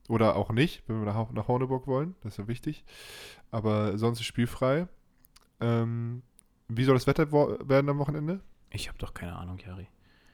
[0.08, 2.16] Oder auch nicht, wenn wir nach, nach Horneburg wollen.
[2.22, 2.84] Das ist ja wichtig.
[3.50, 4.88] Aber sonst ist spielfrei.
[5.60, 6.22] Ähm,
[6.68, 8.40] wie soll das Wetter werden am Wochenende?
[8.70, 9.88] Ich habe doch keine Ahnung, Jari.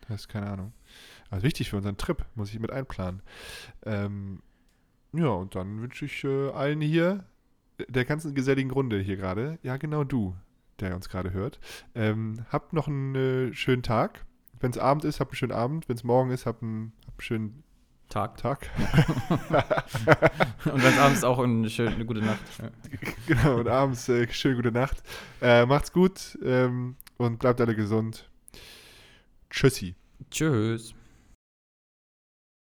[0.08, 0.72] Das ist keine Ahnung.
[1.30, 3.22] Also wichtig für unseren Trip, muss ich mit einplanen.
[3.84, 4.42] Ähm,
[5.12, 7.24] ja, und dann wünsche ich äh, allen hier,
[7.88, 10.34] der ganzen geselligen Runde hier gerade, ja genau du,
[10.80, 11.58] der uns gerade hört,
[11.94, 14.24] ähm, habt noch einen äh, schönen Tag.
[14.58, 15.88] Wenn es Abend ist, habt einen schönen Abend.
[15.88, 17.62] Wenn es morgen ist, habt einen, habt einen schönen
[18.08, 18.36] Tag.
[18.38, 18.70] Tag.
[20.64, 22.40] Und dann abends auch eine, schöne, eine gute Nacht.
[23.26, 25.02] Genau, und abends äh, schöne gute Nacht.
[25.42, 28.30] Äh, macht's gut ähm, und bleibt alle gesund.
[29.50, 29.96] Tschüssi.
[30.30, 30.94] Tschüss.